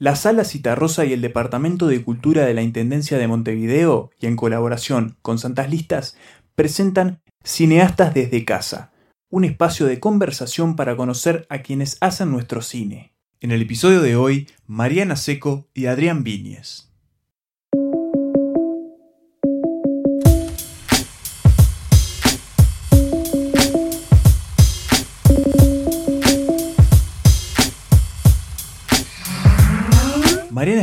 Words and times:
La 0.00 0.14
Sala 0.14 0.44
Citarrosa 0.44 1.04
y 1.04 1.12
el 1.12 1.20
Departamento 1.20 1.88
de 1.88 2.04
Cultura 2.04 2.44
de 2.44 2.54
la 2.54 2.62
Intendencia 2.62 3.18
de 3.18 3.26
Montevideo, 3.26 4.12
y 4.20 4.26
en 4.26 4.36
colaboración 4.36 5.16
con 5.22 5.40
Santas 5.40 5.70
Listas, 5.70 6.16
presentan 6.54 7.20
Cineastas 7.42 8.14
desde 8.14 8.44
Casa, 8.44 8.92
un 9.28 9.44
espacio 9.44 9.86
de 9.86 9.98
conversación 9.98 10.76
para 10.76 10.96
conocer 10.96 11.46
a 11.50 11.62
quienes 11.62 11.98
hacen 12.00 12.30
nuestro 12.30 12.62
cine. 12.62 13.12
En 13.40 13.50
el 13.50 13.60
episodio 13.60 14.00
de 14.00 14.14
hoy, 14.14 14.46
Mariana 14.68 15.16
Seco 15.16 15.66
y 15.74 15.86
Adrián 15.86 16.22
Viñez. 16.22 16.87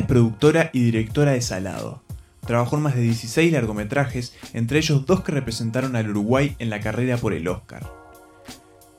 Productora 0.07 0.69
y 0.73 0.83
directora 0.83 1.31
de 1.31 1.41
Salado. 1.41 2.03
Trabajó 2.45 2.77
en 2.77 2.83
más 2.83 2.95
de 2.95 3.01
16 3.01 3.51
largometrajes, 3.51 4.35
entre 4.53 4.77
ellos 4.77 5.05
dos 5.05 5.23
que 5.23 5.31
representaron 5.31 5.95
al 5.95 6.09
Uruguay 6.09 6.55
en 6.59 6.69
la 6.69 6.79
carrera 6.79 7.17
por 7.17 7.33
el 7.33 7.47
Oscar. 7.47 7.89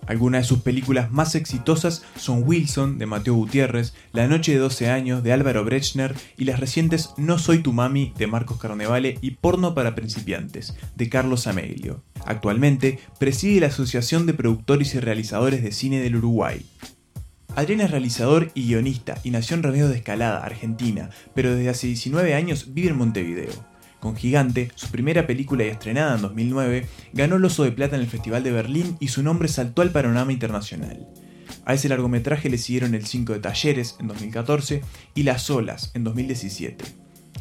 Algunas 0.06 0.42
de 0.42 0.48
sus 0.48 0.60
películas 0.60 1.10
más 1.10 1.34
exitosas 1.34 2.04
son 2.16 2.42
Wilson, 2.44 2.98
de 2.98 3.06
Mateo 3.06 3.34
Gutiérrez, 3.34 3.92
La 4.12 4.28
Noche 4.28 4.52
de 4.52 4.58
12 4.58 4.88
años, 4.88 5.22
de 5.22 5.32
Álvaro 5.32 5.64
Brechner, 5.64 6.14
y 6.36 6.44
las 6.44 6.60
recientes 6.60 7.10
No 7.16 7.38
Soy 7.38 7.58
tu 7.58 7.72
Mami, 7.72 8.12
de 8.16 8.28
Marcos 8.28 8.58
Carnevale, 8.58 9.18
y 9.20 9.32
Porno 9.32 9.74
para 9.74 9.96
Principiantes, 9.96 10.76
de 10.94 11.08
Carlos 11.08 11.46
Amelio. 11.48 12.02
Actualmente 12.24 13.00
preside 13.18 13.60
la 13.60 13.66
Asociación 13.66 14.26
de 14.26 14.34
Productores 14.34 14.94
y 14.94 15.00
Realizadores 15.00 15.62
de 15.62 15.72
Cine 15.72 16.00
del 16.00 16.16
Uruguay. 16.16 16.64
Adrián 17.56 17.80
es 17.80 17.90
realizador 17.90 18.50
y 18.52 18.66
guionista 18.66 19.18
y 19.24 19.30
nació 19.30 19.56
en 19.56 19.62
Remedio 19.62 19.88
de 19.88 19.96
Escalada, 19.96 20.44
Argentina, 20.44 21.08
pero 21.34 21.54
desde 21.54 21.70
hace 21.70 21.86
19 21.86 22.34
años 22.34 22.74
vive 22.74 22.90
en 22.90 22.98
Montevideo. 22.98 23.50
Con 23.98 24.14
Gigante, 24.14 24.70
su 24.74 24.88
primera 24.88 25.26
película 25.26 25.64
y 25.64 25.68
estrenada 25.68 26.16
en 26.16 26.20
2009, 26.20 26.86
ganó 27.14 27.36
el 27.36 27.44
Oso 27.46 27.64
de 27.64 27.72
Plata 27.72 27.96
en 27.96 28.02
el 28.02 28.08
Festival 28.08 28.42
de 28.42 28.52
Berlín 28.52 28.98
y 29.00 29.08
su 29.08 29.22
nombre 29.22 29.48
saltó 29.48 29.80
al 29.80 29.90
panorama 29.90 30.32
internacional. 30.32 31.08
A 31.64 31.72
ese 31.72 31.88
largometraje 31.88 32.50
le 32.50 32.58
siguieron 32.58 32.94
El 32.94 33.06
5 33.06 33.32
de 33.32 33.38
Talleres 33.38 33.96
en 34.00 34.08
2014 34.08 34.82
y 35.14 35.22
Las 35.22 35.48
Olas 35.48 35.92
en 35.94 36.04
2017. 36.04 36.84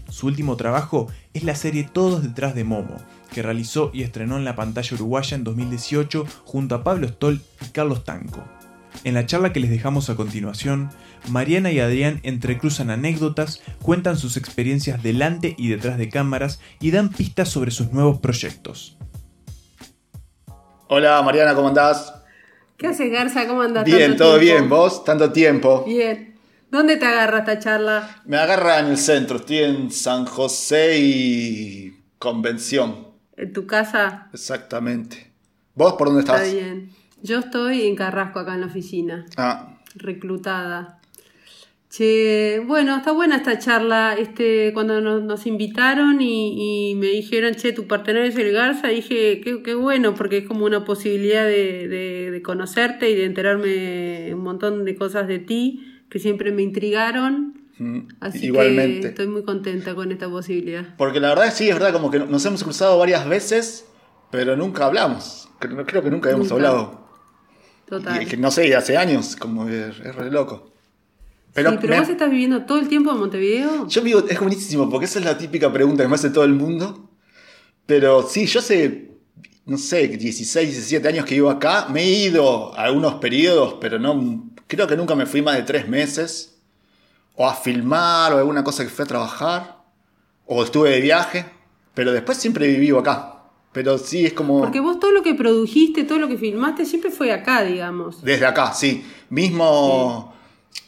Su 0.07 0.27
último 0.27 0.55
trabajo 0.55 1.09
es 1.33 1.43
la 1.43 1.55
serie 1.55 1.89
Todos 1.91 2.23
detrás 2.23 2.55
de 2.55 2.63
Momo, 2.63 2.95
que 3.33 3.43
realizó 3.43 3.91
y 3.93 4.03
estrenó 4.03 4.37
en 4.37 4.45
la 4.45 4.55
pantalla 4.55 4.95
uruguaya 4.95 5.35
en 5.35 5.43
2018 5.43 6.25
junto 6.45 6.75
a 6.75 6.85
Pablo 6.85 7.05
Stoll 7.09 7.41
y 7.65 7.69
Carlos 7.71 8.05
Tanco. 8.05 8.54
En 9.05 9.13
la 9.13 9.27
charla 9.27 9.53
que 9.53 9.59
les 9.59 9.69
dejamos 9.69 10.09
a 10.09 10.15
continuación, 10.15 10.89
Mariana 11.29 11.71
y 11.71 11.79
Adrián 11.79 12.21
entrecruzan 12.23 12.89
anécdotas, 12.89 13.61
cuentan 13.79 14.17
sus 14.17 14.35
experiencias 14.35 15.03
delante 15.03 15.53
y 15.59 15.69
detrás 15.69 15.99
de 15.99 16.09
cámaras 16.09 16.59
y 16.79 16.89
dan 16.89 17.09
pistas 17.09 17.49
sobre 17.49 17.69
sus 17.69 17.91
nuevos 17.91 18.19
proyectos. 18.19 18.97
Hola 20.87 21.21
Mariana, 21.21 21.53
¿cómo 21.53 21.67
andás? 21.67 22.15
¿Qué 22.77 22.87
haces 22.87 23.11
Garza? 23.11 23.47
¿Cómo 23.47 23.61
andás? 23.61 23.85
Bien, 23.85 24.17
todo 24.17 24.39
bien, 24.39 24.67
¿vos? 24.67 25.03
Tanto 25.03 25.31
tiempo. 25.31 25.83
Bien. 25.85 26.39
¿Dónde 26.71 26.97
te 26.97 27.05
agarra 27.05 27.39
esta 27.39 27.59
charla? 27.59 28.23
Me 28.25 28.37
agarra 28.37 28.79
en 28.79 28.87
el 28.87 28.97
centro, 28.97 29.37
estoy 29.37 29.59
en 29.59 29.91
San 29.91 30.25
José 30.25 30.97
y 30.97 31.95
Convención. 32.17 33.09
¿En 33.37 33.53
tu 33.53 33.67
casa? 33.67 34.29
Exactamente. 34.33 35.31
¿Vos 35.75 35.93
por 35.93 36.07
dónde 36.07 36.21
estás? 36.21 36.41
Está 36.41 36.55
bien. 36.55 37.04
Yo 37.25 37.39
estoy 37.39 37.87
en 37.87 37.95
Carrasco, 37.95 38.37
acá 38.37 38.53
en 38.53 38.61
la 38.61 38.67
oficina. 38.67 39.25
Ah. 39.35 39.79
Reclutada. 39.95 40.99
Che, 41.89 42.61
bueno, 42.67 42.97
está 42.97 43.13
buena 43.13 43.37
esta 43.37 43.57
charla. 43.57 44.15
Este, 44.15 44.71
cuando 44.75 45.01
nos, 45.01 45.47
invitaron 45.47 46.21
y, 46.21 46.93
me 46.97 47.07
dijeron, 47.07 47.55
che, 47.55 47.71
tu 47.71 47.87
partenario 47.87 48.29
es 48.29 48.37
el 48.37 48.51
Garza, 48.51 48.89
dije, 48.89 49.41
qué, 49.41 49.73
bueno, 49.73 50.13
porque 50.13 50.39
es 50.39 50.47
como 50.47 50.65
una 50.65 50.85
posibilidad 50.85 51.45
de, 51.45 52.41
conocerte 52.45 53.09
y 53.09 53.15
de 53.15 53.25
enterarme 53.25 54.31
un 54.35 54.41
montón 54.41 54.85
de 54.85 54.95
cosas 54.95 55.27
de 55.27 55.39
ti 55.39 55.99
que 56.09 56.19
siempre 56.19 56.51
me 56.51 56.61
intrigaron. 56.61 57.61
Mm, 57.79 58.01
Así 58.19 58.45
Igualmente. 58.45 59.01
que 59.01 59.07
estoy 59.07 59.27
muy 59.27 59.43
contenta 59.43 59.95
con 59.95 60.11
esta 60.11 60.29
posibilidad. 60.29 60.95
Porque 60.95 61.19
la 61.19 61.29
verdad 61.29 61.51
sí, 61.51 61.69
es 61.69 61.73
verdad, 61.73 61.91
como 61.91 62.11
que 62.11 62.19
nos 62.19 62.45
hemos 62.45 62.63
cruzado 62.63 62.99
varias 62.99 63.27
veces, 63.27 63.87
pero 64.29 64.55
nunca 64.55 64.85
hablamos. 64.85 65.49
Creo 65.59 66.03
que 66.03 66.11
nunca 66.11 66.29
hemos 66.29 66.51
hablado. 66.51 67.04
Total. 67.87 68.23
Y 68.23 68.25
que 68.25 68.37
no 68.37 68.51
sé, 68.51 68.75
hace 68.75 68.97
años, 68.97 69.35
como 69.35 69.67
es, 69.69 69.99
es 69.99 70.15
re 70.15 70.31
loco. 70.31 70.71
Pero, 71.55 71.71
sí, 71.71 71.77
pero 71.79 71.97
vos 71.97 72.09
estás 72.09 72.29
viviendo 72.29 72.65
todo 72.65 72.79
el 72.79 72.89
tiempo 72.89 73.11
en 73.11 73.17
Montevideo. 73.17 73.87
Yo 73.87 74.01
vivo, 74.01 74.23
es 74.27 74.39
buenísimo, 74.39 74.89
porque 74.89 75.05
esa 75.05 75.19
es 75.19 75.25
la 75.25 75.37
típica 75.37 75.71
pregunta 75.71 76.03
que 76.03 76.09
me 76.09 76.15
hace 76.15 76.29
todo 76.29 76.43
el 76.43 76.53
mundo. 76.53 77.09
Pero 77.85 78.27
sí, 78.27 78.45
yo 78.45 78.59
hace, 78.59 79.11
no 79.65 79.77
sé, 79.77 80.07
16, 80.07 80.69
17 80.69 81.07
años 81.07 81.25
que 81.25 81.35
vivo 81.35 81.49
acá. 81.49 81.87
Me 81.89 82.01
he 82.01 82.27
ido 82.27 82.77
a 82.77 82.83
algunos 82.83 83.15
periodos, 83.15 83.77
pero 83.79 83.99
no, 83.99 84.51
creo 84.67 84.85
que 84.85 84.97
nunca 84.97 85.15
me 85.15 85.25
fui 85.25 85.41
más 85.41 85.55
de 85.55 85.63
tres 85.63 85.87
meses. 85.87 86.57
O 87.35 87.47
a 87.47 87.53
filmar, 87.53 88.33
o 88.33 88.37
alguna 88.37 88.63
cosa 88.63 88.83
que 88.83 88.89
fui 88.89 89.03
a 89.03 89.07
trabajar. 89.07 89.77
O 90.45 90.61
estuve 90.61 90.89
de 90.89 90.99
viaje. 90.99 91.45
Pero 91.93 92.11
después 92.11 92.37
siempre 92.37 92.65
he 92.65 92.69
vivido 92.69 92.99
acá. 92.99 93.34
Pero 93.75 93.97
sí 93.97 94.25
es 94.25 94.31
como. 94.31 94.61
Porque 94.61 94.79
vos 94.79 95.01
todo 95.01 95.11
lo 95.11 95.21
que 95.21 95.35
produjiste, 95.35 96.05
todo 96.05 96.17
lo 96.17 96.29
que 96.29 96.37
filmaste, 96.37 96.85
siempre 96.85 97.11
fue 97.11 97.33
acá, 97.33 97.61
digamos. 97.61 98.23
Desde 98.23 98.45
acá, 98.45 98.71
sí. 98.71 99.03
Mismo 99.29 100.33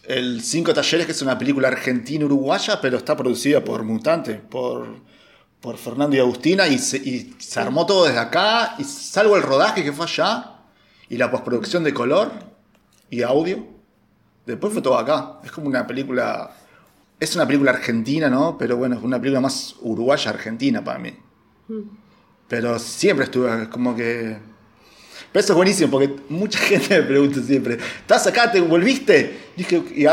el 0.03 0.41
Cinco 0.41 0.73
Talleres, 0.73 1.05
que 1.05 1.11
es 1.11 1.21
una 1.21 1.37
película 1.37 1.67
argentina-uruguaya, 1.67 2.79
pero 2.79 2.95
está 2.95 3.17
producida 3.17 3.61
por 3.61 3.83
Mutante, 3.83 4.35
por, 4.35 4.87
por 5.59 5.75
Fernando 5.75 6.15
y 6.15 6.19
Agustina, 6.19 6.65
y 6.65 6.77
se, 6.79 7.59
armó 7.59 7.85
todo 7.85 8.05
desde 8.05 8.19
acá, 8.19 8.75
y 8.79 8.85
salvo 8.85 9.35
el 9.35 9.43
rodaje 9.43 9.83
que 9.83 9.91
fue 9.91 10.05
allá, 10.05 10.61
y 11.09 11.17
la 11.17 11.29
postproducción 11.29 11.83
de 11.83 11.93
color 11.93 12.31
y 13.09 13.21
audio, 13.21 13.67
después 14.45 14.71
fue 14.71 14.81
todo 14.81 14.97
acá. 14.97 15.41
Es 15.43 15.51
como 15.51 15.67
una 15.67 15.85
película. 15.85 16.55
Es 17.19 17.35
una 17.35 17.45
película 17.45 17.71
argentina, 17.71 18.29
¿no? 18.29 18.57
Pero 18.57 18.77
bueno, 18.77 18.95
es 18.95 19.03
una 19.03 19.19
película 19.19 19.41
más 19.41 19.75
uruguaya-argentina 19.81 20.85
para 20.85 20.99
mí. 20.99 21.13
Mm. 21.67 22.06
Pero 22.47 22.79
siempre 22.79 23.25
estuve 23.25 23.69
como 23.69 23.95
que... 23.95 24.37
Pero 25.31 25.43
eso 25.43 25.53
es 25.53 25.57
buenísimo 25.57 25.91
porque 25.91 26.15
mucha 26.29 26.59
gente 26.59 27.01
me 27.01 27.07
pregunta 27.07 27.41
siempre, 27.41 27.77
¿estás 27.99 28.27
acá? 28.27 28.51
¿Te 28.51 28.61
volviste? 28.61 29.37
Y 29.55 29.63
dije, 29.63 29.83
y 29.95 30.05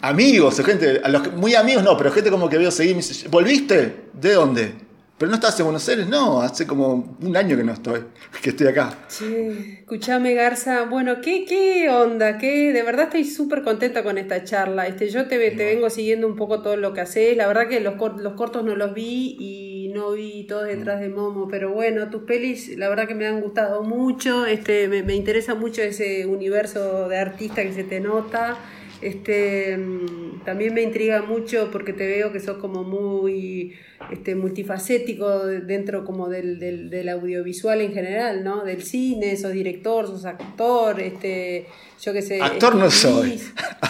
amigos, 0.00 0.60
gente, 0.64 1.00
a 1.02 1.08
los, 1.08 1.32
muy 1.34 1.54
amigos 1.54 1.82
no, 1.84 1.96
pero 1.96 2.10
gente 2.10 2.30
como 2.30 2.48
que 2.48 2.58
veo 2.58 2.70
seguir, 2.70 2.96
me 2.96 3.02
dice, 3.02 3.28
¿volviste? 3.28 4.06
¿De 4.12 4.32
dónde? 4.32 4.86
¿Pero 5.18 5.30
no 5.30 5.36
estás 5.36 5.58
en 5.58 5.64
Buenos 5.64 5.88
Aires? 5.88 6.08
No, 6.08 6.42
hace 6.42 6.66
como 6.66 7.16
un 7.22 7.36
año 7.38 7.56
que 7.56 7.64
no 7.64 7.72
estoy, 7.72 8.00
que 8.42 8.50
estoy 8.50 8.66
acá. 8.66 8.98
Sí, 9.08 9.78
escuchame 9.80 10.34
Garza, 10.34 10.84
bueno, 10.84 11.22
¿qué, 11.22 11.46
qué 11.46 11.88
onda? 11.88 12.36
¿Qué? 12.36 12.72
De 12.72 12.82
verdad 12.82 13.06
estoy 13.06 13.24
súper 13.24 13.62
contenta 13.62 14.02
con 14.02 14.18
esta 14.18 14.44
charla. 14.44 14.86
Este, 14.86 15.08
yo 15.08 15.26
te, 15.26 15.38
te 15.52 15.64
vengo 15.64 15.88
siguiendo 15.88 16.26
un 16.26 16.36
poco 16.36 16.60
todo 16.60 16.76
lo 16.76 16.92
que 16.92 17.00
haces. 17.00 17.34
La 17.34 17.46
verdad 17.46 17.66
que 17.66 17.80
los, 17.80 17.94
los 18.18 18.34
cortos 18.34 18.62
no 18.62 18.76
los 18.76 18.92
vi 18.92 19.36
y 19.40 19.75
no 19.96 20.12
vi 20.12 20.44
todos 20.44 20.66
detrás 20.66 21.00
de 21.00 21.08
Momo, 21.08 21.48
pero 21.48 21.72
bueno, 21.72 22.10
tus 22.10 22.22
pelis 22.22 22.76
la 22.76 22.88
verdad 22.88 23.08
que 23.08 23.14
me 23.14 23.26
han 23.26 23.40
gustado 23.40 23.82
mucho. 23.82 24.44
Este, 24.46 24.88
me, 24.88 25.02
me 25.02 25.14
interesa 25.14 25.54
mucho 25.54 25.82
ese 25.82 26.26
universo 26.26 27.08
de 27.08 27.18
artista 27.18 27.62
que 27.62 27.72
se 27.72 27.82
te 27.82 27.98
nota. 28.00 28.56
Este, 29.02 29.76
mm, 29.76 30.44
también 30.44 30.72
me 30.72 30.82
intriga 30.82 31.22
mucho 31.22 31.70
porque 31.70 31.92
te 31.92 32.06
veo 32.06 32.32
que 32.32 32.40
sos 32.40 32.56
como 32.56 32.82
muy 32.82 33.74
este, 34.10 34.34
multifacético 34.34 35.46
dentro 35.46 36.04
como 36.04 36.28
del, 36.28 36.58
del, 36.58 37.08
audiovisual 37.08 37.80
en 37.80 37.92
general, 37.92 38.42
¿no? 38.42 38.64
Del 38.64 38.82
cine, 38.82 39.36
sos 39.36 39.52
director, 39.52 40.06
sos 40.06 40.24
actor, 40.24 41.00
este, 41.00 41.66
yo 42.00 42.12
qué 42.12 42.22
sé. 42.22 42.40
Actor 42.40 42.74
no 42.74 42.90
soy. 42.90 43.40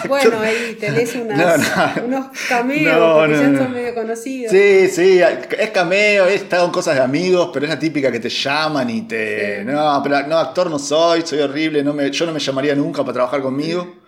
Bueno, 0.07 0.39
ahí 0.39 0.77
tenés 0.79 1.15
unos 2.05 2.27
cameos 2.49 3.27
que 3.27 3.33
ya 3.33 3.57
son 3.57 3.71
medio 3.71 3.93
conocidos. 3.93 4.51
Sí, 4.51 4.87
sí, 4.89 5.21
es 5.57 5.69
cameo, 5.71 6.27
he 6.27 6.35
estado 6.35 6.65
en 6.65 6.71
cosas 6.71 6.95
de 6.95 7.01
amigos, 7.01 7.49
pero 7.53 7.65
es 7.65 7.69
la 7.69 7.79
típica 7.79 8.11
que 8.11 8.19
te 8.19 8.29
llaman 8.29 8.89
y 8.89 9.01
te... 9.03 9.63
No, 9.63 10.01
pero 10.03 10.27
no, 10.27 10.37
actor 10.37 10.69
no 10.69 10.79
soy, 10.79 11.21
soy 11.23 11.39
horrible, 11.39 11.83
no 11.83 11.93
me, 11.93 12.09
yo 12.11 12.25
no 12.25 12.33
me 12.33 12.39
llamaría 12.39 12.75
nunca 12.75 13.03
para 13.03 13.13
trabajar 13.13 13.41
conmigo. 13.41 14.06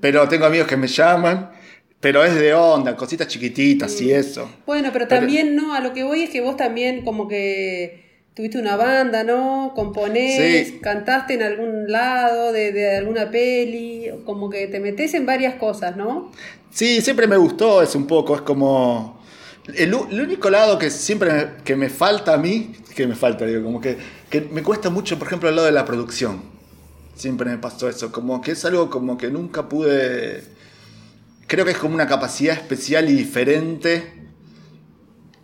Pero 0.00 0.28
tengo 0.28 0.46
amigos 0.46 0.66
que 0.66 0.76
me 0.76 0.86
llaman. 0.86 1.50
Pero 2.00 2.22
es 2.24 2.34
de 2.36 2.54
onda, 2.54 2.94
cositas 2.94 3.26
chiquititas 3.26 4.00
y 4.00 4.12
eso. 4.12 4.48
Bueno, 4.66 4.90
pero 4.92 5.08
también, 5.08 5.56
no, 5.56 5.74
a 5.74 5.80
lo 5.80 5.92
que 5.92 6.04
voy 6.04 6.22
es 6.22 6.30
que 6.30 6.40
vos 6.40 6.56
también 6.56 7.04
como 7.04 7.26
que 7.26 8.08
tuviste 8.34 8.56
una 8.56 8.76
banda, 8.76 9.24
¿no? 9.24 9.72
Componés, 9.74 10.74
cantaste 10.80 11.34
en 11.34 11.42
algún 11.42 11.90
lado 11.90 12.52
de, 12.52 12.96
alguna 12.96 13.32
peli, 13.32 14.10
como 14.24 14.48
que 14.48 14.68
te 14.68 14.78
metes 14.78 15.14
en 15.14 15.26
varias 15.26 15.56
cosas, 15.56 15.96
¿no? 15.96 16.30
Sí, 16.70 17.00
siempre 17.00 17.26
me 17.26 17.36
gustó, 17.36 17.82
es 17.82 17.96
un 17.96 18.06
poco, 18.06 18.36
es 18.36 18.42
como... 18.42 19.18
El, 19.74 19.92
único 19.92 20.48
lado 20.50 20.78
que 20.78 20.88
siempre 20.90 21.32
me, 21.32 21.46
que 21.64 21.74
me 21.74 21.90
falta 21.90 22.34
a 22.34 22.38
mí, 22.38 22.74
que 22.94 23.08
me 23.08 23.16
falta, 23.16 23.44
digo, 23.44 23.64
como 23.64 23.80
que, 23.80 23.96
que 24.30 24.40
me 24.40 24.62
cuesta 24.62 24.88
mucho, 24.88 25.18
por 25.18 25.26
ejemplo, 25.26 25.48
el 25.48 25.56
lado 25.56 25.66
de 25.66 25.72
la 25.72 25.84
producción. 25.84 26.57
Siempre 27.18 27.50
me 27.50 27.58
pasó 27.58 27.88
eso, 27.88 28.12
como 28.12 28.40
que 28.40 28.52
es 28.52 28.64
algo 28.64 28.88
como 28.88 29.18
que 29.18 29.28
nunca 29.28 29.68
pude 29.68 30.44
creo 31.48 31.64
que 31.64 31.72
es 31.72 31.78
como 31.78 31.94
una 31.94 32.06
capacidad 32.06 32.54
especial 32.56 33.08
y 33.10 33.12
diferente 33.14 34.14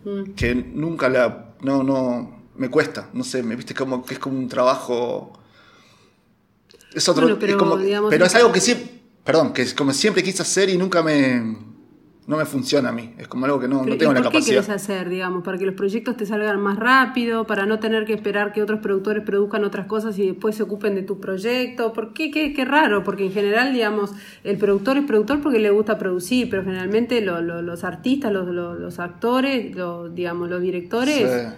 Mm. 0.05 0.33
que 0.35 0.53
nunca 0.55 1.09
la. 1.09 1.55
No, 1.61 1.83
no. 1.83 2.43
Me 2.57 2.69
cuesta, 2.69 3.09
no 3.11 3.23
sé, 3.23 3.41
me 3.43 3.55
viste 3.55 3.73
como 3.73 4.05
que 4.05 4.13
es 4.13 4.19
como 4.19 4.37
un 4.37 4.47
trabajo. 4.47 5.33
Es 6.93 7.09
otro. 7.09 7.23
Bueno, 7.23 7.37
pero, 7.39 7.53
es 7.53 7.57
como- 7.57 7.75
digamos, 7.77 8.09
pero 8.11 8.25
es 8.25 8.35
algo 8.35 8.51
que 8.51 8.61
siempre. 8.61 9.01
Perdón, 9.25 9.51
que 9.51 9.63
es 9.63 9.73
como 9.73 9.91
siempre 9.91 10.21
quise 10.23 10.43
hacer 10.43 10.69
y 10.69 10.77
nunca 10.77 11.01
me. 11.03 11.57
No 12.27 12.37
me 12.37 12.45
funciona 12.45 12.89
a 12.89 12.91
mí. 12.91 13.13
Es 13.19 13.27
como 13.27 13.45
algo 13.45 13.59
que 13.59 13.67
no, 13.67 13.85
no 13.85 13.97
tengo 13.97 14.11
¿y 14.11 14.15
la 14.15 14.21
¿Por 14.21 14.31
qué 14.31 14.37
capacidad. 14.39 14.63
querés 14.63 14.69
hacer, 14.69 15.09
digamos? 15.09 15.43
¿Para 15.43 15.59
que 15.59 15.65
los 15.67 15.75
proyectos 15.75 16.17
te 16.17 16.25
salgan 16.25 16.59
más 16.59 16.77
rápido? 16.79 17.45
¿Para 17.45 17.67
no 17.67 17.77
tener 17.77 18.05
que 18.05 18.13
esperar 18.13 18.51
que 18.51 18.63
otros 18.63 18.79
productores 18.79 19.23
produzcan 19.23 19.63
otras 19.63 19.85
cosas 19.85 20.17
y 20.17 20.25
después 20.29 20.55
se 20.55 20.63
ocupen 20.63 20.95
de 20.95 21.03
tu 21.03 21.19
proyecto? 21.19 21.93
¿Por 21.93 22.13
qué? 22.13 22.31
Qué, 22.31 22.53
qué 22.53 22.65
raro, 22.65 23.03
porque 23.03 23.25
en 23.27 23.31
general, 23.31 23.73
digamos, 23.73 24.11
el 24.43 24.57
productor 24.57 24.97
es 24.97 25.05
productor 25.05 25.41
porque 25.41 25.59
le 25.59 25.69
gusta 25.69 25.99
producir, 25.99 26.49
pero 26.49 26.63
generalmente 26.63 27.21
lo- 27.21 27.41
lo- 27.41 27.61
los 27.61 27.83
artistas, 27.83 28.31
los, 28.33 28.47
los- 28.47 28.79
los 28.79 28.97
actores, 28.99 29.75
digamos, 30.15 30.49
los 30.49 30.61
directores, 30.61 31.17
Sí. 31.17 31.55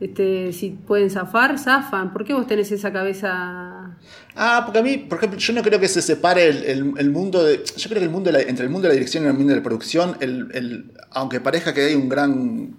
Este, 0.00 0.52
si 0.52 0.70
pueden 0.70 1.10
zafar, 1.10 1.58
zafan. 1.58 2.12
¿Por 2.12 2.24
qué 2.24 2.32
vos 2.34 2.46
tenés 2.46 2.70
esa 2.72 2.92
cabeza? 2.92 3.96
Ah, 4.36 4.62
porque 4.64 4.78
a 4.78 4.82
mí, 4.82 4.98
por 4.98 5.18
ejemplo, 5.18 5.38
yo 5.38 5.52
no 5.52 5.62
creo 5.62 5.80
que 5.80 5.88
se 5.88 6.02
separe 6.02 6.46
el, 6.48 6.64
el- 6.64 6.92
el 6.98 7.10
mundo 7.10 7.42
de. 7.44 7.64
Yo 7.76 7.88
creo 7.88 8.00
que 8.00 8.04
el 8.06 8.10
mundo 8.10 8.30
de 8.30 8.38
la- 8.38 8.48
entre 8.48 8.64
el 8.64 8.70
mundo 8.70 8.86
de 8.86 8.94
la 8.94 8.94
dirección 8.94 9.24
y 9.24 9.26
el 9.26 9.34
mundo 9.34 9.50
de 9.50 9.56
la 9.56 9.62
producción, 9.62 10.16
el, 10.20 10.48
el- 10.54 10.92
aunque 11.10 11.40
parezca 11.40 11.74
que 11.74 11.82
hay 11.86 11.94
un 11.94 12.08
gran 12.08 12.76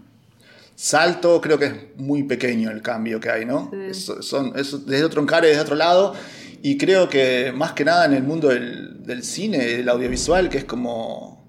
salto, 0.75 1.41
creo 1.41 1.59
que 1.59 1.65
es 1.65 1.73
muy 1.97 2.23
pequeño 2.23 2.71
el 2.71 2.81
cambio 2.81 3.19
que 3.19 3.29
hay, 3.29 3.45
¿no? 3.45 3.69
Sí. 3.71 3.79
Es- 3.89 4.11
son, 4.21 4.53
es 4.57 4.85
desde 4.85 5.03
otro 5.03 5.21
encare, 5.21 5.47
desde 5.49 5.61
otro 5.61 5.75
lado. 5.75 6.13
Y 6.61 6.77
creo 6.77 7.07
que 7.09 7.51
más 7.55 7.71
que 7.73 7.85
nada 7.85 8.05
en 8.05 8.13
el 8.13 8.23
mundo 8.23 8.49
del, 8.49 9.03
del 9.03 9.23
cine, 9.23 9.57
del 9.59 9.89
audiovisual, 9.89 10.49
que 10.49 10.59
es 10.59 10.65
como. 10.65 11.47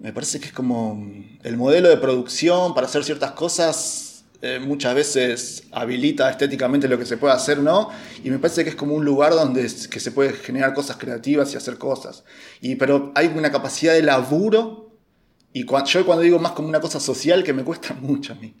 Me 0.00 0.12
parece 0.12 0.38
que 0.38 0.46
es 0.46 0.52
como 0.52 1.08
el 1.42 1.56
modelo 1.56 1.88
de 1.88 1.96
producción 1.96 2.74
para 2.74 2.86
hacer 2.86 3.04
ciertas 3.04 3.32
cosas. 3.32 4.03
Eh, 4.46 4.58
muchas 4.60 4.94
veces 4.94 5.64
habilita 5.72 6.28
estéticamente 6.30 6.86
lo 6.86 6.98
que 6.98 7.06
se 7.06 7.16
puede 7.16 7.32
hacer, 7.34 7.58
¿no? 7.60 7.88
Y 8.22 8.28
me 8.30 8.38
parece 8.38 8.62
que 8.62 8.70
es 8.70 8.76
como 8.76 8.94
un 8.94 9.04
lugar 9.04 9.32
donde 9.32 9.64
es- 9.64 9.88
que 9.88 10.00
se 10.00 10.12
puede 10.12 10.32
generar 10.34 10.74
cosas 10.74 10.96
creativas 10.98 11.52
y 11.52 11.56
hacer 11.56 11.78
cosas. 11.78 12.24
Y, 12.60 12.74
pero 12.76 13.10
hay 13.14 13.26
una 13.34 13.50
capacidad 13.50 13.94
de 13.94 14.02
laburo, 14.02 14.92
y 15.52 15.64
yo 15.86 16.04
cuando 16.04 16.22
digo 16.22 16.38
más 16.38 16.52
como 16.52 16.68
una 16.68 16.80
cosa 16.80 17.00
social 17.00 17.42
que 17.42 17.52
me 17.52 17.64
cuesta 17.64 17.94
mucho 18.00 18.32
a 18.34 18.36
mí. 18.36 18.54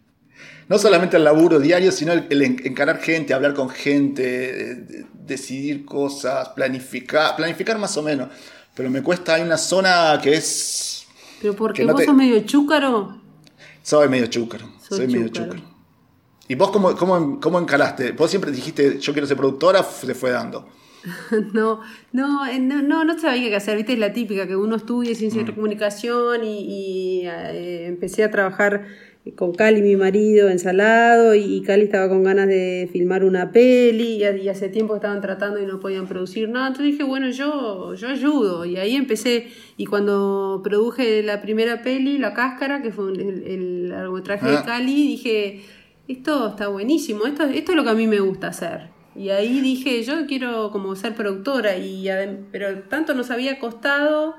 No 0.68 0.78
solamente 0.78 1.18
el 1.18 1.24
laburo 1.24 1.58
diario, 1.60 1.92
sino 1.92 2.12
el, 2.14 2.26
el 2.30 2.40
en- 2.42 2.60
encarar 2.66 2.98
gente, 3.00 3.34
hablar 3.34 3.52
con 3.52 3.68
gente, 3.68 4.24
eh, 4.24 4.74
de- 4.76 5.06
decidir 5.26 5.84
cosas, 5.84 6.48
planificar, 6.50 7.36
planificar 7.36 7.78
más 7.78 7.94
o 7.98 8.02
menos. 8.02 8.28
Pero 8.74 8.88
me 8.90 9.02
cuesta, 9.02 9.34
hay 9.34 9.42
una 9.42 9.58
zona 9.58 10.18
que 10.22 10.34
es... 10.34 11.06
¿Pero 11.42 11.54
porque 11.54 11.82
Que 11.82 11.86
no 11.86 11.92
vos 11.92 12.00
te- 12.00 12.06
sos 12.06 12.14
medio 12.16 12.40
chúcaro? 12.40 13.20
Soy 13.82 14.08
medio 14.08 14.26
chúcaro. 14.28 14.66
Soy 14.88 15.06
medio 15.06 15.28
chúcaro. 15.28 15.62
¿Y 16.48 16.54
vos 16.56 16.70
cómo, 16.70 16.94
cómo, 16.96 17.40
cómo 17.40 17.58
encaraste? 17.58 18.12
Vos 18.12 18.30
siempre 18.30 18.50
dijiste, 18.52 18.98
yo 18.98 19.12
quiero 19.12 19.26
ser 19.26 19.36
productora, 19.36 19.82
te 20.06 20.14
fue 20.14 20.30
dando. 20.30 20.66
No, 21.52 21.80
no, 22.12 22.46
eh, 22.46 22.58
no, 22.58 22.80
no, 22.82 23.04
no 23.04 23.18
sabía 23.18 23.48
qué 23.50 23.56
hacer, 23.56 23.76
viste, 23.76 23.92
es 23.92 23.98
la 23.98 24.12
típica 24.12 24.46
que 24.46 24.56
uno 24.56 24.76
estudia 24.76 25.14
ciencia 25.14 25.42
Mm. 25.42 25.46
de 25.46 25.54
comunicación 25.54 26.44
y, 26.44 26.60
y, 26.60 27.26
eh, 27.26 27.86
empecé 27.86 28.24
a 28.24 28.30
trabajar 28.30 28.86
con 29.36 29.54
Cali, 29.54 29.80
mi 29.80 29.96
marido, 29.96 30.50
en 30.50 30.58
Salado, 30.58 31.34
y, 31.34 31.42
y 31.56 31.62
Cali 31.62 31.84
estaba 31.84 32.08
con 32.10 32.22
ganas 32.24 32.46
de 32.46 32.88
filmar 32.92 33.24
una 33.24 33.52
peli, 33.52 34.22
y, 34.22 34.24
y 34.42 34.48
hace 34.50 34.68
tiempo 34.68 34.94
estaban 34.96 35.22
tratando 35.22 35.58
y 35.62 35.66
no 35.66 35.80
podían 35.80 36.06
producir 36.06 36.48
nada, 36.50 36.68
entonces 36.68 36.92
dije, 36.92 37.04
bueno, 37.04 37.30
yo, 37.30 37.94
yo 37.94 38.08
ayudo, 38.08 38.66
y 38.66 38.76
ahí 38.76 38.96
empecé, 38.96 39.48
y 39.78 39.86
cuando 39.86 40.60
produje 40.62 41.22
la 41.22 41.40
primera 41.40 41.80
peli, 41.82 42.18
La 42.18 42.34
Cáscara, 42.34 42.82
que 42.82 42.90
fue 42.92 43.12
el 43.12 43.88
largometraje 43.88 44.46
de 44.46 44.56
Ah. 44.58 44.62
Cali, 44.64 44.94
dije, 44.94 45.62
esto 46.08 46.48
está 46.48 46.68
buenísimo, 46.68 47.26
esto, 47.26 47.44
esto 47.44 47.72
es 47.72 47.76
lo 47.76 47.84
que 47.84 47.90
a 47.90 47.94
mí 47.94 48.06
me 48.06 48.20
gusta 48.20 48.48
hacer. 48.48 48.90
Y 49.16 49.30
ahí 49.30 49.60
dije, 49.60 50.02
yo 50.02 50.26
quiero 50.26 50.70
como 50.72 50.96
ser 50.96 51.14
productora, 51.14 51.76
y 51.76 52.06
pero 52.50 52.80
tanto 52.88 53.14
nos 53.14 53.30
había 53.30 53.58
costado 53.60 54.34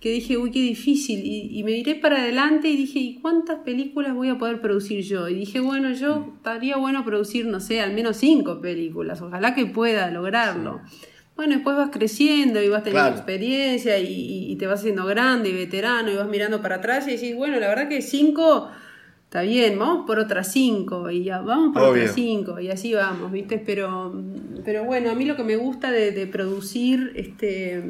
que 0.00 0.10
dije, 0.12 0.36
uy, 0.38 0.50
qué 0.50 0.60
difícil. 0.60 1.20
Y, 1.24 1.58
y 1.58 1.62
me 1.64 1.72
miré 1.72 1.96
para 1.96 2.22
adelante 2.22 2.68
y 2.68 2.76
dije, 2.76 3.00
¿y 3.00 3.20
cuántas 3.20 3.58
películas 3.60 4.14
voy 4.14 4.28
a 4.28 4.38
poder 4.38 4.60
producir 4.60 5.02
yo? 5.04 5.28
Y 5.28 5.34
dije, 5.34 5.60
bueno, 5.60 5.92
yo 5.92 6.34
estaría 6.36 6.76
bueno 6.76 7.04
producir, 7.04 7.46
no 7.46 7.60
sé, 7.60 7.80
al 7.80 7.92
menos 7.92 8.16
cinco 8.16 8.60
películas, 8.60 9.20
ojalá 9.20 9.54
que 9.54 9.66
pueda 9.66 10.10
lograrlo. 10.10 10.80
Bueno, 11.36 11.54
después 11.54 11.76
vas 11.76 11.90
creciendo 11.92 12.62
y 12.62 12.68
vas 12.68 12.82
teniendo 12.82 13.08
Claro. 13.10 13.16
experiencia 13.16 13.98
y, 13.98 14.06
y- 14.06 14.52
y 14.52 14.56
te 14.56 14.66
vas 14.66 14.80
haciendo 14.80 15.04
grande 15.04 15.50
y 15.50 15.52
veterano 15.52 16.10
y 16.10 16.16
vas 16.16 16.28
mirando 16.28 16.60
para 16.62 16.76
atrás 16.76 17.06
y 17.06 17.12
decís, 17.12 17.36
bueno, 17.36 17.60
la 17.60 17.68
verdad 17.68 17.88
que 17.88 18.00
cinco 18.02 18.70
está 19.28 19.42
bien, 19.42 19.78
vamos 19.78 20.06
por 20.06 20.18
otras 20.18 20.50
cinco 20.50 21.10
y 21.10 21.24
ya 21.24 21.40
vamos 21.42 21.74
por 21.74 21.82
Obvio. 21.82 22.02
otras 22.02 22.14
cinco 22.14 22.58
y 22.60 22.70
así 22.70 22.94
vamos, 22.94 23.30
¿viste? 23.30 23.58
Pero, 23.58 24.10
pero 24.64 24.84
bueno, 24.84 25.10
a 25.10 25.14
mí 25.14 25.26
lo 25.26 25.36
que 25.36 25.44
me 25.44 25.56
gusta 25.56 25.90
de, 25.92 26.12
de 26.12 26.26
producir, 26.26 27.12
este, 27.14 27.82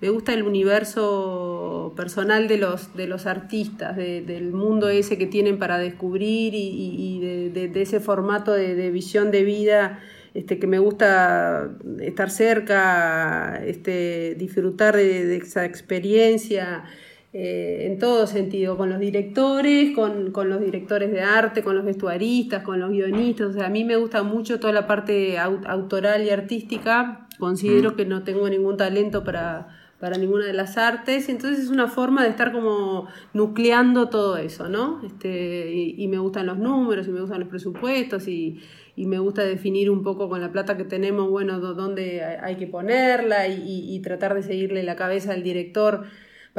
me 0.00 0.08
gusta 0.08 0.32
el 0.32 0.44
universo 0.44 1.92
personal 1.96 2.48
de 2.48 2.56
los, 2.56 2.96
de 2.96 3.06
los 3.08 3.26
artistas, 3.26 3.94
de- 3.96 4.22
del 4.22 4.52
mundo 4.52 4.88
ese 4.88 5.18
que 5.18 5.26
tienen 5.26 5.58
para 5.58 5.76
descubrir 5.78 6.54
y, 6.54 6.58
y- 6.58 7.16
y 7.16 7.50
de, 7.50 7.68
de- 7.68 7.82
ese 7.82 8.00
formato 8.00 8.52
de, 8.52 8.90
visión 8.90 9.30
de 9.30 9.42
vida 9.44 10.00
este, 10.32 10.58
que 10.58 10.66
me 10.66 10.78
gusta 10.78 11.68
estar 12.00 12.30
cerca, 12.30 13.60
este, 13.66 14.34
disfrutar 14.38 14.96
de 14.96 15.36
esa 15.36 15.64
experiencia. 15.66 16.84
Eh, 17.32 17.86
en 17.86 17.98
todo 17.98 18.26
sentido, 18.26 18.76
con 18.76 18.88
los 18.90 18.98
directores, 18.98 19.94
con, 19.94 20.30
con 20.32 20.48
los 20.48 20.60
directores 20.60 21.10
de 21.12 21.20
arte, 21.20 21.62
con 21.62 21.76
los 21.76 21.84
vestuaristas, 21.84 22.62
con 22.62 22.80
los 22.80 22.90
guionistas. 22.90 23.48
O 23.48 23.52
sea, 23.52 23.66
a 23.66 23.70
mí 23.70 23.84
me 23.84 23.96
gusta 23.96 24.22
mucho 24.22 24.58
toda 24.60 24.72
la 24.72 24.86
parte 24.86 25.36
au- 25.38 25.66
autoral 25.66 26.24
y 26.24 26.30
artística. 26.30 27.26
Considero 27.38 27.96
que 27.96 28.04
no 28.06 28.22
tengo 28.24 28.48
ningún 28.48 28.76
talento 28.78 29.24
para, 29.24 29.68
para 30.00 30.16
ninguna 30.16 30.46
de 30.46 30.54
las 30.54 30.78
artes. 30.78 31.28
Entonces 31.28 31.64
es 31.64 31.70
una 31.70 31.86
forma 31.88 32.24
de 32.24 32.30
estar 32.30 32.50
como 32.50 33.08
nucleando 33.34 34.08
todo 34.08 34.38
eso, 34.38 34.68
¿no? 34.68 35.00
Este, 35.06 35.70
y, 35.72 35.94
y 36.02 36.08
me 36.08 36.18
gustan 36.18 36.46
los 36.46 36.58
números, 36.58 37.06
y 37.08 37.10
me 37.10 37.20
gustan 37.20 37.40
los 37.40 37.48
presupuestos, 37.50 38.26
y, 38.26 38.60
y 38.96 39.04
me 39.06 39.18
gusta 39.18 39.42
definir 39.44 39.90
un 39.90 40.02
poco 40.02 40.28
con 40.28 40.40
la 40.40 40.50
plata 40.50 40.76
que 40.76 40.84
tenemos, 40.84 41.28
bueno, 41.30 41.60
dónde 41.60 42.24
hay 42.24 42.38
hay 42.42 42.56
que 42.56 42.66
ponerla 42.66 43.46
y, 43.48 43.52
y- 43.62 43.94
y 43.94 44.00
tratar 44.00 44.34
de 44.34 44.42
seguirle 44.42 44.82
la 44.82 44.96
cabeza 44.96 45.32
al 45.34 45.42
director 45.42 46.04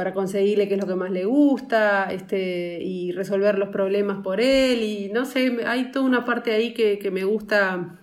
para 0.00 0.14
conseguirle 0.14 0.66
qué 0.66 0.76
es 0.76 0.80
lo 0.80 0.86
que 0.86 0.94
más 0.94 1.10
le 1.10 1.26
gusta 1.26 2.10
este, 2.10 2.82
y 2.82 3.12
resolver 3.12 3.58
los 3.58 3.68
problemas 3.68 4.22
por 4.24 4.40
él. 4.40 4.82
Y 4.82 5.10
no 5.12 5.26
sé, 5.26 5.58
hay 5.66 5.92
toda 5.92 6.06
una 6.06 6.24
parte 6.24 6.52
ahí 6.52 6.72
que, 6.72 6.98
que 6.98 7.10
me 7.10 7.24
gusta 7.24 8.00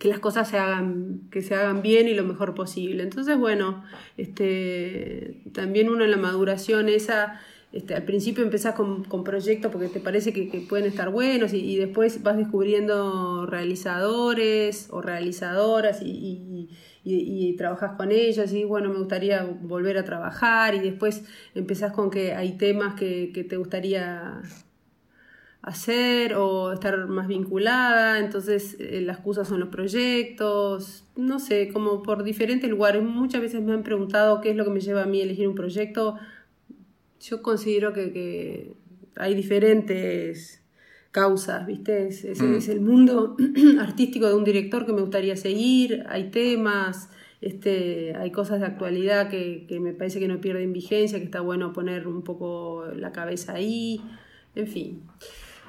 que 0.00 0.08
las 0.08 0.18
cosas 0.18 0.48
se 0.48 0.58
hagan, 0.58 1.28
que 1.30 1.40
se 1.42 1.54
hagan 1.54 1.80
bien 1.80 2.08
y 2.08 2.14
lo 2.14 2.24
mejor 2.24 2.56
posible. 2.56 3.04
Entonces, 3.04 3.38
bueno, 3.38 3.84
este, 4.16 5.40
también 5.52 5.88
uno 5.90 6.04
en 6.04 6.10
la 6.10 6.16
maduración 6.16 6.88
esa, 6.88 7.40
este, 7.70 7.94
al 7.94 8.02
principio 8.02 8.42
empezás 8.42 8.74
con, 8.74 9.04
con 9.04 9.22
proyectos 9.22 9.70
porque 9.70 9.86
te 9.86 10.00
parece 10.00 10.32
que, 10.32 10.66
pueden 10.68 10.86
estar 10.86 11.10
buenos 11.10 11.52
y, 11.52 11.76
después 11.76 12.20
vas 12.24 12.36
descubriendo 12.36 13.46
realizadores 13.46 14.88
o 14.90 15.02
realizadoras 15.02 16.02
y, 16.02 16.68
y, 17.16 17.56
trabajas 17.56 17.92
con 17.96 18.12
ellos 18.12 18.52
y 18.52 18.64
bueno, 18.64 18.90
me 18.90 18.98
gustaría 18.98 19.44
volver 19.44 19.98
a 19.98 20.04
trabajar 20.04 20.74
y 20.74 20.80
después 20.80 21.24
empezás 21.54 21.92
con 21.92 22.10
que 22.10 22.34
hay 22.34 22.52
temas 22.52 22.94
que, 22.94 23.32
que 23.32 23.44
te 23.44 23.56
gustaría 23.56 24.42
hacer 25.62 26.34
o 26.34 26.72
estar 26.72 27.08
más 27.08 27.26
vinculada, 27.26 28.18
entonces 28.20 28.76
eh, 28.78 29.00
la 29.02 29.12
excusa 29.12 29.44
son 29.44 29.60
los 29.60 29.68
proyectos, 29.68 31.04
no 31.16 31.38
sé, 31.38 31.70
como 31.72 32.02
por 32.02 32.22
diferentes 32.22 32.70
lugares. 32.70 33.02
Muchas 33.02 33.40
veces 33.40 33.62
me 33.62 33.72
han 33.72 33.82
preguntado 33.82 34.40
qué 34.40 34.50
es 34.50 34.56
lo 34.56 34.64
que 34.64 34.70
me 34.70 34.80
lleva 34.80 35.02
a 35.02 35.06
mí 35.06 35.20
a 35.20 35.24
elegir 35.24 35.48
un 35.48 35.54
proyecto. 35.54 36.16
Yo 37.20 37.42
considero 37.42 37.92
que, 37.92 38.12
que 38.12 38.72
hay 39.16 39.34
diferentes 39.34 40.57
causas, 41.20 41.66
¿viste? 41.66 42.08
Es, 42.08 42.24
es- 42.24 42.40
Mm. 42.42 42.54
es 42.54 42.68
el 42.68 42.80
mundo 42.80 43.36
artístico 43.80 44.26
de 44.28 44.34
un 44.34 44.44
director 44.44 44.84
que 44.86 44.92
me 44.92 45.00
gustaría 45.00 45.36
seguir, 45.36 46.04
hay 46.08 46.30
temas, 46.30 47.10
este, 47.40 48.14
hay 48.16 48.30
cosas 48.30 48.60
de 48.60 48.66
actualidad 48.66 49.28
que, 49.28 49.66
que 49.68 49.78
me 49.80 49.92
parece 49.92 50.18
que 50.20 50.28
no 50.28 50.40
pierden 50.40 50.72
vigencia, 50.72 51.18
que 51.18 51.24
está 51.24 51.40
bueno 51.40 51.72
poner 51.72 52.06
un 52.08 52.22
poco 52.22 52.84
la 52.96 53.10
cabeza 53.12 53.52
ahí, 53.54 54.00
en 54.54 54.66
fin. 54.66 55.02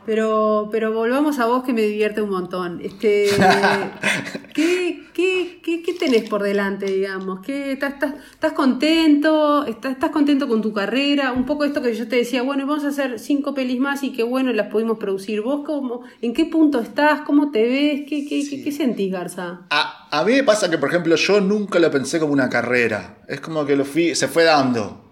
Pero, 0.09 0.69
pero 0.71 0.91
volvamos 0.91 1.37
a 1.37 1.45
vos 1.45 1.63
que 1.63 1.71
me 1.71 1.83
divierte 1.83 2.19
un 2.19 2.31
montón. 2.31 2.81
Este, 2.83 3.27
¿qué, 4.55 5.03
qué, 5.13 5.61
qué, 5.63 5.83
qué 5.83 5.93
tenés 5.93 6.27
por 6.27 6.41
delante, 6.41 6.87
digamos? 6.87 7.41
¿Qué, 7.41 7.73
estás, 7.73 7.93
estás, 7.93 8.15
estás 8.31 8.53
contento? 8.53 9.67
¿Estás, 9.67 9.91
¿Estás 9.91 10.09
contento 10.09 10.47
con 10.47 10.63
tu 10.63 10.73
carrera? 10.73 11.31
Un 11.31 11.45
poco 11.45 11.63
esto 11.63 11.83
que 11.83 11.93
yo 11.93 12.07
te 12.07 12.15
decía, 12.15 12.41
bueno, 12.41 12.65
vamos 12.65 12.85
a 12.85 12.87
hacer 12.87 13.19
cinco 13.19 13.53
pelis 13.53 13.79
más 13.79 14.01
y 14.01 14.11
qué 14.11 14.23
bueno, 14.23 14.51
las 14.51 14.69
pudimos 14.69 14.97
producir. 14.97 15.41
¿Vos 15.41 15.61
cómo, 15.63 16.01
en 16.23 16.33
qué 16.33 16.45
punto 16.45 16.79
estás? 16.79 17.21
¿Cómo 17.21 17.51
te 17.51 17.61
ves? 17.67 18.01
¿Qué, 18.09 18.25
qué, 18.27 18.49
qué, 18.49 18.63
qué 18.63 18.71
sentís, 18.71 19.11
Garza? 19.11 19.67
A, 19.69 20.07
a 20.09 20.23
mí 20.25 20.31
me 20.31 20.43
pasa 20.43 20.71
que, 20.71 20.79
por 20.79 20.89
ejemplo, 20.89 21.15
yo 21.17 21.39
nunca 21.39 21.77
lo 21.77 21.91
pensé 21.91 22.19
como 22.19 22.33
una 22.33 22.49
carrera. 22.49 23.19
Es 23.27 23.41
como 23.41 23.63
que 23.63 23.75
lo 23.75 23.85
fui, 23.85 24.15
se 24.15 24.27
fue 24.27 24.43
dando. 24.43 25.03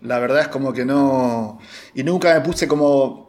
La 0.00 0.18
verdad 0.18 0.40
es 0.40 0.48
como 0.48 0.72
que 0.72 0.86
no. 0.86 1.58
Y 1.94 2.02
nunca 2.02 2.32
me 2.32 2.40
puse 2.40 2.66
como. 2.66 3.28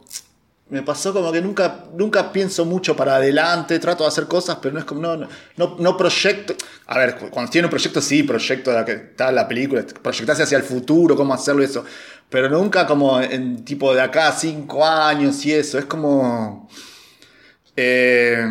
Me 0.70 0.82
pasó 0.82 1.12
como 1.12 1.32
que 1.32 1.40
nunca, 1.40 1.86
nunca 1.94 2.30
pienso 2.32 2.64
mucho 2.64 2.94
para 2.94 3.16
adelante, 3.16 3.78
trato 3.80 4.04
de 4.04 4.08
hacer 4.08 4.26
cosas, 4.26 4.58
pero 4.62 4.72
no 4.74 4.78
es 4.78 4.84
como. 4.84 5.00
No, 5.00 5.16
no, 5.16 5.76
no 5.78 5.96
proyecto. 5.96 6.54
A 6.86 6.98
ver, 6.98 7.16
cuando 7.30 7.50
tiene 7.50 7.66
un 7.66 7.70
proyecto, 7.70 8.00
sí, 8.00 8.22
proyecto 8.22 8.72
la 8.72 8.84
que 8.84 8.92
está 8.92 9.32
la 9.32 9.48
película, 9.48 9.84
proyectarse 10.02 10.44
hacia 10.44 10.58
el 10.58 10.64
futuro, 10.64 11.16
cómo 11.16 11.34
hacerlo 11.34 11.62
y 11.62 11.64
eso. 11.64 11.84
Pero 12.28 12.48
nunca 12.48 12.86
como 12.86 13.20
en 13.20 13.64
tipo 13.64 13.92
de 13.92 14.00
acá 14.00 14.30
cinco 14.32 14.86
años 14.86 15.44
y 15.44 15.52
eso. 15.52 15.78
Es 15.78 15.86
como. 15.86 16.68
Eh, 17.76 18.46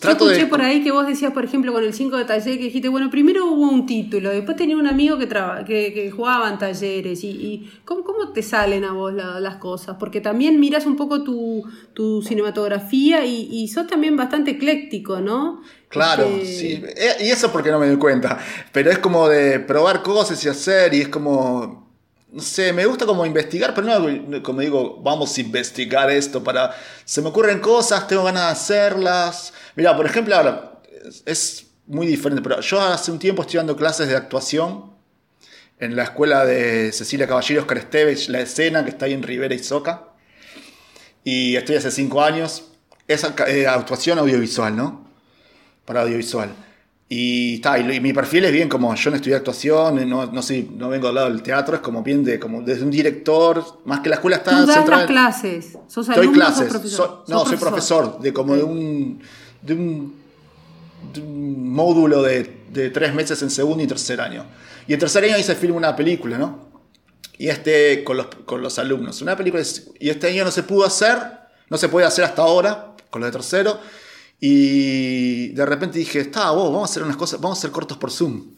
trato 0.00 0.24
Yo 0.24 0.30
escuché 0.30 0.44
de. 0.46 0.50
por 0.50 0.62
ahí 0.62 0.82
que 0.82 0.90
vos 0.92 1.06
decías, 1.06 1.32
por 1.32 1.44
ejemplo, 1.44 1.72
con 1.72 1.84
el 1.84 1.92
5 1.92 2.16
de 2.16 2.24
taller, 2.24 2.56
que 2.58 2.64
dijiste, 2.64 2.88
bueno, 2.88 3.10
primero 3.10 3.46
hubo 3.46 3.68
un 3.70 3.84
título, 3.86 4.30
después 4.30 4.56
tenía 4.56 4.76
un 4.76 4.86
amigo 4.86 5.18
que, 5.18 5.26
traba, 5.26 5.64
que, 5.64 5.92
que 5.92 6.10
jugaba 6.10 6.48
en 6.48 6.56
talleres. 6.58 7.22
¿Y, 7.24 7.28
y 7.28 7.70
¿cómo, 7.84 8.02
cómo 8.04 8.32
te 8.32 8.42
salen 8.42 8.84
a 8.84 8.92
vos 8.92 9.12
la- 9.12 9.40
las 9.40 9.56
cosas? 9.56 9.96
Porque 9.98 10.20
también 10.22 10.58
miras 10.58 10.86
un 10.86 10.96
poco 10.96 11.22
tu, 11.22 11.64
tu 11.92 12.22
cinematografía 12.22 13.24
y, 13.26 13.48
y 13.50 13.68
sos 13.68 13.86
también 13.86 14.16
bastante 14.16 14.52
ecléctico, 14.52 15.20
¿no? 15.20 15.60
Claro, 15.88 16.24
Este, 16.24 16.46
sí. 16.46 16.82
Eh, 16.96 17.26
Y 17.26 17.30
eso 17.30 17.52
porque 17.52 17.70
no 17.70 17.78
me 17.78 17.86
doy 17.88 17.96
cuenta. 17.98 18.38
Pero 18.72 18.90
es 18.90 18.98
como 18.98 19.28
de 19.28 19.60
probar 19.60 20.02
cosas 20.02 20.42
y 20.44 20.48
hacer, 20.48 20.94
y 20.94 21.00
es 21.02 21.08
como. 21.08 21.87
No 22.30 22.42
me 22.74 22.84
gusta 22.86 23.06
como 23.06 23.24
investigar, 23.24 23.74
pero 23.74 23.86
no 23.86 24.42
como 24.42 24.60
digo, 24.60 25.00
vamos 25.02 25.36
a 25.36 25.40
investigar 25.40 26.10
esto 26.10 26.44
para. 26.44 26.74
Se 27.04 27.22
me 27.22 27.28
ocurren 27.28 27.58
cosas, 27.60 28.06
tengo 28.06 28.24
ganas 28.24 28.44
de 28.46 28.50
hacerlas. 28.52 29.52
Mira, 29.76 29.96
por 29.96 30.04
ejemplo, 30.06 30.36
ahora, 30.36 30.80
es- 31.24 31.64
muy 31.86 32.06
diferente, 32.06 32.42
pero 32.42 32.60
yo 32.60 32.80
hace 32.82 33.10
un 33.10 33.18
tiempo 33.18 33.40
estoy 33.40 33.56
dando 33.56 33.74
clases 33.74 34.08
de 34.08 34.14
actuación 34.16 34.92
en 35.80 35.96
la 35.96 36.02
escuela 36.02 36.44
de 36.44 36.92
Cecilia 36.92 37.26
Caballero 37.26 37.62
Oscar 37.62 37.78
Esteves, 37.78 38.28
La 38.28 38.40
Escena, 38.40 38.84
que 38.84 38.90
está 38.90 39.06
ahí 39.06 39.14
en 39.14 39.22
Rivera 39.22 39.54
y 39.54 39.58
Soca. 39.58 40.02
Y 41.24 41.56
estoy 41.56 41.76
hace 41.76 41.90
cinco 41.90 42.22
años. 42.22 42.64
Es 43.06 43.24
eh, 43.46 43.66
actuación 43.66 44.18
audiovisual, 44.18 44.76
¿no? 44.76 45.08
para 45.86 46.02
audiovisual. 46.02 46.50
Y, 47.10 47.54
está, 47.54 47.78
y, 47.78 47.90
y 47.90 48.00
mi 48.00 48.12
perfil 48.12 48.44
es 48.44 48.52
bien 48.52 48.68
como 48.68 48.94
yo 48.94 49.10
no 49.10 49.16
estudié 49.16 49.34
actuación, 49.36 50.06
no, 50.08 50.26
no, 50.26 50.42
soy, 50.42 50.70
no 50.76 50.90
vengo 50.90 51.08
al 51.08 51.14
lado 51.14 51.28
del 51.30 51.42
teatro, 51.42 51.74
es 51.76 51.80
como 51.80 52.02
bien 52.02 52.22
de, 52.22 52.38
como 52.38 52.60
desde 52.60 52.84
un 52.84 52.90
director, 52.90 53.64
más 53.86 54.00
que 54.00 54.10
la 54.10 54.16
escuela 54.16 54.36
está 54.36 54.50
Tú 54.50 54.66
das 54.66 54.86
las 54.88 55.06
clases, 55.06 55.78
sos 55.86 56.06
alumno, 56.10 56.32
clases, 56.32 56.68
sos 56.68 56.68
profesor. 56.80 57.06
so- 57.06 57.24
no, 57.32 57.38
Sos 57.40 57.48
soy 57.48 57.56
profesor 57.56 58.20
de 58.20 58.32
como 58.34 58.54
de 58.56 58.62
un, 58.62 59.22
de 59.62 59.72
un, 59.72 60.14
de 61.14 61.20
un 61.22 61.72
módulo 61.72 62.22
de, 62.22 62.58
de 62.72 62.90
tres 62.90 63.14
meses 63.14 63.40
en 63.40 63.50
segundo 63.50 63.82
y 63.82 63.86
tercer 63.86 64.20
año. 64.20 64.44
Y 64.86 64.92
en 64.92 64.98
tercer 64.98 65.24
año 65.24 65.34
ahí 65.34 65.42
se 65.42 65.54
filma 65.54 65.76
una 65.78 65.96
película, 65.96 66.36
¿no? 66.36 66.68
Y 67.38 67.48
este 67.48 68.04
con 68.04 68.18
los, 68.18 68.26
con 68.44 68.60
los 68.60 68.78
alumnos. 68.78 69.22
Una 69.22 69.34
película, 69.34 69.62
y 69.98 70.10
este 70.10 70.28
año 70.28 70.44
no 70.44 70.50
se 70.50 70.62
pudo 70.62 70.84
hacer, 70.84 71.16
no 71.70 71.78
se 71.78 71.88
puede 71.88 72.06
hacer 72.06 72.24
hasta 72.24 72.42
ahora, 72.42 72.92
con 73.08 73.20
lo 73.20 73.26
de 73.26 73.32
tercero. 73.32 73.78
Y 74.40 75.48
de 75.48 75.66
repente 75.66 75.98
dije, 75.98 76.20
está, 76.20 76.50
vamos 76.52 76.82
a 76.82 76.84
hacer 76.84 77.02
unas 77.02 77.16
cosas, 77.16 77.40
vamos 77.40 77.58
a 77.58 77.60
hacer 77.60 77.70
cortos 77.70 77.96
por 77.98 78.10
Zoom. 78.10 78.54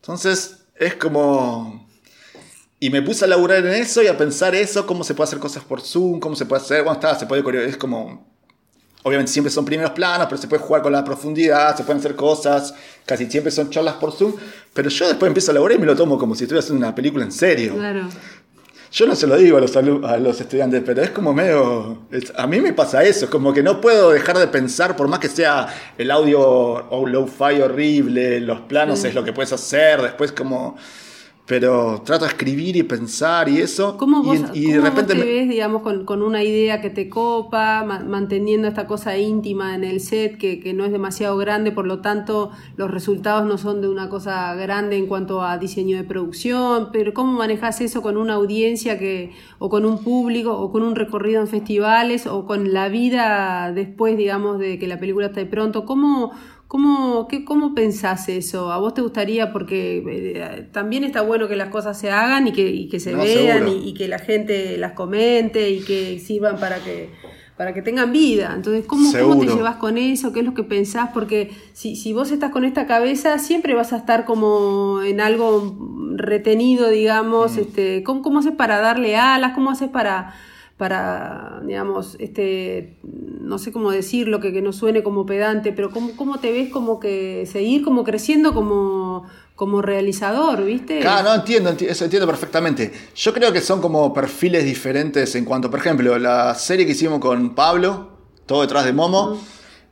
Entonces, 0.00 0.66
es 0.74 0.94
como... 0.96 1.88
Y 2.80 2.90
me 2.90 3.00
puse 3.00 3.24
a 3.24 3.28
laburar 3.28 3.64
en 3.64 3.72
eso 3.72 4.02
y 4.02 4.08
a 4.08 4.18
pensar 4.18 4.54
eso, 4.54 4.86
cómo 4.86 5.04
se 5.04 5.14
puede 5.14 5.28
hacer 5.28 5.38
cosas 5.38 5.64
por 5.64 5.80
Zoom, 5.80 6.20
cómo 6.20 6.36
se 6.36 6.44
puede 6.44 6.60
hacer, 6.60 6.82
bueno, 6.82 6.94
está, 6.94 7.18
se 7.18 7.26
puede 7.26 7.66
es 7.66 7.76
como... 7.76 8.34
Obviamente 9.04 9.32
siempre 9.32 9.50
son 9.50 9.66
primeros 9.66 9.92
planos, 9.92 10.26
pero 10.28 10.40
se 10.40 10.48
puede 10.48 10.62
jugar 10.62 10.82
con 10.82 10.90
la 10.90 11.04
profundidad, 11.04 11.76
se 11.76 11.84
pueden 11.84 12.00
hacer 12.00 12.16
cosas, 12.16 12.74
casi 13.04 13.30
siempre 13.30 13.52
son 13.52 13.68
charlas 13.68 13.96
por 13.96 14.12
Zoom, 14.12 14.34
pero 14.72 14.88
yo 14.88 15.06
después 15.06 15.28
empiezo 15.28 15.50
a 15.50 15.54
laburar 15.54 15.76
y 15.76 15.80
me 15.80 15.86
lo 15.86 15.94
tomo 15.94 16.18
como 16.18 16.34
si 16.34 16.44
estuviera 16.44 16.64
haciendo 16.64 16.86
una 16.86 16.94
película 16.94 17.22
en 17.22 17.32
serio. 17.32 17.74
Claro. 17.74 18.08
Yo 18.96 19.06
no 19.08 19.16
se 19.16 19.26
lo 19.26 19.36
digo 19.36 19.58
a 19.58 19.60
los, 19.60 19.76
a 19.76 19.82
los 20.18 20.40
estudiantes, 20.40 20.80
pero 20.86 21.02
es 21.02 21.10
como 21.10 21.34
medio... 21.34 22.06
es- 22.12 22.32
a 22.36 22.46
mí 22.46 22.60
me 22.60 22.72
pasa 22.72 23.02
eso, 23.02 23.24
es 23.24 23.30
como 23.30 23.52
que 23.52 23.60
no 23.60 23.80
puedo 23.80 24.10
dejar 24.10 24.38
de 24.38 24.46
pensar, 24.46 24.94
por 24.94 25.08
más 25.08 25.18
que 25.18 25.28
sea 25.28 25.66
el 25.98 26.12
audio 26.12 26.40
o 26.40 27.04
low-fi 27.04 27.60
horrible, 27.60 28.38
los 28.40 28.60
planos 28.60 29.02
es 29.02 29.12
lo 29.14 29.24
que 29.24 29.32
puedes 29.32 29.52
hacer, 29.52 30.00
después 30.00 30.30
como... 30.30 30.76
Pero 31.46 32.00
trato 32.06 32.24
de 32.24 32.30
escribir 32.30 32.74
y 32.74 32.82
pensar 32.84 33.50
y 33.50 33.58
eso. 33.60 33.98
¿Cómo 33.98 34.22
y, 34.22 34.26
vos, 34.26 34.36
en- 34.38 34.50
y 34.54 34.62
cómo 34.62 34.72
de 34.72 34.78
vos 34.78 34.88
repente... 34.88 35.14
te 35.14 35.24
ves, 35.24 35.46
digamos, 35.48 35.82
con, 35.82 36.06
con 36.06 36.22
una 36.22 36.42
idea 36.42 36.80
que 36.80 36.88
te 36.88 37.10
copa, 37.10 37.84
ma- 37.84 37.98
manteniendo 38.02 38.66
esta 38.66 38.86
cosa 38.86 39.18
íntima 39.18 39.74
en 39.74 39.84
el 39.84 40.00
set 40.00 40.38
que, 40.38 40.58
que 40.58 40.72
no 40.72 40.86
es 40.86 40.90
demasiado 40.92 41.36
grande, 41.36 41.70
por 41.70 41.86
lo 41.86 42.00
tanto 42.00 42.50
los 42.78 42.90
resultados 42.90 43.46
no 43.46 43.58
son 43.58 43.82
de 43.82 43.88
una 43.88 44.08
cosa 44.08 44.54
grande 44.54 44.96
en 44.96 45.06
cuanto 45.06 45.42
a 45.42 45.58
diseño 45.58 45.98
de 45.98 46.04
producción, 46.04 46.88
pero 46.92 47.12
¿cómo 47.12 47.32
manejas 47.32 47.78
eso 47.82 48.00
con 48.00 48.16
una 48.16 48.34
audiencia 48.34 48.98
que, 48.98 49.32
o 49.58 49.68
con 49.68 49.84
un 49.84 50.02
público, 50.02 50.56
o 50.58 50.72
con 50.72 50.82
un 50.82 50.94
recorrido 50.96 51.42
en 51.42 51.48
festivales, 51.48 52.26
o 52.26 52.46
con 52.46 52.72
la 52.72 52.88
vida 52.88 53.70
después, 53.70 54.16
digamos, 54.16 54.58
de 54.58 54.78
que 54.78 54.86
la 54.88 54.98
película 54.98 55.26
está 55.26 55.40
de 55.40 55.46
pronto? 55.46 55.84
¿Cómo, 55.84 56.32
¿Cómo, 56.74 57.28
qué, 57.28 57.44
¿Cómo 57.44 57.72
pensás 57.72 58.28
eso? 58.28 58.72
¿A 58.72 58.78
vos 58.78 58.94
te 58.94 59.00
gustaría? 59.00 59.52
Porque 59.52 60.02
eh, 60.08 60.68
también 60.72 61.04
está 61.04 61.20
bueno 61.22 61.46
que 61.46 61.54
las 61.54 61.68
cosas 61.68 61.96
se 61.96 62.10
hagan 62.10 62.48
y 62.48 62.52
que, 62.52 62.68
y 62.68 62.88
que 62.88 62.98
se 62.98 63.12
No, 63.12 63.22
vean 63.22 63.68
y, 63.68 63.90
y 63.90 63.94
que 63.94 64.08
la 64.08 64.18
gente 64.18 64.76
las 64.76 64.90
comente 64.90 65.70
y 65.70 65.84
que 65.84 66.18
sirvan 66.18 66.58
para 66.58 66.80
que 66.80 67.10
para 67.56 67.74
que 67.74 67.80
tengan 67.80 68.10
vida. 68.10 68.54
Entonces, 68.56 68.86
¿cómo, 68.86 69.12
¿cómo 69.12 69.38
te 69.38 69.46
llevas 69.46 69.76
con 69.76 69.98
eso? 69.98 70.32
¿Qué 70.32 70.40
es 70.40 70.46
lo 70.46 70.54
que 70.54 70.64
pensás? 70.64 71.10
Porque 71.14 71.52
si, 71.74 71.94
si 71.94 72.12
vos 72.12 72.32
estás 72.32 72.50
con 72.50 72.64
esta 72.64 72.88
cabeza, 72.88 73.38
siempre 73.38 73.74
vas 73.74 73.92
a 73.92 73.98
estar 73.98 74.24
como 74.24 75.00
en 75.04 75.20
algo 75.20 75.76
retenido, 76.16 76.88
digamos. 76.88 77.56
Este, 77.56 78.02
¿cómo, 78.02 78.20
¿Cómo 78.20 78.40
haces 78.40 78.50
para 78.50 78.80
darle 78.80 79.14
alas? 79.14 79.52
¿Cómo 79.54 79.70
haces 79.70 79.90
para, 79.90 80.34
para 80.76 81.60
digamos, 81.64 82.16
este, 82.18 82.98
no 83.02 83.58
sé 83.58 83.70
cómo 83.72 83.90
decirlo, 83.92 84.40
que, 84.40 84.52
que 84.52 84.60
no 84.60 84.72
suene 84.72 85.02
como 85.02 85.24
pedante, 85.24 85.72
pero 85.72 85.90
¿cómo, 85.90 86.16
cómo 86.16 86.40
te 86.40 86.50
ves 86.50 86.68
como 86.70 86.98
que 86.98 87.46
seguir 87.46 87.82
como 87.84 88.02
creciendo 88.02 88.52
como, 88.54 89.24
como 89.54 89.82
realizador, 89.82 90.64
viste? 90.64 90.98
Claro, 91.00 91.28
no 91.28 91.34
entiendo, 91.36 91.70
enti- 91.70 91.86
eso 91.88 92.04
entiendo 92.04 92.26
perfectamente. 92.26 92.92
Yo 93.14 93.32
creo 93.32 93.52
que 93.52 93.60
son 93.60 93.80
como 93.80 94.12
perfiles 94.12 94.64
diferentes 94.64 95.34
en 95.36 95.44
cuanto, 95.44 95.70
por 95.70 95.78
ejemplo, 95.78 96.18
la 96.18 96.54
serie 96.56 96.84
que 96.86 96.92
hicimos 96.92 97.20
con 97.20 97.54
Pablo, 97.54 98.10
todo 98.46 98.62
detrás 98.62 98.84
de 98.84 98.92
Momo, 98.92 99.38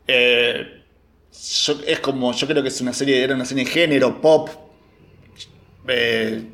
eh, 0.08 0.82
yo- 1.64 1.80
es 1.86 2.00
como, 2.00 2.32
yo 2.32 2.46
creo 2.48 2.60
que 2.62 2.68
es 2.70 2.80
una 2.80 2.92
serie, 2.92 3.22
era 3.22 3.34
una 3.36 3.44
serie 3.44 3.64
de 3.64 3.70
género, 3.70 4.20
pop, 4.20 4.48
eh, 5.88 6.44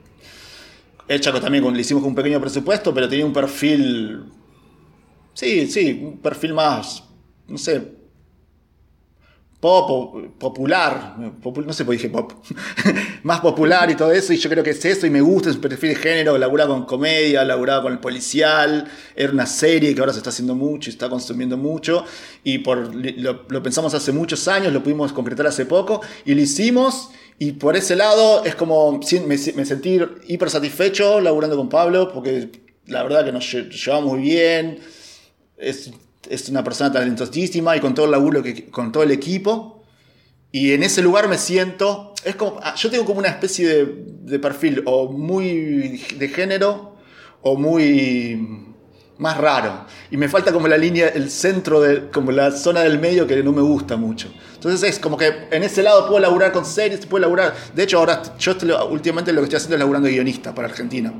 hecha 1.08 1.32
con- 1.32 1.40
también 1.40 1.64
con, 1.64 1.74
le 1.74 1.80
hicimos 1.80 2.02
con 2.02 2.10
un 2.10 2.16
pequeño 2.16 2.40
presupuesto, 2.40 2.92
pero 2.94 3.08
tenía 3.08 3.26
un 3.26 3.32
perfil, 3.32 4.24
sí, 5.34 5.66
sí, 5.66 6.00
un 6.02 6.18
perfil 6.18 6.54
más, 6.54 7.02
no 7.46 7.58
sé, 7.58 7.96
pop 9.60 10.14
popular, 10.38 11.16
popu- 11.42 11.64
no 11.64 11.72
sé 11.72 11.84
por 11.84 11.92
qué 11.96 12.02
dije 12.02 12.10
pop, 12.10 12.32
más 13.24 13.40
popular 13.40 13.90
y 13.90 13.96
todo 13.96 14.12
eso, 14.12 14.32
y 14.32 14.36
yo 14.36 14.48
creo 14.48 14.62
que 14.62 14.70
es 14.70 14.84
eso, 14.84 15.04
y 15.04 15.10
me 15.10 15.20
gusta, 15.20 15.50
es 15.50 15.56
un 15.56 15.62
perfil 15.62 15.90
de 15.90 15.96
género, 15.96 16.38
laburaba 16.38 16.74
con 16.74 16.84
comedia, 16.86 17.42
laburaba 17.44 17.82
con 17.82 17.92
el 17.92 17.98
policial, 17.98 18.86
era 19.16 19.32
una 19.32 19.46
serie 19.46 19.92
que 19.96 20.00
ahora 20.00 20.12
se 20.12 20.18
está 20.20 20.30
haciendo 20.30 20.54
mucho 20.54 20.90
y 20.90 20.92
está 20.92 21.08
consumiendo 21.10 21.56
mucho, 21.56 22.04
y 22.44 22.58
por, 22.58 22.94
lo, 22.94 23.42
lo 23.48 23.62
pensamos 23.62 23.94
hace 23.94 24.12
muchos 24.12 24.46
años, 24.46 24.72
lo 24.72 24.80
pudimos 24.84 25.12
concretar 25.12 25.48
hace 25.48 25.66
poco, 25.66 26.02
y 26.24 26.34
lo 26.36 26.40
hicimos, 26.40 27.10
y 27.38 27.52
por 27.52 27.76
ese 27.76 27.94
lado 27.96 28.44
es 28.44 28.54
como, 28.54 28.92
me, 29.26 29.38
me 29.54 29.64
sentí 29.64 30.00
hiper 30.26 30.50
satisfecho 30.50 31.20
laburando 31.20 31.56
con 31.56 31.68
Pablo, 31.68 32.10
porque 32.12 32.48
la 32.86 33.02
verdad 33.02 33.24
que 33.24 33.32
nos 33.32 33.44
lle- 33.52 33.68
llevamos 33.70 34.12
muy 34.14 34.22
bien, 34.22 34.78
es, 35.56 35.90
es 36.28 36.48
una 36.48 36.64
persona 36.64 36.92
talentosísima 36.92 37.76
y 37.76 37.80
con 37.80 37.94
todo 37.94 38.06
el 38.06 38.12
laburo, 38.12 38.42
que, 38.42 38.66
con 38.70 38.90
todo 38.92 39.02
el 39.02 39.10
equipo. 39.12 39.82
Y 40.50 40.72
en 40.72 40.82
ese 40.82 41.02
lugar 41.02 41.28
me 41.28 41.36
siento, 41.38 42.14
es 42.24 42.34
como, 42.34 42.58
ah, 42.62 42.74
yo 42.76 42.90
tengo 42.90 43.04
como 43.04 43.18
una 43.18 43.28
especie 43.28 43.68
de, 43.68 44.04
de 44.22 44.38
perfil 44.38 44.82
o 44.86 45.12
muy 45.12 46.02
de 46.16 46.28
género 46.28 46.96
o 47.42 47.56
muy 47.56 48.67
más 49.18 49.36
raro. 49.36 49.84
Y 50.10 50.16
me 50.16 50.28
falta 50.28 50.52
como 50.52 50.68
la 50.68 50.76
línea, 50.78 51.08
el 51.08 51.30
centro, 51.30 51.80
de, 51.80 52.08
como 52.10 52.30
la 52.32 52.50
zona 52.52 52.80
del 52.80 52.98
medio 52.98 53.26
que 53.26 53.42
no 53.42 53.52
me 53.52 53.62
gusta 53.62 53.96
mucho. 53.96 54.32
Entonces 54.54 54.88
es 54.88 54.98
como 54.98 55.16
que 55.16 55.48
en 55.50 55.62
ese 55.62 55.82
lado 55.82 56.06
puedo 56.06 56.20
laburar 56.20 56.52
con 56.52 56.64
series, 56.64 57.04
puedo 57.06 57.22
laburar. 57.22 57.54
De 57.74 57.82
hecho, 57.82 57.98
ahora 57.98 58.22
yo 58.38 58.52
estoy- 58.52 58.72
últimamente 58.90 59.32
lo 59.32 59.40
que 59.40 59.44
estoy 59.44 59.56
haciendo 59.58 59.76
es 59.76 59.80
laburando 59.80 60.08
guionista 60.08 60.54
para 60.54 60.68
Argentina. 60.68 61.12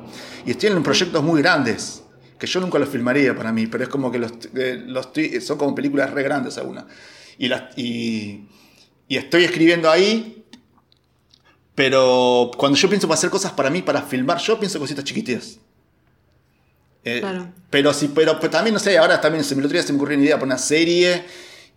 Y 0.46 0.52
estoy 0.52 0.70
en 0.70 0.82
proyectos 0.82 1.22
muy 1.22 1.42
grandes. 1.42 2.02
que 2.38 2.46
yo 2.46 2.60
nunca 2.60 2.78
los 2.78 2.88
filmaría 2.88 3.34
para 3.34 3.52
mí, 3.52 3.66
pero 3.66 3.82
es 3.82 3.90
como 3.90 4.12
que 4.12 4.18
los, 4.20 4.30
eh, 4.54 4.80
los 4.86 5.08
son 5.44 5.58
como 5.58 5.74
películas 5.74 6.12
re 6.12 6.22
grandes 6.22 6.56
algunas. 6.56 6.84
Y, 7.36 7.48
las, 7.48 7.76
y, 7.76 8.46
y 9.08 9.16
estoy 9.16 9.42
escribiendo 9.42 9.90
ahí, 9.90 10.44
pero 11.74 12.50
cuando 12.56 12.78
yo 12.78 12.88
pienso 12.88 13.06
para 13.08 13.18
hacer 13.18 13.30
cosas 13.30 13.52
para 13.52 13.70
mí, 13.70 13.82
para 13.82 14.02
filmar, 14.02 14.38
yo 14.38 14.58
pienso 14.58 14.78
cositas 14.78 15.04
chiquititas. 15.04 15.58
Eh, 17.04 17.22
pero 17.70 17.92
sí, 17.92 18.10
pero, 18.14 18.38
también, 18.38 18.74
no 18.74 18.80
sé, 18.80 18.98
ahora 18.98 19.20
también 19.20 19.44
se 19.44 19.54
me, 19.54 19.60
el 19.60 19.66
otro 19.66 19.78
día 19.78 19.82
se 19.82 19.92
me 19.92 19.98
ocurrió 19.98 20.16
una 20.16 20.26
idea 20.26 20.36
para 20.36 20.46
una 20.46 20.58
serie 20.58 21.24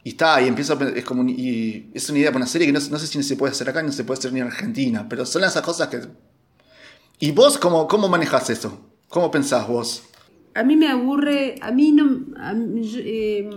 y 0.03 0.09
está, 0.09 0.41
y 0.41 0.47
empiezo 0.47 0.77
a, 0.77 0.89
es 0.89 1.05
como, 1.05 1.23
y 1.29 1.89
es 1.93 2.09
una 2.09 2.19
idea 2.19 2.31
para 2.31 2.37
una 2.37 2.47
serie 2.47 2.67
que 2.67 2.73
no, 2.73 2.79
no 2.79 2.97
sé 2.97 3.07
si 3.07 3.21
se 3.21 3.35
puede 3.35 3.51
hacer 3.51 3.69
acá, 3.69 3.83
no 3.83 3.91
se 3.91 4.03
puede 4.03 4.19
hacer 4.19 4.33
ni 4.33 4.39
en 4.39 4.47
Argentina, 4.47 5.07
pero 5.07 5.25
son 5.25 5.43
esas 5.43 5.61
cosas 5.61 5.87
que... 5.89 5.99
¿Y 7.19 7.31
vos 7.31 7.57
cómo, 7.57 7.87
cómo 7.87 8.09
manejas 8.09 8.49
eso? 8.49 8.79
¿Cómo 9.09 9.29
pensás 9.29 9.67
vos? 9.67 10.03
A 10.55 10.63
mí 10.63 10.75
me 10.75 10.87
aburre, 10.87 11.55
a 11.61 11.71
mí 11.71 11.91
no... 11.91 12.35
A 12.37 12.53
mí, 12.53 12.91
eh, 12.95 13.49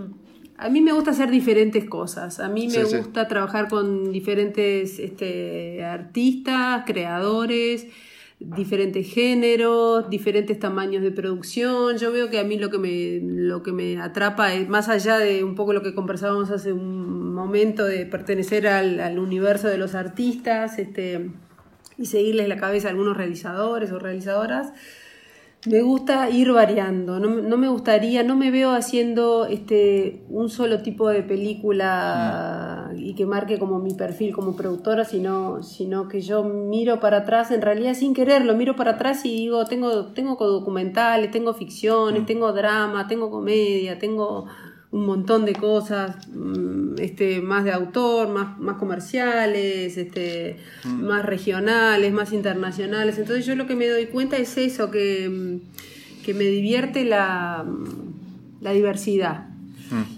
me 0.71 0.92
gusta 0.92 1.12
hacer 1.12 1.30
diferentes 1.30 1.87
cosas. 1.87 2.40
A 2.40 2.49
mí 2.49 2.68
me 2.68 2.85
gusta 2.85 3.26
trabajar 3.26 3.68
con 3.68 4.12
diferentes 4.12 4.99
este, 4.99 5.83
artistas, 5.83 6.85
creadores, 6.87 7.87
diferentes 8.57 9.13
géneros, 9.13 10.09
diferentes 10.11 10.59
tamaños 10.59 11.03
de 11.03 11.11
producción. 11.11 11.97
Yo 11.99 12.13
veo 12.13 12.31
que 12.31 12.39
a 12.39 12.45
mí 12.45 12.59
lo 12.59 12.71
que 12.71 12.79
me, 12.79 13.21
lo 13.23 13.63
que 13.63 13.73
me 13.73 14.01
atrapa 14.01 14.55
es, 14.55 14.69
más 14.69 14.89
allá 14.89 15.19
de 15.19 15.45
un 15.45 15.55
poco 15.55 15.73
lo 15.73 15.83
que 15.83 15.95
conversábamos 15.95 16.51
hace 16.51 16.73
un 16.73 17.35
momento, 17.35 17.85
de 17.85 18.07
pertenecer 18.07 18.67
al, 18.69 19.19
universo 19.19 19.69
de 19.69 19.79
los 19.79 19.95
artistas 19.95 20.79
este, 20.79 21.31
y 21.99 22.07
seguirles 22.07 22.49
la 22.49 22.57
cabeza 22.57 22.89
a 22.89 22.91
algunos 22.91 23.17
realizadores 23.17 23.93
o 23.93 23.99
realizadoras, 23.99 24.73
me 25.66 25.80
gusta 25.80 26.28
ir 26.28 26.52
variando, 26.52 27.18
no, 27.18 27.56
me 27.56 27.68
gustaría, 27.68 28.23
no 28.23 28.37
me 28.37 28.50
veo 28.50 28.73
haciendo 28.73 29.47
este, 29.47 30.23
un 30.28 30.50
solo 30.50 30.83
tipo 30.83 31.09
de 31.09 31.23
película 31.23 32.90
y 32.94 33.14
que 33.14 33.25
marque 33.25 33.59
como 33.59 33.78
mi 33.78 33.94
perfil 33.94 34.35
como 34.35 34.56
productora, 34.56 35.04
sino, 35.04 35.62
sino 35.62 36.06
que 36.09 36.21
yo 36.21 36.44
miro 36.44 37.00
para 37.00 37.18
atrás, 37.18 37.50
en 37.50 37.62
realidad 37.62 37.94
sin 37.94 38.12
quererlo, 38.12 38.54
miro 38.54 38.76
para 38.76 38.92
atrás 38.92 39.25
y 39.25 39.30
digo, 39.30 39.64
tengo, 39.64 40.06
tengo 40.12 40.37
documentales, 40.37 41.30
tengo 41.30 41.54
ficciones, 41.54 42.23
mm. 42.23 42.26
tengo 42.26 42.52
drama, 42.52 43.09
tengo 43.09 43.30
comedia, 43.30 43.99
tengo 43.99 44.47
un 44.95 45.07
montón 45.07 45.45
de 45.45 45.55
cosas 45.55 46.29
mm, 46.29 47.01
este, 47.01 47.43
más 47.43 47.65
de 47.65 47.73
autor, 47.73 48.29
más, 48.29 48.61
más 48.61 48.77
comerciales, 48.77 49.97
este, 49.97 50.59
mm. 50.85 51.03
más 51.03 51.27
regionales, 51.27 52.13
más 52.13 52.33
internacionales. 52.33 53.19
Entonces 53.19 53.45
yo 53.45 53.57
lo 53.57 53.67
que 53.67 53.75
me 53.75 53.89
doy 53.89 54.07
cuenta 54.07 54.37
es 54.37 54.57
eso, 54.57 54.93
que, 54.93 55.29
mm, 55.29 56.29
me 56.29 56.45
divierte 56.45 57.05
la, 57.05 57.67
la 58.61 58.71
diversidad. 58.71 59.49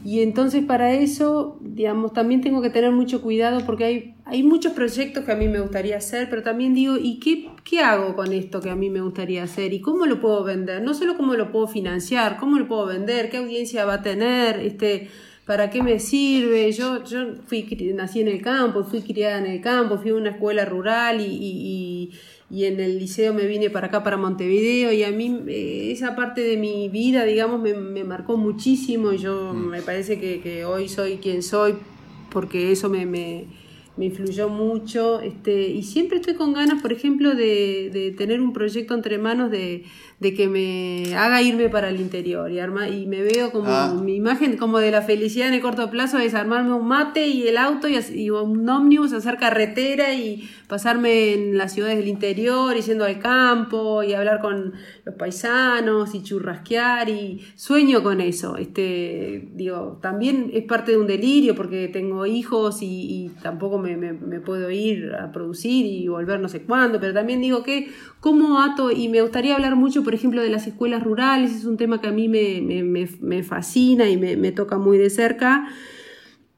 Y 0.05 0.21
entonces 0.21 0.65
para 0.65 0.93
eso, 0.93 1.59
digamos, 1.61 2.13
también 2.13 2.41
tengo 2.41 2.63
que 2.63 2.71
tener 2.71 2.93
mucho 2.93 3.21
cuidado 3.21 3.65
porque 3.67 3.85
hay, 3.85 4.15
hay 4.25 4.43
muchos 4.43 4.73
proyectos 4.73 5.25
que 5.25 5.33
a 5.33 5.37
mí 5.37 5.49
me 5.49 5.61
gustaría 5.61 5.97
hacer, 5.97 6.29
pero 6.31 6.43
también 6.43 6.75
digo, 6.75 6.97
¿y 6.97 7.19
qué, 7.19 7.51
qué 7.65 7.81
hago 7.81 8.15
con 8.15 8.33
esto 8.33 8.61
que 8.61 8.71
a 8.71 8.77
mí 8.77 8.91
me 8.91 9.01
gustaría 9.01 9.43
hacer? 9.43 9.73
¿Y 9.73 9.81
cómo 9.81 10.07
lo 10.07 10.21
puedo 10.21 10.45
vender? 10.45 10.83
No 10.83 10.95
solo 10.95 11.17
cómo 11.17 11.35
lo 11.35 11.51
puedo 11.51 11.67
financiar, 11.67 12.37
cómo 12.39 12.59
lo 12.59 12.69
puedo 12.69 12.87
vender, 12.87 13.29
qué 13.31 13.39
audiencia 13.39 13.85
va 13.85 13.95
a 13.95 14.03
tener, 14.03 14.61
este, 14.61 15.09
¿para 15.45 15.71
qué 15.71 15.83
me 15.83 15.99
sirve? 15.99 16.71
Yo, 16.73 17.05
yo 17.05 17.35
fui, 17.47 17.65
nací 17.95 18.21
en 18.21 18.29
el 18.29 18.43
campo, 18.43 18.85
fui 18.85 19.03
criada 19.03 19.39
en 19.39 19.47
el 19.47 19.61
campo, 19.61 19.99
fui 19.99 20.11
a 20.11 20.15
una 20.15 20.31
escuela 20.31 20.65
rural 20.65 21.21
y 21.21 22.13
en 22.51 22.79
el 22.79 22.99
liceo 22.99 23.35
me 23.35 23.47
vine 23.47 23.71
para 23.71 23.89
acá, 23.89 24.03
para 24.05 24.17
Montevideo, 24.17 24.93
y 24.93 25.03
a 25.03 25.11
mí 25.11 25.43
eh, 25.49 25.91
esa 25.91 26.15
parte 26.15 26.43
de 26.43 26.57
mi 26.57 26.89
vida, 26.89 27.25
digamos, 27.25 27.61
me, 27.61 27.75
me 27.75 28.05
marcó 28.05 28.37
muchísimo 28.37 29.13
y 29.13 29.19
yo 29.19 29.53
mm. 29.53 29.69
me 29.69 29.83
parece 29.83 30.21
que, 30.21 30.41
que, 30.41 30.65
hoy 30.65 30.89
soy 30.89 31.17
quien 31.17 31.43
soy 31.43 31.75
porque 32.31 32.71
eso 32.71 32.89
me, 32.89 33.05
me, 33.05 33.47
me, 33.97 34.05
influyó 34.07 34.49
mucho. 34.49 35.21
Este, 35.21 35.69
y 35.71 35.83
siempre 35.83 36.19
estoy 36.19 36.35
con 36.35 36.53
ganas, 36.53 36.81
por 36.81 36.93
ejemplo, 36.93 37.35
de, 37.35 37.91
de 37.93 38.13
tener 38.13 38.41
un 38.41 38.53
proyecto 38.53 38.95
entre 38.95 39.19
manos 39.19 39.51
de, 39.51 39.85
de 40.19 40.33
que 40.33 40.49
me 40.49 41.15
haga 41.15 41.43
irme 41.43 41.69
para 41.69 41.91
el 41.91 42.01
interior 42.01 42.51
y 42.51 42.59
arma, 42.59 42.89
y 42.89 43.07
me 43.07 43.23
veo 43.23 43.53
como 43.53 43.69
ah. 43.69 43.95
mi 44.03 44.15
imagen 44.15 44.57
como 44.57 44.79
de 44.79 44.91
la 44.91 45.03
felicidad 45.03 45.49
en 45.49 45.55
el 45.55 45.61
corto 45.61 45.91
plazo 45.91 46.19
es 46.19 46.33
armarme 46.35 46.73
un 46.73 46.89
mate 46.89 47.29
y 47.29 47.47
el 47.47 47.59
auto 47.59 47.87
y, 47.89 48.31
un 48.31 48.67
ómnibus, 48.69 49.13
hacer 49.13 49.37
carretera 49.37 50.15
y 50.15 50.49
pasarme 50.69 51.35
en 51.35 51.59
las 51.59 51.75
ciudades 51.75 51.99
del 51.99 52.09
interior 52.09 52.75
y 52.77 52.81
yendo 52.81 53.05
al 53.05 53.19
campo 53.19 54.03
y 54.03 54.15
hablar 54.15 54.41
con 54.41 54.73
los 55.05 55.15
paisanos 55.17 56.15
y 56.15 56.23
churrasquear 56.23 57.11
y 57.11 57.43
sueño 57.55 58.03
con 58.03 58.23
eso. 58.23 58.57
Este, 58.57 59.49
digo, 59.53 59.99
también 60.01 60.51
es 60.55 60.65
parte 60.65 60.93
de 60.93 60.99
un 60.99 61.07
delirio 61.07 61.55
porque 61.55 61.89
tengo 61.89 62.25
hijos 62.25 62.79
y, 62.81 63.31
tampoco 63.43 63.79
me, 63.79 63.97
me 63.97 64.41
puedo 64.41 64.71
ir 64.71 65.15
a 65.15 65.31
producir 65.31 65.85
y 65.85 66.09
volver 66.09 66.41
no 66.41 66.49
sé 66.49 66.63
cuándo, 66.63 66.99
pero 67.01 67.13
también 67.13 67.41
digo 67.43 67.63
que 67.63 67.89
cómo 68.21 68.61
ato, 68.61 68.91
y 68.91 69.09
me 69.09 69.23
gustaría 69.23 69.55
hablar 69.55 69.77
mucho, 69.77 70.03
por 70.07 70.15
ejemplo, 70.15 70.41
de 70.41 70.51
las 70.51 70.69
escuelas 70.69 71.03
rurales, 71.03 71.51
es 71.51 71.65
un 71.65 71.77
tema 71.77 72.01
que 72.01 72.07
a 72.07 72.13
mí 72.13 72.29
me, 72.29 73.43
fascina 73.43 74.09
y 74.09 74.17
me, 74.17 74.53
toca 74.53 74.79
muy 74.79 74.99
de 74.99 75.11
cerca, 75.11 75.67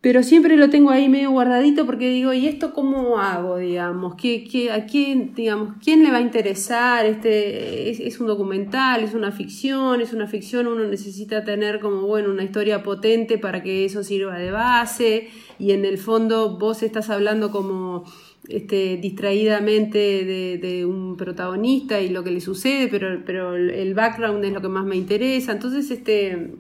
pero 0.01 0.23
siempre 0.23 0.57
lo 0.57 0.71
tengo 0.71 0.91
ahí 0.91 1.09
medio 1.09 1.33
guardadito 1.33 1.85
porque 1.85 2.09
digo, 2.09 2.33
¿y 2.33 2.47
esto 2.47 2.73
cómo 2.73 3.19
hago, 3.19 3.57
digamos? 3.57 4.15
¿Qué, 4.15 4.71
a 4.73 4.87
quién, 4.87 5.35
digamos, 5.35 5.75
quién 5.83 6.05
le 6.05 6.13
va 6.13 6.19
a 6.19 6.21
interesar? 6.21 7.05
Este, 7.05 7.91
es, 7.91 8.21
un 8.21 8.29
documental, 8.29 9.03
es 9.03 9.15
una 9.15 9.33
ficción, 9.33 10.01
es 10.01 10.13
una 10.13 10.29
ficción, 10.29 10.69
uno 10.69 10.85
necesita 10.85 11.43
tener 11.43 11.81
como, 11.81 12.03
bueno, 12.03 12.31
una 12.31 12.45
historia 12.45 12.85
potente 12.85 13.39
para 13.39 13.61
que 13.65 13.85
eso 13.85 14.05
sirva 14.05 14.39
de 14.39 14.53
base, 14.53 15.31
y 15.59 15.73
en 15.73 15.85
el 15.85 15.99
fondo 15.99 16.59
vos 16.59 16.85
estás 16.85 17.11
hablando 17.11 17.51
como 17.51 18.05
este, 18.49 18.99
distraídamente 18.99 19.99
de, 19.99 20.87
un 20.87 21.17
protagonista 21.17 22.01
y 22.01 22.11
lo 22.11 22.23
que 22.23 22.31
le 22.31 22.41
sucede, 22.41 22.87
pero, 22.87 23.23
pero 23.27 23.57
el 23.57 23.95
background 23.95 24.45
es 24.45 24.53
lo 24.53 24.63
que 24.63 24.69
más 24.69 24.85
me 24.85 24.95
interesa. 24.95 25.51
Entonces, 25.51 25.91
este, 25.91 26.53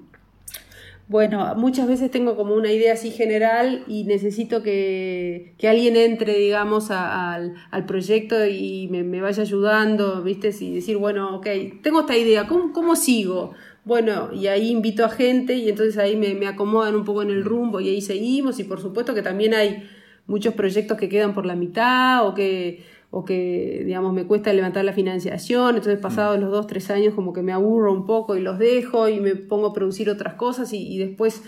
bueno, 1.08 1.54
muchas 1.56 1.88
veces 1.88 2.10
tengo 2.10 2.36
como 2.36 2.54
una 2.54 2.70
idea 2.70 2.92
así 2.92 3.10
general 3.10 3.82
y 3.88 4.04
necesito 4.04 4.62
que, 4.62 5.54
alguien 5.62 5.96
entre, 5.96 6.34
digamos, 6.34 6.90
al, 6.90 7.54
proyecto 7.86 8.46
y 8.46 8.88
me, 8.88 9.20
vaya 9.22 9.42
ayudando, 9.42 10.22
¿viste? 10.22 10.54
Y 10.60 10.74
decir, 10.74 10.98
bueno, 10.98 11.36
ok, 11.36 11.46
tengo 11.82 12.00
esta 12.00 12.16
idea, 12.16 12.46
¿cómo, 12.46 12.72
cómo 12.74 12.94
sigo? 12.94 13.54
Bueno, 13.86 14.30
y 14.34 14.48
ahí 14.48 14.70
invito 14.70 15.02
a 15.06 15.08
gente 15.08 15.54
y 15.54 15.70
entonces 15.70 15.96
ahí 15.96 16.14
me, 16.14 16.34
me 16.34 16.46
acomodan 16.46 16.94
un 16.94 17.06
poco 17.06 17.22
en 17.22 17.30
el 17.30 17.42
rumbo 17.42 17.80
y 17.80 17.88
ahí 17.88 18.02
seguimos 18.02 18.60
y 18.60 18.64
por 18.64 18.80
supuesto 18.80 19.14
que 19.14 19.22
también 19.22 19.54
hay 19.54 19.88
muchos 20.26 20.52
proyectos 20.52 20.98
que 20.98 21.08
quedan 21.08 21.32
por 21.32 21.46
la 21.46 21.56
mitad 21.56 22.26
o 22.26 22.34
que, 22.34 22.84
o 23.10 23.24
que 23.24 23.84
digamos, 23.86 24.12
me 24.12 24.26
cuesta 24.26 24.52
levantar 24.52 24.84
la 24.84 24.92
financiación, 24.92 25.76
entonces 25.76 25.98
pasados 25.98 26.36
mm. 26.36 26.40
los 26.42 26.50
dos, 26.50 26.66
tres 26.66 26.90
años 26.90 27.14
como 27.14 27.32
que 27.32 27.40
me 27.40 27.52
aburro 27.52 27.90
un 27.92 28.04
poco 28.04 28.36
y 28.36 28.40
los 28.42 28.58
dejo 28.58 29.08
y 29.08 29.18
me 29.18 29.34
pongo 29.34 29.68
a 29.68 29.72
producir 29.72 30.10
otras 30.10 30.34
cosas 30.34 30.72
y, 30.74 30.98
después 30.98 31.42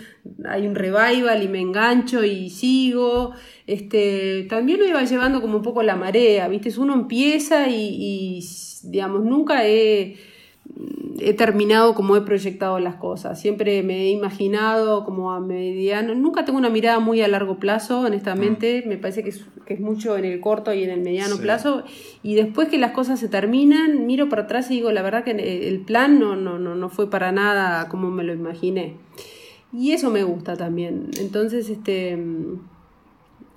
hay 0.45 0.65
un 0.65 0.73
revival 0.73 1.43
y 1.43 1.47
me 1.47 1.59
engancho 1.59 2.23
y 2.23 2.49
sigo. 2.49 3.33
Este, 3.67 4.47
también 4.49 4.79
me 4.79 4.87
iba 4.87 5.03
llevando 5.03 5.39
como 5.41 5.57
un 5.57 5.63
poco 5.63 5.83
la 5.83 5.95
marea, 5.95 6.47
¿viste? 6.47 6.71
Uno 6.79 6.93
empieza 6.93 7.69
y, 7.69 8.39
y 8.39 8.45
digamos, 8.83 9.23
nunca 9.23 9.67
he 9.67 10.15
he 11.19 11.33
terminado 11.33 11.93
como 11.93 12.15
he 12.15 12.21
proyectado 12.21 12.79
las 12.79 12.95
cosas. 12.95 13.39
Siempre 13.39 13.83
me 13.83 14.03
he 14.03 14.09
imaginado 14.09 15.03
como 15.05 15.31
a 15.31 15.39
mediano. 15.39 16.15
Nunca 16.15 16.45
tengo 16.45 16.57
una 16.57 16.69
mirada 16.69 16.99
muy 16.99 17.21
a 17.21 17.27
largo 17.27 17.57
plazo, 17.57 18.01
honestamente. 18.01 18.83
Mm. 18.83 18.89
Me 18.89 18.97
parece 18.97 19.23
que 19.23 19.29
es, 19.29 19.45
que 19.65 19.75
es, 19.75 19.79
mucho 19.79 20.17
en 20.17 20.25
el 20.25 20.39
corto 20.39 20.73
y 20.73 20.83
en 20.83 20.89
el 20.89 21.01
mediano 21.01 21.37
plazo. 21.37 21.83
Y 22.23 22.35
después 22.35 22.69
que 22.69 22.77
las 22.77 22.91
cosas 22.91 23.19
se 23.19 23.29
terminan, 23.29 24.05
miro 24.05 24.29
para 24.29 24.43
atrás 24.43 24.71
y 24.71 24.75
digo, 24.75 24.91
la 24.91 25.01
verdad 25.01 25.23
que 25.23 25.67
el 25.67 25.79
plan 25.81 26.19
no, 26.19 26.35
no, 26.35 26.57
no, 26.57 26.75
no 26.75 26.89
fue 26.89 27.09
para 27.09 27.31
nada 27.31 27.87
como 27.87 28.09
me 28.09 28.23
lo 28.23 28.33
imaginé. 28.33 28.95
Y 29.73 29.91
eso 29.91 30.09
me 30.09 30.23
gusta 30.23 30.55
también. 30.55 31.11
Entonces, 31.19 31.69
este. 31.69 32.17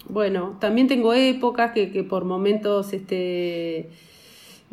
Bueno, 0.06 0.56
también 0.60 0.86
tengo 0.86 1.14
épocas 1.14 1.72
que, 1.72 1.90
que 1.90 2.04
por 2.04 2.26
momentos 2.26 2.92
este 2.92 3.88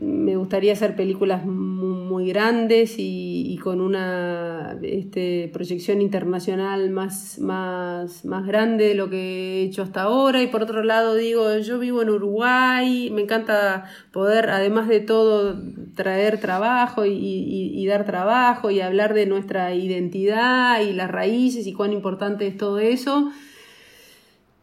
me 0.01 0.35
gustaría 0.35 0.73
hacer 0.73 0.95
películas 0.95 1.45
muy, 1.45 2.27
grandes 2.27 2.95
y, 2.97 3.57
con 3.63 3.81
una 3.81 4.77
este, 4.81 5.49
proyección 5.53 6.01
internacional 6.01 6.89
más, 6.89 7.37
más, 7.39 8.25
más 8.25 8.45
grande 8.45 8.89
de 8.89 8.95
lo 8.95 9.09
que 9.09 9.17
he 9.17 9.63
hecho 9.63 9.83
hasta 9.83 10.03
ahora. 10.03 10.41
Y 10.41 10.47
por 10.47 10.63
otro 10.63 10.83
lado, 10.83 11.15
digo, 11.15 11.57
yo 11.59 11.77
vivo 11.77 12.01
en 12.01 12.09
Uruguay, 12.09 13.11
me 13.11 13.21
encanta 13.21 13.85
poder, 14.11 14.49
además 14.49 14.87
de 14.87 15.01
todo, 15.01 15.61
traer 15.95 16.39
trabajo 16.39 17.05
y 17.05 17.85
dar 17.85 18.05
trabajo 18.05 18.71
y 18.71 18.81
hablar 18.81 19.13
de 19.13 19.27
nuestra 19.27 19.73
identidad 19.73 20.81
y 20.81 20.93
las 20.93 21.11
raíces 21.11 21.67
y 21.67 21.73
cuán 21.73 21.93
importante 21.93 22.47
es 22.47 22.57
todo 22.57 22.79
eso 22.79 23.31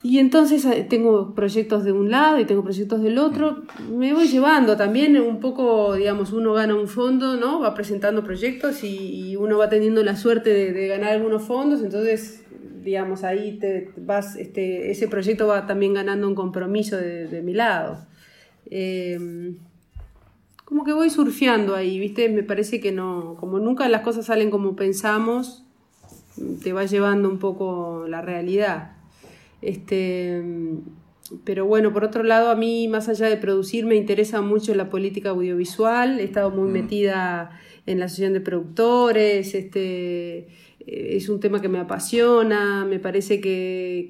y 0.01 0.21
entonces 0.21 0.65
eh, 0.65 0.87
tengo 0.89 1.35
proyectos 1.35 1.83
de 1.83 1.91
un 1.91 2.11
lado 2.11 2.39
y 2.39 2.45
tengo 2.45 2.63
proyectos 2.63 3.03
del 3.03 3.19
otro. 3.19 3.65
Me 3.91 4.13
voy 4.13 4.29
llevando 4.29 4.77
también 4.77 5.21
un 5.21 5.41
poco, 5.41 5.95
digamos, 5.95 6.33
uno 6.33 6.53
gana 6.53 6.77
un 6.77 6.87
fondo, 6.87 7.37
¿no? 7.37 7.61
Va 7.61 7.75
presentando 7.75 8.23
proyectos 8.23 8.85
y, 8.85 9.35
uno 9.37 9.59
va 9.59 9.69
teniendo 9.69 10.03
la 10.05 10.17
suerte 10.17 10.73
de, 10.73 10.87
ganar 10.87 11.15
algunos 11.15 11.43
fondos. 11.43 11.83
Entonces, 11.83 12.45
digamos, 12.85 13.25
ahí 13.25 13.59
te 13.59 13.91
vas, 13.97 14.37
este, 14.37 14.93
ese 14.93 15.09
proyecto 15.09 15.49
va 15.49 15.67
también 15.67 15.95
ganando 15.95 16.29
un 16.29 16.37
compromiso 16.37 16.97
de, 16.97 17.43
mi 17.43 17.53
lado. 17.53 18.07
Em, 18.71 19.57
como 20.65 20.85
que 20.85 20.93
voy 20.93 21.11
surfeando 21.11 21.75
ahí, 21.75 21.99
¿viste? 21.99 22.29
Me 22.29 22.45
parece 22.45 22.81
que 22.81 22.93
no, 22.93 23.37
como 23.41 23.59
nunca 23.59 23.89
las 23.89 24.03
cosas 24.03 24.27
salen 24.27 24.51
como 24.51 24.77
pensamos, 24.77 25.65
te 26.63 26.73
va 26.73 26.85
llevando 26.85 27.29
un 27.29 27.39
poco 27.39 28.07
la 28.09 28.23
realidad. 28.23 28.98
Este, 29.63 30.43
pero 31.45 31.67
bueno, 31.67 31.93
por 31.93 32.05
otro 32.05 32.23
lado, 32.23 32.51
a 32.51 32.55
mí, 32.55 32.89
más 32.89 33.09
allá 33.09 33.29
de 33.29 33.37
producir, 33.37 33.85
me 33.85 33.97
interesa 33.97 34.41
mucho 34.41 34.75
la 34.75 34.89
política 34.89 35.31
audiovisual. 35.31 36.21
He 36.21 36.25
estado 36.25 36.51
muy 36.51 36.69
mm. 36.69 36.73
metida 36.73 37.51
en 37.87 37.99
la 37.99 38.07
asociación 38.07 38.33
de 38.33 38.41
productores. 38.41 39.55
Este, 39.55 40.39
eh, 40.39 40.47
es 40.87 41.29
un 41.29 41.41
tema 41.41 41.61
que 41.61 41.69
me 41.69 41.79
apasiona. 41.79 42.87
Me 42.87 42.99
parece 42.99 43.41
que, 43.41 44.09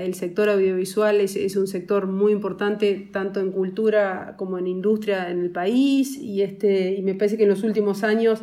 el 0.00 0.14
sector 0.14 0.48
audiovisual 0.48 1.20
es, 1.20 1.36
es, 1.36 1.56
un 1.56 1.66
sector 1.66 2.06
muy 2.06 2.32
importante, 2.32 3.08
tanto 3.12 3.40
en 3.40 3.52
cultura 3.52 4.34
como 4.38 4.58
en 4.58 4.66
industria 4.66 5.30
en 5.30 5.40
el 5.40 5.50
país. 5.50 6.16
Y, 6.16 6.40
este, 6.40 6.94
y 6.94 7.02
me 7.02 7.14
parece 7.14 7.36
que 7.36 7.42
en 7.42 7.50
los 7.50 7.64
últimos 7.64 8.02
años 8.02 8.40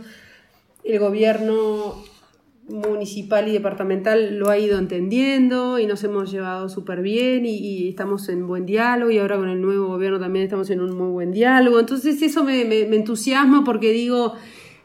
el 0.84 1.00
gobierno 1.00 1.96
municipal 2.68 3.48
y 3.48 3.52
departamental 3.52 4.40
lo 4.40 4.50
ha 4.50 4.58
ido 4.58 4.80
entendiendo 4.80 5.78
y 5.78 5.86
nos 5.86 6.04
hemos 6.04 6.32
llevado 6.32 6.68
súper 6.68 7.02
bien 7.02 7.46
y, 7.46 7.90
estamos 7.90 8.28
en 8.30 8.48
buen 8.48 8.66
diálogo 8.66 9.12
y 9.12 9.20
ahora 9.20 9.38
con 9.38 9.50
el 9.50 9.62
nuevo 9.62 9.88
gobierno 9.88 10.20
también 10.20 10.46
estamos 10.46 10.70
en 10.70 10.82
un 10.82 10.98
muy 10.98 11.10
buen 11.10 11.32
diálogo. 11.32 11.80
Entonces 11.80 12.22
eso 12.22 12.44
me, 12.44 12.62
entusiasma 12.62 13.64
porque 13.64 13.92
digo, 13.92 14.34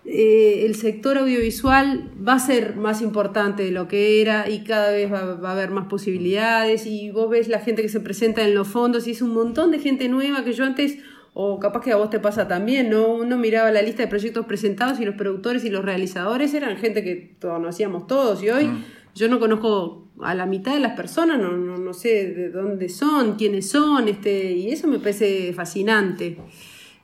eh, 0.05 0.65
el 0.67 0.75
sector 0.75 1.19
audiovisual 1.19 2.11
va 2.27 2.35
a 2.35 2.39
ser 2.39 2.77
más 2.77 3.01
importante 3.01 3.65
de 3.65 3.71
lo 3.71 3.89
que 3.89 4.21
era 4.21 4.49
y 4.49 4.63
cada 4.65 4.91
vez 4.91 5.11
va, 5.11 5.35
va, 5.35 5.51
a 5.51 5.53
haber 5.53 5.71
más 5.71 5.87
posibilidades 5.87 6.87
y 6.87 7.11
vos 7.11 7.31
ves 7.31 7.49
la 7.49 7.61
gente 7.61 7.83
que 7.83 7.89
se 7.89 8.01
presenta 8.01 8.43
en 8.43 8.55
los 8.55 8.69
fondos 8.69 9.07
y 9.07 9.13
es 9.13 9.23
un 9.23 9.33
montón 9.33 9.71
de 9.71 9.79
gente 9.79 10.09
nueva 10.09 10.45
que 10.45 10.53
yo 10.53 10.65
antes 10.65 10.99
o 11.33 11.59
capaz 11.61 11.83
que 11.83 11.93
a 11.93 11.97
vos 11.97 12.11
te 12.11 12.19
pasa 12.19 12.49
también, 12.49 12.91
¿no? 12.91 13.15
Uno 13.15 13.37
miraba 13.37 13.71
la 13.71 13.83
lista 13.83 14.03
de 14.03 14.09
proyectos 14.09 14.47
presentados 14.47 15.01
y 15.01 15.05
los 15.05 15.15
productores 15.15 15.65
y 15.65 15.71
los 15.71 15.85
realizadores 15.85 16.53
eran 16.55 16.77
gente 16.77 17.05
que 17.05 17.35
conocíamos 17.41 18.07
todos 18.07 18.43
y 18.43 18.51
hoy 18.51 18.67
mm. 18.67 18.85
yo 19.15 19.29
no 19.29 19.39
conozco 19.39 20.09
a 20.23 20.35
la 20.35 20.47
mitad 20.47 20.75
de 20.75 20.81
las 20.81 20.97
personas, 20.97 21.39
no, 21.39 21.57
no, 21.57 21.95
sé 21.95 22.35
de 22.35 22.51
dónde 22.51 22.89
son, 22.89 23.37
quiénes 23.37 23.69
son, 23.69 24.09
este, 24.09 24.53
y 24.53 24.71
eso 24.71 24.87
me 24.87 24.99
parece 24.99 25.53
fascinante. 25.55 26.37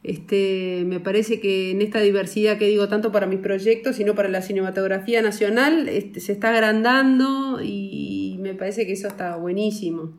Este, 0.02 0.84
me 0.86 1.00
parece 1.00 1.40
que 1.40 1.72
en 1.72 1.82
esta 1.82 2.00
diversidad 2.00 2.58
que 2.58 2.66
digo 2.66 2.88
tanto 2.88 3.10
para 3.10 3.26
mis 3.26 3.40
proyectos, 3.40 3.96
sino 3.96 4.14
para 4.14 4.28
la 4.28 4.42
cinematografía 4.42 5.22
nacional, 5.22 5.88
este, 5.88 6.20
se 6.20 6.32
está 6.32 6.50
agrandando 6.50 7.60
y 7.62 8.38
me 8.40 8.54
parece 8.54 8.86
que 8.86 8.92
eso 8.92 9.08
está 9.08 9.36
buenísimo. 9.36 10.12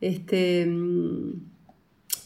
Este, 0.00 0.66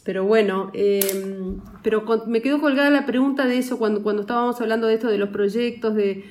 pero 0.08 0.24
bueno, 0.24 0.70
em, 0.72 1.60
pero 1.82 2.02
me 2.28 2.40
quedó 2.40 2.62
colgada 2.62 2.88
la 2.88 3.04
pregunta 3.04 3.44
de 3.44 3.58
eso 3.58 3.76
cuando, 3.76 4.02
cuando 4.02 4.22
estábamos 4.22 4.58
hablando 4.58 4.86
de 4.86 4.94
esto, 4.94 5.08
de 5.08 5.18
los 5.18 5.28
proyectos, 5.28 5.94
de... 5.94 6.24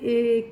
Eh, 0.00 0.50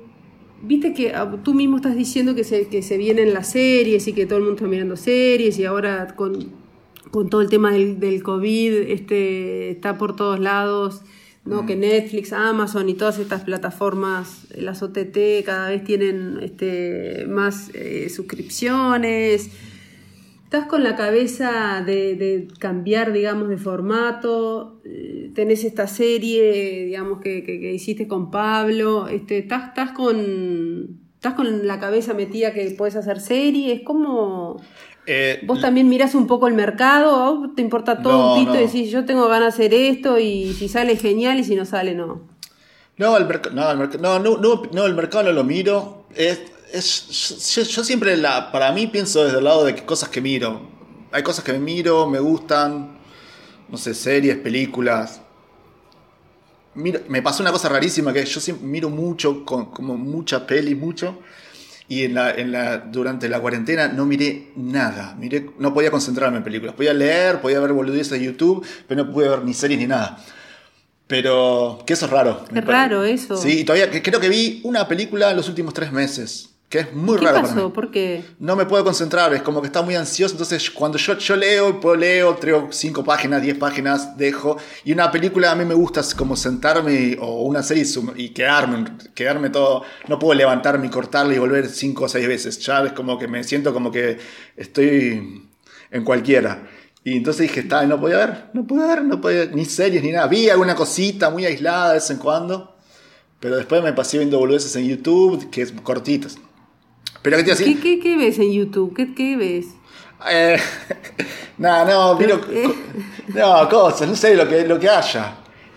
viste 0.61 0.93
que 0.93 1.11
ah, 1.15 1.39
tú 1.43 1.55
mismo 1.55 1.77
estás 1.77 1.95
diciendo 1.95 2.35
que 2.35 2.43
se, 2.43 2.67
que 2.67 2.83
se 2.83 2.97
vienen 2.97 3.33
las 3.33 3.49
series 3.49 4.07
y 4.07 4.13
que 4.13 4.27
todo 4.27 4.37
el 4.37 4.43
mundo 4.43 4.57
está 4.57 4.67
mirando 4.67 4.95
series 4.95 5.57
y 5.57 5.65
ahora 5.65 6.13
con, 6.15 6.51
todo 7.31 7.41
el 7.41 7.49
tema 7.49 7.71
del, 7.71 7.99
del, 7.99 8.21
COVID 8.21 8.73
este, 8.89 9.71
está 9.71 9.97
por 9.97 10.15
todos 10.15 10.39
lados, 10.39 11.01
¿no? 11.45 11.63
Mm. 11.63 11.65
Que 11.65 11.75
Netflix, 11.75 12.31
Amazon 12.31 12.87
y 12.89 12.93
todas 12.93 13.17
estas 13.17 13.41
plataformas, 13.41 14.45
las 14.55 14.83
OTT 14.83 15.43
cada 15.43 15.69
vez 15.69 15.83
tienen 15.83 16.37
este, 16.43 17.25
más 17.27 17.71
eh, 17.73 18.07
suscripciones 18.09 19.49
estás 20.51 20.67
con 20.67 20.83
la 20.83 20.97
cabeza 20.97 21.81
de, 21.85 22.49
cambiar, 22.59 23.13
digamos, 23.13 23.47
de 23.47 23.55
formato, 23.55 24.81
eh, 24.83 25.31
tenés 25.33 25.63
esta 25.63 25.87
serie, 25.87 26.87
digamos, 26.87 27.21
que, 27.21 27.71
hiciste 27.73 28.05
con 28.05 28.31
Pablo, 28.31 29.07
este, 29.07 29.37
estás, 29.37 29.69
estás, 29.69 29.91
con, 29.91 30.99
estás 31.13 31.35
con 31.35 31.65
la 31.65 31.79
cabeza 31.79 32.13
metida 32.13 32.51
que 32.51 32.69
puedes 32.71 32.97
hacer 32.97 33.21
series, 33.21 33.81
como... 33.83 34.61
Eh, 35.07 35.39
¿Vos 35.47 35.61
también 35.61 35.87
mirás 35.87 36.15
un 36.15 36.27
poco 36.27 36.49
el 36.49 36.53
mercado? 36.53 37.43
¿O 37.43 37.51
te 37.55 37.61
importa 37.61 38.01
todo 38.01 38.33
un 38.33 38.45
pito 38.45 38.53
y 38.55 38.65
decís, 38.65 38.91
yo 38.91 39.05
tengo 39.05 39.29
ganas 39.29 39.57
de 39.57 39.63
hacer 39.65 39.73
esto 39.73 40.19
y 40.19 40.51
si 40.51 40.67
sale 40.67 40.97
genial 40.97 41.39
y 41.39 41.45
si 41.45 41.55
no 41.55 41.63
sale, 41.63 41.95
no? 41.95 42.27
No, 42.97 43.17
el, 43.17 43.25
no, 43.53 43.73
no, 43.73 44.19
no, 44.19 44.63
no, 44.73 44.85
el 44.85 44.95
mercado 44.95 45.23
no 45.23 45.31
lo 45.31 45.45
miro. 45.45 46.05
Es, 46.13 46.50
yo, 46.73 47.83
siempre, 47.83 48.17
la, 48.17 48.51
para 48.51 48.71
mí, 48.71 48.87
pienso 48.87 49.23
desde 49.23 49.39
el 49.39 49.43
lado 49.43 49.65
de 49.65 49.75
cosas 49.85 50.09
que 50.09 50.21
miro. 50.21 50.61
Hay 51.11 51.23
cosas 51.23 51.43
que 51.43 51.51
me 51.53 51.59
miro, 51.59 52.07
me 52.07 52.19
gustan, 52.19 52.97
no 53.69 53.77
sé, 53.77 53.93
series, 53.93 54.37
películas. 54.37 55.21
me 56.75 57.21
pasó 57.21 57.43
una 57.43 57.51
cosa 57.51 57.69
rarísima 57.69 58.13
que 58.13 58.23
yo 58.23 58.39
siempre 58.39 58.65
miro 58.65 58.89
mucho, 58.89 59.43
como 59.45 59.97
mucha 59.97 60.47
peli, 60.47 60.75
mucho. 60.75 61.19
Y 61.87 62.05
en 62.05 62.13
la, 62.13 62.31
en 62.31 62.53
la, 62.53 62.77
durante 62.77 63.27
la 63.27 63.41
cuarentena 63.41 63.89
no 63.89 64.05
miré 64.05 64.53
nada. 64.55 65.13
Miré, 65.19 65.49
no 65.59 65.73
podía 65.73 65.91
concentrarme 65.91 66.37
en 66.37 66.43
películas. 66.43 66.73
Podía 66.73 66.93
leer, 66.93 67.41
podía 67.41 67.59
ver 67.59 67.73
boludeces 67.73 68.11
de 68.11 68.23
YouTube, 68.23 68.65
pero 68.87 69.03
no 69.03 69.11
pude 69.11 69.27
ver 69.27 69.43
ni 69.43 69.53
series 69.53 69.77
ni 69.77 69.87
nada. 69.87 70.23
Pero 71.07 71.83
que 71.85 71.91
eso 71.91 72.05
es 72.05 72.11
raro. 72.11 72.45
Es 72.55 72.63
raro 72.63 73.03
eso. 73.03 73.35
Sí, 73.35 73.65
todavía 73.65 73.91
creo 74.01 74.21
que 74.21 74.29
vi 74.29 74.61
una 74.63 74.87
película 74.87 75.31
en 75.31 75.35
los 75.35 75.49
últimos 75.49 75.73
tres 75.73 75.91
meses 75.91 76.50
que 76.71 76.79
es 76.79 76.93
muy 76.93 77.17
¿Qué 77.19 77.25
raro 77.25 77.41
pasó? 77.41 77.53
para 77.53 77.65
mí. 77.65 77.71
¿Por 77.73 77.91
qué? 77.91 78.23
No 78.39 78.55
me 78.55 78.65
puedo 78.65 78.85
concentrar, 78.85 79.33
es 79.33 79.41
como 79.41 79.59
que 79.59 79.67
está 79.67 79.81
muy 79.81 79.93
ansioso, 79.95 80.35
entonces 80.35 80.71
cuando 80.71 80.97
yo, 80.97 81.17
yo 81.17 81.35
leo, 81.35 81.81
puedo 81.81 81.97
leo, 81.97 82.33
traigo 82.35 82.69
5 82.71 83.03
páginas, 83.03 83.41
10 83.41 83.57
páginas, 83.57 84.17
dejo, 84.17 84.55
y 84.85 84.93
una 84.93 85.11
película 85.11 85.51
a 85.51 85.55
mí 85.55 85.65
me 85.65 85.73
gusta 85.73 86.01
como 86.15 86.37
sentarme 86.37 87.17
o 87.19 87.41
una 87.41 87.61
serie 87.61 87.85
y 88.15 88.29
quedarme, 88.29 88.85
quedarme 89.13 89.49
todo, 89.49 89.83
no 90.07 90.17
puedo 90.17 90.33
levantarme 90.33 90.87
y 90.87 90.89
cortarle 90.89 91.35
y 91.35 91.39
volver 91.39 91.67
5 91.67 92.05
o 92.05 92.07
6 92.07 92.25
veces, 92.25 92.59
ya 92.59 92.81
es 92.85 92.93
como 92.93 93.19
que 93.19 93.27
me 93.27 93.43
siento 93.43 93.73
como 93.73 93.91
que 93.91 94.17
estoy 94.55 95.49
en 95.91 96.03
cualquiera. 96.05 96.69
Y 97.03 97.17
entonces 97.17 97.49
dije, 97.49 97.59
está, 97.61 97.85
no 97.85 97.99
podía 97.99 98.15
ver, 98.17 98.45
no 98.53 98.65
podía 98.65 98.85
ver, 98.85 99.03
no 99.03 99.19
podía 99.19 99.45
ni 99.47 99.65
series 99.65 100.01
ni 100.03 100.11
nada. 100.11 100.27
Vi 100.27 100.49
alguna 100.49 100.75
cosita 100.75 101.31
muy 101.31 101.45
aislada 101.45 101.89
de 101.89 101.93
vez 101.95 102.09
en 102.11 102.17
cuando, 102.17 102.77
pero 103.41 103.57
después 103.57 103.83
me 103.83 103.91
pasé 103.91 104.19
viendo 104.19 104.39
boludeces 104.39 104.73
en 104.77 104.87
YouTube, 104.87 105.49
que 105.49 105.63
es 105.63 105.73
cortitas. 105.83 106.37
¿Qué, 107.23 107.79
qué, 107.79 107.99
qué 107.99 108.17
ves 108.17 108.39
en 108.39 108.51
YouTube? 108.51 108.95
¿Qué, 108.95 109.13
qué 109.13 109.37
ves? 109.37 109.67
Eh, 110.29 110.57
no, 111.57 112.15
miro, 112.15 112.41
no, 113.33 113.69
cosas, 113.69 114.07
no 114.07 114.15
sé, 114.15 114.35
lo 114.35 114.47
que, 114.47 114.65
lo 114.65 114.79
que 114.79 114.89
haya. 114.89 115.35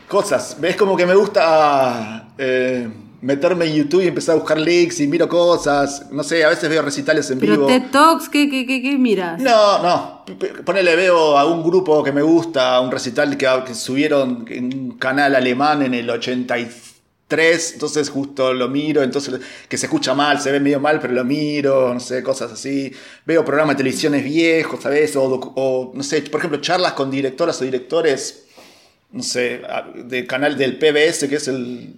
Cosas. 0.09 0.57
Es 0.63 0.77
como 0.77 0.97
que 0.97 1.07
me 1.07 1.15
gusta 1.15 2.29
eh, 2.39 2.89
meterme 3.21 3.67
en 3.67 3.75
YouTube 3.75 4.03
y 4.03 4.09
empezar 4.09 4.37
a 4.37 4.39
buscar 4.39 4.59
links 4.59 5.01
y 5.01 5.07
miro 5.07 5.29
cosas. 5.29 6.11
No 6.11 6.23
sé, 6.23 6.45
a 6.45 6.49
veces 6.49 6.69
veo 6.71 6.83
recitales 6.83 7.31
en 7.31 7.41
vivo. 7.41 7.67
¿Pero 7.67 7.67
TED 7.67 7.91
Talks? 7.91 8.29
¿Qué, 8.29 8.49
qué, 8.49 8.67
qué, 8.67 8.81
qué 8.81 8.97
miras? 8.97 9.41
No, 9.41 9.83
no. 9.83 10.25
Ponele, 10.65 10.97
veo 10.97 11.37
a 11.37 11.47
un 11.47 11.63
grupo 11.63 12.03
que 12.03 12.13
me 12.13 12.23
gusta, 12.23 12.81
un 12.81 12.91
recital 12.91 13.37
que, 13.37 13.49
que 13.67 13.75
subieron 13.75 14.47
en 14.49 14.65
un 14.75 14.91
canal 14.93 15.35
alemán 15.35 15.83
en 15.83 15.95
el 15.95 16.09
86 16.09 16.94
tres 17.29 17.73
entonces 17.75 18.11
justo 18.11 18.53
lo 18.53 18.69
miro, 18.69 19.03
entonces 19.03 19.41
que 19.69 19.79
se 19.79 19.87
escucha 19.87 20.15
mal, 20.15 20.41
se 20.41 20.53
ve 20.53 20.61
medio 20.61 20.81
mal, 20.81 21.01
pero 21.01 21.15
lo 21.15 21.25
miro, 21.25 21.93
no 21.93 22.01
sé, 22.01 22.23
cosas 22.23 22.53
así. 22.53 22.93
Veo 23.25 23.45
programas 23.45 23.77
de 23.77 23.79
televisiones 23.79 24.25
viejos, 24.25 24.83
¿sabes? 24.83 25.17
O, 25.17 25.25
o 25.25 25.93
no 25.95 26.03
sé, 26.03 26.23
por 26.23 26.41
ejemplo, 26.41 26.61
charlas 26.61 26.93
con 26.93 27.11
directoras 27.11 27.61
o 27.61 27.65
directores, 27.65 28.47
no 29.13 29.23
sé, 29.23 29.63
del 30.05 30.27
canal 30.27 30.57
del 30.57 30.79
PBS, 30.79 31.29
que 31.29 31.37
es 31.37 31.49
el... 31.49 31.95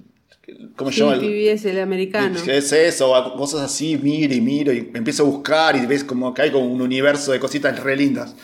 ¿Cómo 0.77 0.93
se 0.93 0.99
sí, 0.99 1.03
llama? 1.03 1.17
PBS, 1.17 1.65
el, 1.65 1.81
americano. 1.81 2.39
Es 2.47 2.71
eso, 2.71 3.35
cosas 3.37 3.63
así, 3.63 3.97
miro 3.97 4.33
y 4.33 4.41
miro 4.41 4.73
y 4.73 4.91
empiezo 4.95 5.25
a 5.25 5.27
buscar 5.27 5.75
y 5.75 5.87
ves 5.87 6.05
como 6.05 6.33
que 6.33 6.43
hay 6.43 6.53
como 6.53 6.67
un 6.67 6.81
universo 6.81 7.33
de 7.33 7.41
cositas 7.41 7.79
re 7.81 7.97
lindas. 7.97 8.35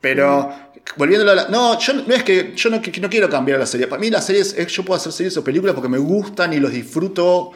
Pero... 0.00 0.48
Mm 0.48 0.71
volviendo 0.96 1.30
a 1.30 1.34
la. 1.34 1.48
No, 1.48 1.78
yo, 1.78 1.94
no 1.94 2.14
es 2.14 2.22
que 2.22 2.52
yo 2.54 2.70
no, 2.70 2.76
no, 2.76 3.10
quiero 3.10 3.28
cambiar 3.28 3.58
la 3.58 3.66
serie. 3.66 3.86
Para 3.86 4.00
mí 4.00 4.10
las 4.10 4.26
series, 4.26 4.54
es, 4.56 4.66
yo 4.68 4.84
puedo 4.84 4.98
hacer 4.98 5.12
series 5.12 5.36
o 5.36 5.44
películas 5.44 5.74
porque 5.74 5.88
me 5.88 5.98
gustan 5.98 6.52
y 6.52 6.60
los 6.60 6.72
disfruto 6.72 7.52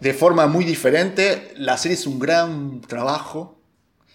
de 0.00 0.14
forma 0.14 0.46
muy 0.46 0.64
diferente. 0.64 1.52
La 1.56 1.76
serie 1.76 1.96
es 1.96 2.06
un 2.06 2.18
gran 2.18 2.80
trabajo. 2.80 3.60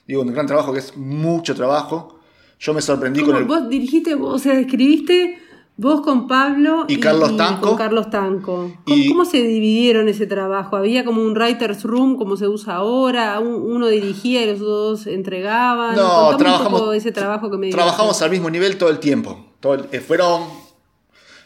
Digo, 0.08 0.22
un 0.22 0.32
gran 0.32 0.46
trabajo 0.46 0.74
que 0.74 0.80
es 0.80 0.96
mucho 0.96 1.56
trabajo. 1.56 2.20
Yo 2.60 2.74
me 2.74 2.82
sorprendí 2.82 3.22
con 3.24 3.36
el. 3.36 3.44
Vos 3.46 3.70
dirigiste, 3.70 4.16
o 4.16 4.40
sea, 4.40 4.60
escribiste 4.60 5.40
Vos 5.78 6.02
con 6.02 6.28
Pablo 6.28 6.86
Y 6.88 7.00
Carlos 7.02 7.36
Tanco. 7.36 7.68
con 7.68 7.78
Carlos 7.78 8.10
Tanco. 8.10 8.72
¿Cómo, 8.86 8.96
Y- 8.98 9.10
cómo 9.10 9.26
se 9.26 9.44
dividieron 9.44 10.08
ese 10.08 10.26
trabajo? 10.26 10.78
¿Había 10.78 11.04
como 11.04 11.22
un 11.22 11.34
writer's 11.36 11.84
room 11.84 12.16
como 12.18 12.38
se 12.38 12.48
usa 12.48 12.76
ahora? 12.76 13.40
Un- 13.42 13.56
¿Uno 13.76 13.88
dirigía 13.88 14.44
y 14.44 14.46
los 14.52 14.60
dos 14.60 15.06
entregaban? 15.06 15.96
No, 15.98 16.08
Contame 16.08 16.32
un 16.32 16.38
trabajamos, 16.38 16.80
poco 16.82 16.94
ese 16.94 17.12
trabajo 17.12 17.52
que 17.52 17.58
me 17.58 17.70
trabajamos 17.72 18.22
al 18.22 18.32
mismo 18.32 18.50
nivel 18.50 18.78
todo 18.78 18.90
el 18.90 19.00
tiempo. 19.00 19.54
Todo 19.60 19.74
el- 19.74 19.86
eh, 19.92 20.00
fueron, 20.00 20.44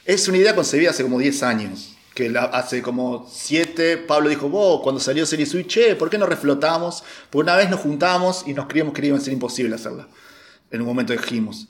es 0.05 0.27
una 0.27 0.37
idea 0.37 0.55
concebida 0.55 0.91
hace 0.91 1.01
como 1.03 1.17
10 1.17 1.41
años. 1.41 1.95
Que 2.13 2.29
la- 2.29 2.43
hace 2.43 2.81
como 2.83 3.25
7, 3.31 3.97
Pablo 3.97 4.29
dijo, 4.29 4.47
vos, 4.49 4.81
cuando 4.83 4.99
salió 4.99 5.25
Serie 5.25 5.45
Switch, 5.47 5.67
che, 5.67 5.95
¿por 5.95 6.09
qué 6.09 6.17
no 6.19 6.25
reflotamos? 6.27 7.03
Porque 7.31 7.43
una 7.45 7.55
vez 7.55 7.69
nos 7.69 7.79
juntamos 7.79 8.43
y 8.45 8.53
nos 8.53 8.67
creíamos 8.67 8.93
que 8.93 9.07
iba 9.07 9.17
a 9.17 9.21
ser 9.21 9.33
imposible 9.33 9.73
hacerla. 9.75 10.07
En 10.69 10.81
un 10.81 10.87
momento 10.87 11.13
dijimos. 11.13 11.67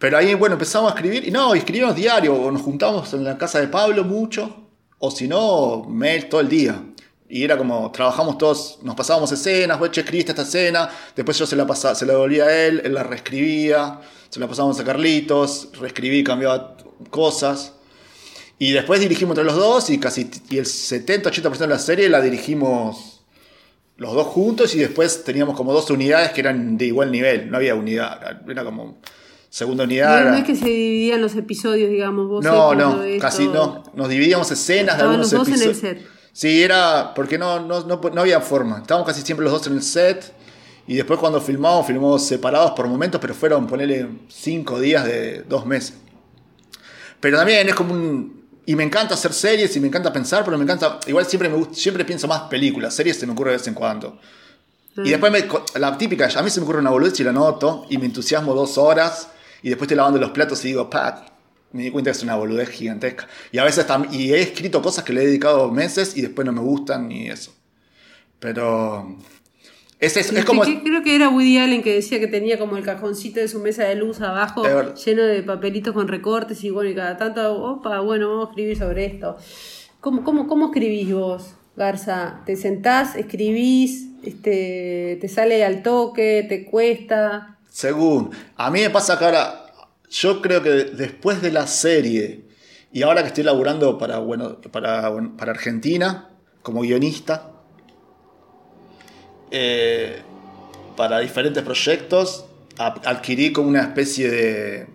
Pero 0.00 0.16
ahí, 0.16 0.32
bueno, 0.32 0.54
empezamos 0.54 0.90
a 0.90 0.94
escribir, 0.94 1.28
y 1.28 1.30
no, 1.30 1.54
y 1.54 1.58
escribíamos 1.58 1.94
diario, 1.94 2.34
o 2.34 2.50
nos 2.50 2.62
juntábamos 2.62 3.12
en 3.12 3.22
la 3.22 3.36
casa 3.36 3.60
de 3.60 3.68
Pablo 3.68 4.02
mucho, 4.02 4.68
o 4.98 5.10
si 5.10 5.28
no, 5.28 5.84
mail 5.84 6.26
todo 6.30 6.40
el 6.40 6.48
día. 6.48 6.82
Y 7.28 7.44
era 7.44 7.58
como, 7.58 7.92
trabajamos 7.92 8.38
todos, 8.38 8.78
nos 8.82 8.94
pasábamos 8.94 9.30
escenas, 9.30 9.78
vos, 9.78 9.90
che, 9.90 10.00
escribiste 10.00 10.32
esta 10.32 10.42
escena, 10.42 10.88
después 11.14 11.38
yo 11.38 11.44
se 11.44 11.54
la, 11.54 11.66
pasaba, 11.66 11.94
se 11.94 12.06
la 12.06 12.14
devolvía 12.14 12.44
a 12.44 12.66
él, 12.66 12.80
él 12.82 12.94
la 12.94 13.02
reescribía, 13.02 14.00
se 14.30 14.40
la 14.40 14.48
pasábamos 14.48 14.80
a 14.80 14.84
Carlitos, 14.84 15.68
reescribí, 15.78 16.24
cambiaba 16.24 16.78
cosas. 17.10 17.74
Y 18.58 18.72
después 18.72 19.00
dirigimos 19.00 19.32
entre 19.36 19.44
los 19.44 19.56
dos 19.56 19.90
y 19.90 19.98
casi 19.98 20.22
el 20.22 20.64
70-80% 20.64 21.58
de 21.58 21.66
la 21.66 21.78
serie 21.78 22.08
la 22.08 22.22
dirigimos 22.22 23.20
los 23.98 24.14
dos 24.14 24.28
juntos 24.28 24.74
y 24.74 24.78
después 24.78 25.24
teníamos 25.24 25.54
como 25.58 25.74
dos 25.74 25.90
unidades 25.90 26.30
que 26.30 26.40
eran 26.40 26.78
de 26.78 26.86
igual 26.86 27.12
nivel, 27.12 27.50
no 27.50 27.58
había 27.58 27.74
unidad, 27.74 28.40
era 28.48 28.64
como 28.64 28.98
segunda 29.50 29.84
unidad. 29.84 30.24
No, 30.24 30.30
no 30.30 30.36
es 30.36 30.44
que 30.44 30.54
se 30.54 30.64
dividían 30.64 31.20
los 31.20 31.34
episodios, 31.34 31.90
digamos, 31.90 32.28
vos 32.28 32.44
no, 32.44 32.74
no, 32.74 33.02
esto. 33.02 33.20
casi 33.20 33.48
no. 33.48 33.82
Nos 33.94 34.08
dividíamos 34.08 34.50
escenas 34.50 34.96
de 34.96 35.02
algunos 35.02 35.30
los 35.32 35.40
dos 35.40 35.48
en 35.48 35.54
el 35.54 35.62
episodios. 35.62 35.98
set. 35.98 36.06
Sí, 36.32 36.62
era 36.62 37.12
porque 37.14 37.36
no, 37.36 37.60
no, 37.60 37.84
no, 37.84 38.00
no 38.00 38.20
había 38.20 38.40
forma. 38.40 38.78
Estábamos 38.78 39.06
casi 39.06 39.22
siempre 39.22 39.44
los 39.44 39.52
dos 39.52 39.66
en 39.66 39.74
el 39.74 39.82
set. 39.82 40.32
Y 40.86 40.96
después 40.96 41.20
cuando 41.20 41.40
filmamos, 41.40 41.86
filmamos 41.86 42.24
separados 42.24 42.72
por 42.72 42.88
momentos, 42.88 43.20
pero 43.20 43.34
fueron, 43.34 43.66
ponerle 43.66 44.08
cinco 44.28 44.80
días 44.80 45.04
de 45.04 45.42
dos 45.42 45.66
meses. 45.66 45.94
Pero 47.20 47.36
también 47.36 47.68
es 47.68 47.74
como 47.74 47.92
un... 47.92 48.40
Y 48.66 48.76
me 48.76 48.84
encanta 48.84 49.14
hacer 49.14 49.32
series 49.32 49.74
y 49.76 49.80
me 49.80 49.88
encanta 49.88 50.12
pensar, 50.12 50.44
pero 50.44 50.56
me 50.56 50.64
encanta... 50.64 50.98
Igual 51.06 51.26
siempre, 51.26 51.48
me 51.48 51.56
gusta, 51.56 51.74
siempre 51.74 52.04
pienso 52.04 52.26
más 52.26 52.42
películas. 52.42 52.94
Series 52.94 53.18
se 53.18 53.26
me 53.26 53.32
ocurre 53.32 53.50
de 53.50 53.58
vez 53.58 53.66
en 53.66 53.74
cuando. 53.74 54.18
Y 54.96 55.10
después 55.10 55.30
me, 55.30 55.46
la 55.78 55.96
típica, 55.96 56.28
a 56.34 56.42
mí 56.42 56.50
se 56.50 56.60
me 56.60 56.64
ocurre 56.64 56.80
una 56.80 56.90
boludez 56.90 57.18
y 57.20 57.24
la 57.24 57.32
noto 57.32 57.86
y 57.88 57.98
me 57.98 58.06
entusiasmo 58.06 58.54
dos 58.54 58.76
horas 58.76 59.28
y 59.62 59.68
después 59.68 59.86
estoy 59.86 59.96
lavando 59.96 60.18
los 60.18 60.30
platos 60.30 60.64
y 60.64 60.68
digo, 60.68 60.88
pat, 60.88 61.28
me 61.72 61.84
di 61.84 61.90
cuenta 61.90 62.10
que 62.10 62.16
es 62.16 62.22
una 62.22 62.36
boludez 62.36 62.68
gigantesca. 62.70 63.28
Y 63.52 63.58
a 63.58 63.64
veces 63.64 63.86
y 64.12 64.32
he 64.32 64.40
escrito 64.40 64.82
cosas 64.82 65.04
que 65.04 65.12
le 65.12 65.22
he 65.22 65.26
dedicado 65.26 65.70
meses 65.70 66.16
y 66.16 66.22
después 66.22 66.44
no 66.44 66.52
me 66.52 66.60
gustan 66.60 67.08
ni 67.08 67.28
eso. 67.28 67.54
Pero 68.38 69.16
es, 70.00 70.16
es, 70.16 70.32
es 70.32 70.44
como... 70.44 70.62
creo 70.62 71.02
que 71.02 71.14
era 71.14 71.28
Woody 71.28 71.58
Allen 71.58 71.82
que 71.82 71.94
decía 71.94 72.18
que 72.18 72.26
tenía 72.26 72.58
como 72.58 72.76
el 72.76 72.84
cajoncito 72.84 73.38
de 73.38 73.48
su 73.48 73.60
mesa 73.60 73.84
de 73.84 73.96
luz 73.96 74.20
abajo 74.20 74.64
lleno 74.94 75.22
de 75.22 75.42
papelitos 75.42 75.92
con 75.92 76.08
recortes 76.08 76.64
y 76.64 76.70
bueno, 76.70 76.90
y 76.90 76.94
cada 76.94 77.16
tanto, 77.18 77.62
opa, 77.62 78.00
bueno, 78.00 78.30
vamos 78.30 78.48
a 78.48 78.50
escribir 78.50 78.78
sobre 78.78 79.04
esto. 79.04 79.36
¿Cómo, 80.00 80.24
cómo, 80.24 80.48
cómo 80.48 80.66
escribís 80.66 81.12
vos, 81.12 81.54
Garza? 81.76 82.40
¿Te 82.46 82.56
sentás, 82.56 83.14
escribís, 83.14 84.08
este, 84.24 85.18
te 85.20 85.28
sale 85.28 85.62
al 85.64 85.82
toque, 85.82 86.46
te 86.48 86.64
cuesta? 86.64 87.58
Según. 87.70 88.30
A 88.56 88.70
mí 88.70 88.80
me 88.80 88.90
pasa 88.90 89.18
que 89.18 89.24
ahora, 89.24 89.72
yo 90.10 90.42
creo 90.42 90.62
que 90.62 90.70
después 90.70 91.40
de 91.40 91.52
la 91.52 91.66
serie 91.66 92.44
y 92.92 93.02
ahora 93.02 93.22
que 93.22 93.28
estoy 93.28 93.44
laburando 93.44 93.96
para, 93.96 94.18
bueno, 94.18 94.60
para, 94.72 95.10
para 95.36 95.52
Argentina 95.52 96.28
como 96.62 96.82
guionista, 96.82 97.52
eh, 99.50 100.20
para 100.96 101.20
diferentes 101.20 101.62
proyectos, 101.62 102.44
adquirí 102.76 103.52
como 103.52 103.68
una 103.68 103.82
especie 103.82 104.30
de... 104.30 104.86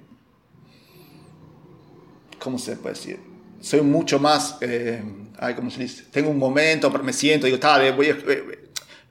¿Cómo 2.39 2.59
se 2.59 2.75
puede 2.75 2.95
decir? 2.95 3.19
Soy 3.61 3.81
mucho 3.81 4.19
más... 4.19 4.57
eh, 4.61 5.01
ay, 5.39 5.55
¿cómo 5.55 5.71
se 5.71 5.81
dice? 5.81 6.03
Tengo 6.11 6.29
un 6.29 6.37
momento, 6.37 6.91
me 6.91 7.13
siento, 7.13 7.45
digo, 7.47 7.59
"Ta, 7.59 7.79
voy 7.91 8.13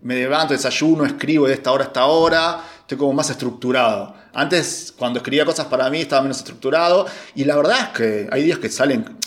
me 0.03 0.17
levanto, 0.17 0.53
desayuno, 0.53 1.07
escribo 1.07 1.47
de 1.47 1.55
esta 1.55 1.73
hora 1.73 1.85
a 1.85 1.87
esta 1.87 2.05
hora, 2.05 2.61
estoy 2.85 2.99
como 2.99 3.15
más 3.15 3.31
estructurado. 3.31 4.15
Antes, 4.35 4.93
cuando 4.97 5.19
escribía 5.19 5.47
cosas 5.47 5.67
para 5.67 5.89
mí, 5.89 6.03
estaba 6.03 6.23
menos 6.23 6.39
estructurado, 6.39 7.07
y 7.35 7.45
la 7.45 7.57
verdad 7.57 7.79
es 7.81 7.89
que 7.97 8.29
hay 8.31 8.43
días 8.43 8.59
que 8.59 8.69
salen... 8.69 9.19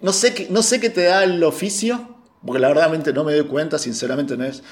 No 0.00 0.12
sé, 0.12 0.32
qué, 0.32 0.46
no 0.48 0.62
sé 0.62 0.78
qué 0.78 0.90
te 0.90 1.04
da 1.04 1.24
el 1.24 1.42
oficio, 1.42 2.16
porque 2.44 2.60
la 2.60 2.68
verdad 2.68 2.88
no 3.12 3.24
me 3.24 3.34
doy 3.34 3.46
cuenta, 3.46 3.78
sinceramente 3.78 4.36
no 4.36 4.44
es, 4.44 4.62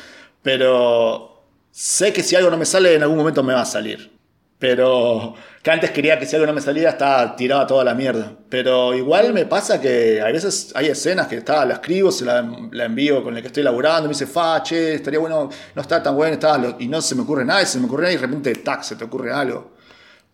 pero 0.42 1.42
sé 1.72 2.12
que 2.12 2.22
si 2.22 2.36
algo 2.36 2.50
no 2.50 2.56
me 2.56 2.64
sale, 2.64 2.94
en 2.94 3.02
algún 3.02 3.18
momento 3.18 3.42
me 3.42 3.52
va 3.52 3.62
a 3.62 3.66
salir. 3.66 4.15
Pero 4.58 5.34
que 5.62 5.70
antes 5.70 5.90
quería 5.90 6.18
que 6.18 6.24
si 6.24 6.34
algo 6.34 6.46
no 6.46 6.54
me 6.54 6.62
salía, 6.62 6.88
estaba 6.88 7.36
tirada 7.36 7.66
toda 7.66 7.84
la 7.84 7.94
mierda. 7.94 8.32
Pero 8.48 8.94
igual 8.94 9.34
me 9.34 9.44
pasa 9.44 9.80
que 9.80 10.20
a 10.20 10.26
veces 10.26 10.72
hay 10.74 10.86
escenas 10.86 11.26
que 11.26 11.36
está, 11.36 11.64
la 11.66 11.74
escribo, 11.74 12.10
se 12.10 12.24
la, 12.24 12.42
la 12.72 12.84
envío 12.86 13.22
con 13.22 13.34
la 13.34 13.42
que 13.42 13.48
estoy 13.48 13.62
laburando, 13.62 14.04
me 14.04 14.14
dice, 14.14 14.26
fa, 14.26 14.62
che, 14.62 14.94
estaría 14.94 15.18
bueno, 15.18 15.50
no 15.74 15.82
está 15.82 16.02
tan 16.02 16.16
bueno, 16.16 16.34
está, 16.34 16.58
y 16.78 16.88
no 16.88 17.02
se 17.02 17.14
me 17.14 17.22
ocurre 17.22 17.44
nada, 17.44 17.62
y 17.62 17.66
se 17.66 17.78
me 17.78 17.84
ocurre 17.84 18.04
nada, 18.04 18.14
y 18.14 18.16
de 18.16 18.22
repente, 18.22 18.54
tac, 18.54 18.82
se 18.82 18.96
te 18.96 19.04
ocurre 19.04 19.30
algo. 19.30 19.72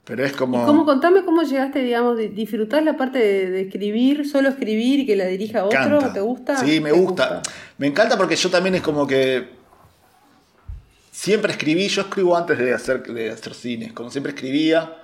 Pero 0.05 0.25
es 0.25 0.33
como... 0.33 0.67
¿Cómo, 0.67 0.85
contame 0.85 1.25
cómo 1.25 1.43
llegaste, 1.43 1.81
digamos, 1.81 2.17
disfrutás 2.17 2.85
la 2.85 2.97
parte 2.97 3.19
de, 3.19 3.51
de 3.51 3.61
escribir, 3.63 4.29
solo 4.29 4.49
escribir 4.49 5.01
y 5.01 5.07
que 5.07 5.17
la 5.17 5.27
dirija 5.27 5.65
otro? 5.65 5.81
encanta. 5.81 6.13
¿Te 6.13 6.21
gusta? 6.21 6.57
Sí, 6.57 6.81
me 6.81 6.91
¿Te 6.91 6.99
gusta. 6.99 7.43
Me 7.79 7.87
encanta 7.87 8.17
porque 8.17 8.35
yo 8.37 8.51
también 8.51 8.75
es 8.75 8.83
como 8.83 9.07
que 9.07 9.62
siempre 11.13 11.53
escribí, 11.53 11.87
yo 11.87 12.03
escribo 12.03 12.37
antes 12.37 12.59
de 12.59 12.73
hacer, 12.75 13.03
de 13.05 13.31
hacer 13.31 13.55
cine, 13.55 13.95
como 13.95 14.11
siempre 14.11 14.33
escribía, 14.33 14.97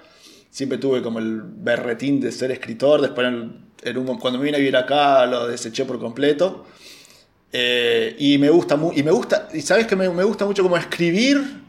siempre 0.50 0.78
tuve 0.78 1.02
como 1.02 1.20
el 1.20 1.42
berretín 1.42 2.18
de 2.18 2.32
ser 2.32 2.50
escritor, 2.50 3.00
después 3.02 3.28
cuando 4.18 4.38
me 4.40 4.46
vine 4.46 4.56
a 4.56 4.58
vivir 4.58 4.76
acá 4.76 5.24
lo 5.26 5.46
deseché 5.46 5.84
por 5.84 6.00
completo. 6.00 6.66
Eh, 7.52 8.14
y 8.18 8.36
me 8.38 8.50
gusta 8.50 8.76
mu- 8.76 8.92
y 8.94 9.02
me 9.02 9.10
gusta 9.10 9.48
y 9.54 9.62
sabes 9.62 9.86
que 9.86 9.96
me, 9.96 10.06
gusta 10.08 10.44
mucho 10.44 10.62
como 10.62 10.76
escribir 10.76 11.62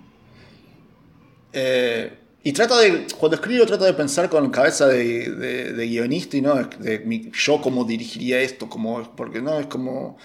eh, 1.54 2.18
y 2.44 2.52
trato 2.52 2.78
de 2.78 3.08
cuando 3.18 3.36
escribo 3.36 3.66
trato 3.66 3.86
de 3.86 3.94
pensar 3.94 4.30
con 4.30 4.50
cabeza 4.50 4.88
de, 4.88 5.74
guionista 5.88 6.36
y 6.36 6.42
no 6.42 6.56
de, 6.56 7.00
mi- 7.00 7.32
yo 7.34 7.62
cómo 7.62 7.86
dirigiría 7.86 8.42
esto 8.42 8.68
como 8.68 9.16
porque 9.16 9.42
no 9.42 9.58
es 9.58 9.68
como 9.68 10.18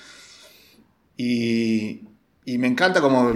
y, 1.17 2.01
me 2.47 2.67
encanta 2.67 3.01
como 3.01 3.33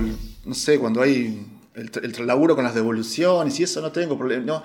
no 0.48 0.54
sé 0.54 0.78
cuando 0.78 1.02
hay 1.02 1.46
el, 1.74 1.90
el 2.02 2.26
laburo 2.26 2.54
con 2.56 2.64
las 2.64 2.74
devoluciones 2.74 3.60
y 3.60 3.62
eso 3.64 3.80
no 3.80 3.92
tengo 3.92 4.16
problema 4.18 4.44
no 4.44 4.62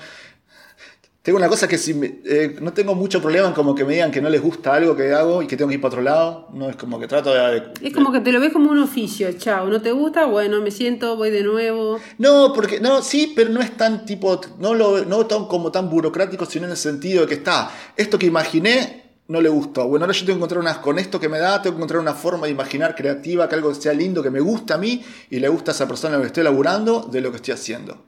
tengo 1.22 1.38
una 1.38 1.48
cosa 1.48 1.70
que 1.70 1.78
si 1.78 1.94
me- 1.94 2.20
eh, 2.26 2.58
no 2.60 2.74
tengo 2.74 2.96
mucho 2.96 3.22
problema 3.22 3.48
en 3.48 3.54
como 3.54 3.74
que 3.74 3.86
me 3.86 3.94
digan 3.94 4.12
que 4.12 4.22
no 4.22 4.30
les 4.30 4.42
gusta 4.42 4.74
algo 4.74 4.94
que 4.94 5.14
hago 5.14 5.42
y 5.42 5.48
que 5.48 5.56
tengo 5.56 5.70
que 5.70 5.76
ir 5.76 5.80
para 5.82 5.94
otro 5.94 6.02
lado. 6.02 6.50
No 6.54 6.70
es 6.70 6.76
como 6.76 7.00
que 7.00 7.08
trato 7.08 7.34
de. 7.34 7.64
Es 7.82 7.94
como 7.94 8.12
que 8.12 8.20
te 8.20 8.34
lo 8.34 8.42
ves 8.42 8.52
como 8.52 8.70
un 8.70 8.80
oficio, 8.80 9.32
chao, 9.38 9.68
¿no 9.70 9.82
te 9.82 9.94
gusta? 9.94 10.26
Bueno, 10.26 10.60
me 10.60 10.70
siento, 10.70 11.16
voy 11.16 11.32
de 11.32 11.44
nuevo. 11.44 11.98
No, 12.18 12.52
porque. 12.54 12.82
No, 12.82 13.02
sí, 13.02 13.32
pero 13.34 13.52
no 13.52 13.62
es 13.62 13.78
tan 13.78 14.06
tipo. 14.06 14.42
No 14.60 14.74
lo 14.74 15.06
no 15.06 15.26
tan 15.26 15.46
como 15.46 15.72
tan 15.72 15.90
burocrático, 15.90 16.46
sino 16.46 16.66
en 16.66 16.72
el 16.72 16.78
sentido 16.78 17.22
de 17.22 17.28
que 17.30 17.36
está. 17.36 17.72
Esto 17.96 18.20
que 18.20 18.26
imaginé 18.26 19.03
no 19.34 19.42
le 19.42 19.50
gustó. 19.50 19.88
Bueno, 19.88 20.06
ahora 20.06 20.14
yo 20.18 20.26
tengo 20.26 20.36
que 20.38 20.40
encontrar 20.40 20.62
unas. 20.62 20.78
Con 20.78 20.98
esto 21.00 21.20
que 21.20 21.28
me 21.28 21.40
da, 21.40 21.62
tengo 21.62 21.76
que 21.76 21.80
encontrar 21.80 22.00
una 22.00 22.14
forma 22.14 22.46
de 22.46 22.52
imaginar 22.54 22.96
creativa, 22.96 23.50
que 23.50 23.56
algo 23.56 23.74
sea 23.74 23.92
lindo, 23.94 24.22
que 24.24 24.30
me 24.30 24.40
gusta 24.40 24.76
a 24.76 24.78
mí 24.78 25.04
y 25.30 25.40
le 25.40 25.50
gusta 25.50 25.72
a 25.72 25.74
esa 25.74 25.88
persona 25.88 26.16
a 26.16 26.18
la 26.20 26.22
que 26.24 26.28
estoy 26.28 26.44
laburando 26.44 27.02
de 27.12 27.20
lo 27.20 27.32
que 27.32 27.38
estoy 27.38 27.54
haciendo. 27.56 28.02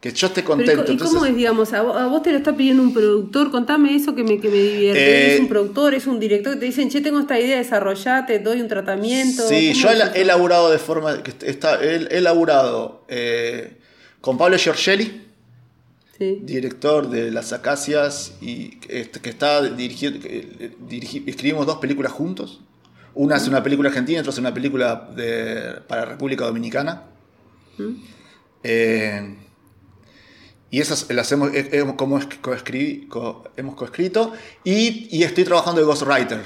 Que 0.00 0.12
yo 0.12 0.28
esté 0.28 0.40
Pero, 0.42 0.54
contento. 0.56 0.82
¿y 0.82 0.86
co- 0.86 0.92
¿Y 0.92 0.96
cómo 0.96 1.08
Entonces- 1.10 1.30
es, 1.32 1.36
digamos, 1.36 1.72
a 1.74 1.82
vos, 1.82 1.94
a 1.96 2.06
vos 2.06 2.22
te 2.22 2.30
lo 2.30 2.38
está 2.38 2.56
pidiendo 2.56 2.82
un 2.82 2.94
productor? 2.94 3.50
Contame 3.50 3.94
eso 3.94 4.14
que 4.14 4.22
me, 4.24 4.40
que 4.40 4.48
me 4.48 4.56
divierte. 4.56 4.98
Eh, 5.32 5.34
¿Es 5.34 5.40
un 5.40 5.48
productor, 5.48 5.92
es 5.92 6.06
un 6.06 6.18
director 6.18 6.54
que 6.54 6.60
te 6.60 6.64
dicen, 6.66 6.88
che, 6.88 7.02
tengo 7.02 7.18
esta 7.20 7.38
idea, 7.38 7.58
desarrollate, 7.58 8.38
doy 8.38 8.62
un 8.62 8.68
tratamiento? 8.68 9.46
Sí, 9.46 9.72
¿Cómo 9.74 9.82
yo 9.94 10.02
es 10.04 10.10
he, 10.14 10.24
laburado 10.24 10.70
de 10.70 10.78
forma. 10.78 11.22
que 11.22 11.34
está, 11.46 11.82
he, 11.84 11.96
he 12.16 12.20
laburado 12.22 13.04
eh, 13.08 13.76
con 14.22 14.38
Pablo 14.38 14.56
Giorgelli, 14.56 15.26
Sí. 16.20 16.38
director 16.42 17.08
de 17.08 17.30
Las 17.30 17.52
Acacias, 17.54 18.34
y 18.42 18.76
que, 18.80 19.00
este- 19.00 19.20
que 19.20 19.30
está 19.30 19.62
dirigiendo. 19.62 20.20
eh, 20.28 20.76
escribimos 21.26 21.66
dos 21.66 21.78
películas 21.78 22.12
juntos. 22.12 22.60
Una 23.14 23.36
es 23.36 23.48
una 23.48 23.62
película 23.62 23.88
argentina, 23.88 24.20
otra 24.20 24.30
es 24.30 24.38
una 24.38 24.52
película 24.54 25.08
de, 25.16 25.80
para 25.88 26.04
República 26.04 26.44
Dominicana. 26.44 27.04
Eh, 28.62 29.34
y 30.70 30.80
esas 30.80 31.06
las 31.10 31.32
hemos, 31.32 31.52
he- 31.54 31.70
hemos- 31.78 31.94
como 31.96 32.20
co- 33.08 33.44
hemos 33.56 33.74
coescrito. 33.74 34.32
Y, 34.62 35.08
y 35.10 35.22
estoy 35.24 35.44
trabajando 35.44 35.80
de 35.80 35.86
Ghostwriter, 35.86 36.42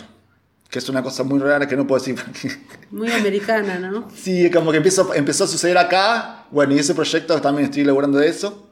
que 0.70 0.78
es 0.78 0.88
una 0.88 1.02
cosa 1.02 1.24
muy 1.24 1.38
rara 1.40 1.66
que 1.68 1.76
no 1.76 1.86
puedo 1.86 2.02
decir. 2.02 2.18
Muy 2.90 3.10
americana, 3.10 3.78
¿no? 3.80 4.08
Sí, 4.14 4.48
como 4.52 4.70
que 4.70 4.76
empezó, 4.76 5.12
empezó 5.14 5.44
a 5.44 5.48
suceder 5.48 5.76
acá. 5.78 6.46
Bueno, 6.52 6.74
y 6.74 6.78
ese 6.78 6.94
proyecto 6.94 7.40
también 7.40 7.64
estoy 7.66 7.82
elaborando 7.82 8.18
de 8.18 8.28
eso. 8.28 8.63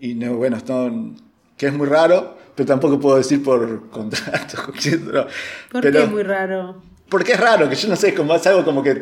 Y 0.00 0.14
no, 0.14 0.34
bueno, 0.36 0.56
esto, 0.56 0.90
que 1.56 1.66
es 1.66 1.72
muy 1.72 1.86
raro, 1.86 2.36
pero 2.54 2.66
tampoco 2.66 2.98
puedo 3.00 3.16
decir 3.16 3.42
por 3.42 3.88
contrato. 3.90 4.58
no. 5.12 5.26
¿Por 5.72 5.80
Pero- 5.82 5.98
qué 5.98 6.04
es 6.04 6.10
muy 6.10 6.22
raro? 6.22 6.82
Porque 7.08 7.32
es 7.34 7.40
raro, 7.40 7.68
que 7.70 7.76
yo 7.76 7.88
no 7.88 7.94
sé, 7.94 8.12
como 8.14 8.34
es 8.34 8.44
algo 8.48 8.64
como 8.64 8.82
que, 8.82 8.98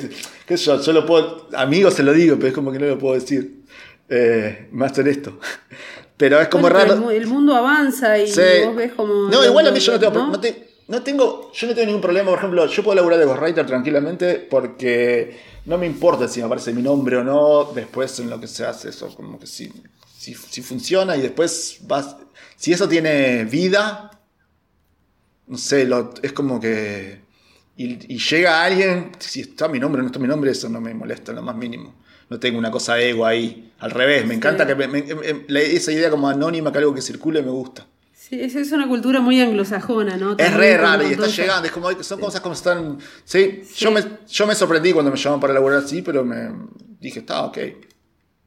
que 0.47 0.57
yo, 0.59 0.79
yo 0.79 0.93
lo 0.93 1.07
puedo, 1.07 1.49
amigos 1.57 1.95
se 1.95 2.03
lo 2.03 2.13
digo, 2.13 2.37
pero 2.37 2.49
es 2.49 2.55
como 2.55 2.71
que 2.71 2.79
no 2.79 2.85
lo 2.87 2.99
puedo 2.99 3.15
decir. 3.15 3.63
Eh, 4.11 4.69
más 4.73 4.97
esto. 4.99 5.39
Pero 6.19 6.39
es 6.39 6.49
como 6.49 6.63
Bueno, 6.63 6.77
raro. 6.79 6.93
el 6.93 7.01
mu- 7.01 7.11
El, 7.11 7.27
mundo 7.27 7.57
avanza 7.57 8.19
y 8.19 8.29
Sí. 8.29 8.41
vos 8.67 8.77
ves 8.77 8.93
como. 8.93 9.29
No, 9.31 9.43
igual 9.45 9.67
a 9.67 9.71
mí 9.73 9.81
yo 9.81 9.93
no 9.93 9.99
tengo, 9.99 10.13
¿no? 10.13 10.27
no 10.33 10.39
te- 10.41 10.69
no 10.87 11.03
tengo, 11.03 11.51
yo 11.55 11.67
no 11.67 11.75
tengo 11.75 11.87
ningún 11.87 12.03
problema, 12.03 12.29
por 12.29 12.39
ejemplo, 12.39 12.67
yo 12.67 12.83
puedo 12.85 12.95
laburar 12.97 13.19
de 13.19 13.25
ghostwriter 13.25 13.65
tranquilamente 13.67 14.35
porque 14.51 15.41
no 15.65 15.79
me 15.79 15.87
importa 15.87 16.29
si 16.29 16.41
me 16.41 16.47
aparece 16.47 16.75
mi 16.75 16.83
nombre 16.83 17.17
o 17.17 17.25
no, 17.25 17.73
después 17.75 18.21
en 18.21 18.29
lo 18.29 18.39
que 18.39 18.47
se 18.47 18.65
hace 18.67 18.91
eso, 18.91 19.09
como 19.17 19.39
que 19.41 19.47
si, 19.47 19.73
si, 20.25 20.35
si 20.35 20.63
funciona 20.63 21.17
y 21.17 21.23
después 21.23 21.79
vas, 21.83 22.17
si 22.57 22.73
eso 22.73 22.89
tiene 22.89 23.45
vida, 23.45 24.11
no 25.47 25.59
sé, 25.59 25.85
lo- 25.85 26.15
es 26.23 26.33
como 26.33 26.59
que, 26.61 27.21
y, 27.77 28.15
y 28.15 28.19
llega 28.19 28.65
alguien, 28.65 29.13
si 29.19 29.41
está 29.41 29.69
mi 29.69 29.79
nombre 29.79 30.01
o 30.01 30.03
no 30.03 30.07
está 30.07 30.19
mi 30.19 30.29
nombre, 30.29 30.51
eso 30.51 30.69
no 30.69 30.81
me 30.81 30.95
molesta 30.95 31.33
en 31.33 31.37
lo 31.37 31.43
más 31.43 31.57
mínimo. 31.57 31.95
No 32.31 32.41
tengo 32.41 32.59
una 32.59 32.71
cosa 32.71 32.99
ego 32.99 33.27
ahí, 33.27 33.73
al 33.81 33.91
revés, 33.91 34.25
me 34.27 34.35
encanta 34.35 34.67
que 34.67 34.75
me- 34.75 34.89
me- 34.89 35.03
me- 35.03 35.45
la- 35.49 35.61
esa 35.61 35.93
idea 35.93 36.11
como 36.11 36.29
anónima 36.29 36.73
que 36.73 36.79
algo 36.79 36.95
que 36.95 37.03
circule 37.03 37.43
me 37.43 37.51
gusta. 37.51 37.87
Sí, 38.15 38.41
es, 38.41 38.55
es 38.55 38.73
una 38.73 38.89
cultura 38.89 39.21
muy 39.21 39.39
anglosajona, 39.43 40.17
¿no? 40.17 40.37
Es 40.39 40.55
re 40.55 40.79
raro 40.79 41.03
y 41.03 41.11
está 41.13 41.25
todo 41.25 41.33
llegando, 41.35 41.67
es 41.67 41.73
como, 41.73 42.03
son 42.03 42.21
cosas 42.21 42.41
como 42.41 42.55
están... 42.55 42.99
Sí, 43.25 43.63
Yo, 43.77 43.91
me, 43.91 44.03
yo 44.27 44.47
me 44.47 44.55
sorprendí 44.55 44.93
cuando 44.95 45.11
me 45.11 45.19
llamaron 45.19 45.41
para 45.41 45.53
laburar 45.53 45.81
así, 45.81 46.01
pero 46.01 46.25
me 46.25 46.49
dije, 46.99 47.19
está 47.19 47.45
ok, 47.45 47.59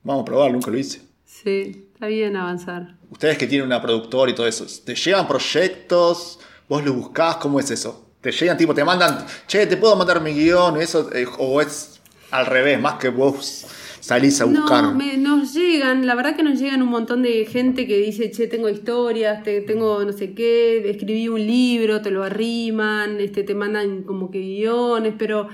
vamos 0.02 0.24
a 0.24 0.26
probar, 0.26 0.52
nunca 0.52 0.72
lo 0.72 0.80
hice. 0.80 1.02
Sí, 1.44 1.88
está 1.94 2.08
bien 2.08 2.36
avanzar. 2.36 2.96
Ustedes 3.12 3.38
que 3.38 3.48
tienen 3.48 3.68
una 3.68 3.82
productora 3.82 4.32
y 4.32 4.36
todo 4.36 4.48
eso, 4.48 4.66
¿te 4.86 4.96
llegan 4.96 5.28
proyectos? 5.28 6.40
¿Vos 6.68 6.84
los 6.84 6.96
buscás? 6.96 7.38
¿Cómo 7.38 7.60
es 7.60 7.70
eso? 7.72 8.06
¿Te 8.22 8.32
llegan 8.32 8.58
tipo, 8.58 8.74
te 8.74 8.84
mandan, 8.84 9.26
che, 9.48 9.66
te 9.68 9.78
puedo 9.78 9.96
mandar 9.96 10.22
mi 10.22 10.32
guion? 10.34 10.82
Eso, 10.82 11.10
eh, 11.14 11.26
¿O 11.38 11.62
es 11.62 12.00
al 12.32 12.46
revés, 12.46 12.80
más 12.82 12.96
que 12.96 13.10
vos 13.10 13.68
salís 14.02 14.42
a 14.42 14.46
buscar? 14.46 14.84
No, 14.84 14.94
me- 14.96 15.16
nos 15.18 15.54
llegan, 15.54 16.06
la 16.08 16.16
verdad 16.16 16.36
que 16.36 16.44
nos 16.44 16.60
llegan 16.60 16.82
un 16.82 16.90
montón 16.90 17.22
de 17.22 17.46
gente 17.46 17.86
que 17.88 17.98
dice, 17.98 18.32
che, 18.32 18.48
tengo 18.48 18.68
historias, 18.68 19.44
te, 19.44 19.62
tengo 19.62 20.04
no 20.04 20.12
sé 20.14 20.34
qué, 20.34 20.90
escribí 20.90 21.30
un 21.30 21.46
libro, 21.46 22.02
te 22.02 22.10
lo 22.12 22.24
arriman, 22.24 23.22
este, 23.22 23.44
te 23.44 23.54
mandan 23.54 24.04
como 24.04 24.32
que 24.32 24.40
guiones, 24.40 25.14
pero, 25.18 25.48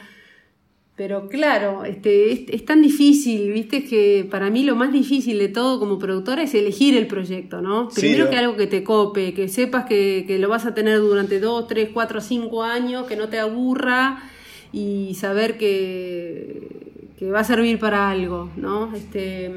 pero 0.96 1.28
claro, 1.28 1.86
este, 1.86 2.32
es, 2.32 2.42
es 2.50 2.66
tan 2.66 2.82
difícil, 2.84 3.52
viste, 3.52 3.84
que 3.84 4.28
para 4.30 4.50
mí 4.52 4.64
lo 4.64 4.76
más 4.76 4.92
difícil 4.94 5.40
de 5.40 5.48
todo 5.48 5.80
como 5.80 5.98
productora 5.98 6.44
es 6.44 6.54
elegir 6.54 6.96
el 6.96 7.08
proyecto, 7.08 7.62
¿no? 7.62 7.90
Primero 7.90 8.26
que 8.30 8.36
algo 8.38 8.56
que 8.56 8.68
te 8.68 8.84
cope, 8.84 9.34
que 9.34 9.48
sepas 9.50 9.86
que, 9.86 10.26
que 10.28 10.38
lo 10.38 10.50
vas 10.50 10.66
a 10.68 10.74
tener 10.76 11.00
durante 11.00 11.40
dos, 11.40 11.68
tres, 11.68 11.90
cuatro, 11.94 12.22
cinco 12.22 12.62
años, 12.64 13.08
que 13.08 13.16
no 13.16 13.28
te 13.28 13.40
aburra 13.40 14.22
y 14.72 15.16
saber 15.16 15.58
que, 15.58 16.68
que 17.18 17.30
va 17.32 17.40
a 17.40 17.44
servir 17.44 17.80
para 17.80 18.10
algo, 18.12 18.52
¿no? 18.56 18.94
Este, 18.96 19.52